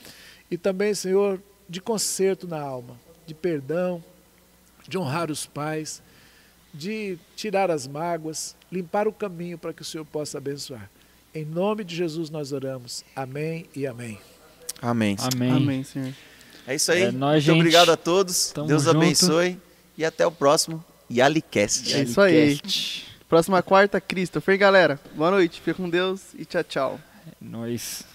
[0.49, 4.03] e também, Senhor, de conserto na alma, de perdão,
[4.87, 6.01] de honrar os pais,
[6.73, 10.91] de tirar as mágoas, limpar o caminho para que o Senhor possa abençoar.
[11.35, 13.05] Em nome de Jesus nós oramos.
[13.15, 14.19] Amém e amém.
[14.81, 15.17] Amém.
[15.33, 15.51] Amém.
[15.51, 16.13] Amém, Senhor.
[16.67, 17.03] É isso aí.
[17.03, 17.61] É nóis, Muito gente.
[17.61, 18.51] obrigado a todos.
[18.53, 18.97] Tamo Deus junto.
[18.97, 19.59] abençoe.
[19.97, 21.95] E até o próximo Yalicast.
[21.95, 22.61] É isso aí.
[23.29, 24.59] Próxima quarta, Christopher.
[24.59, 25.61] Galera, boa noite.
[25.61, 27.01] Fica com Deus e tchau, tchau.
[27.27, 28.12] É nóis.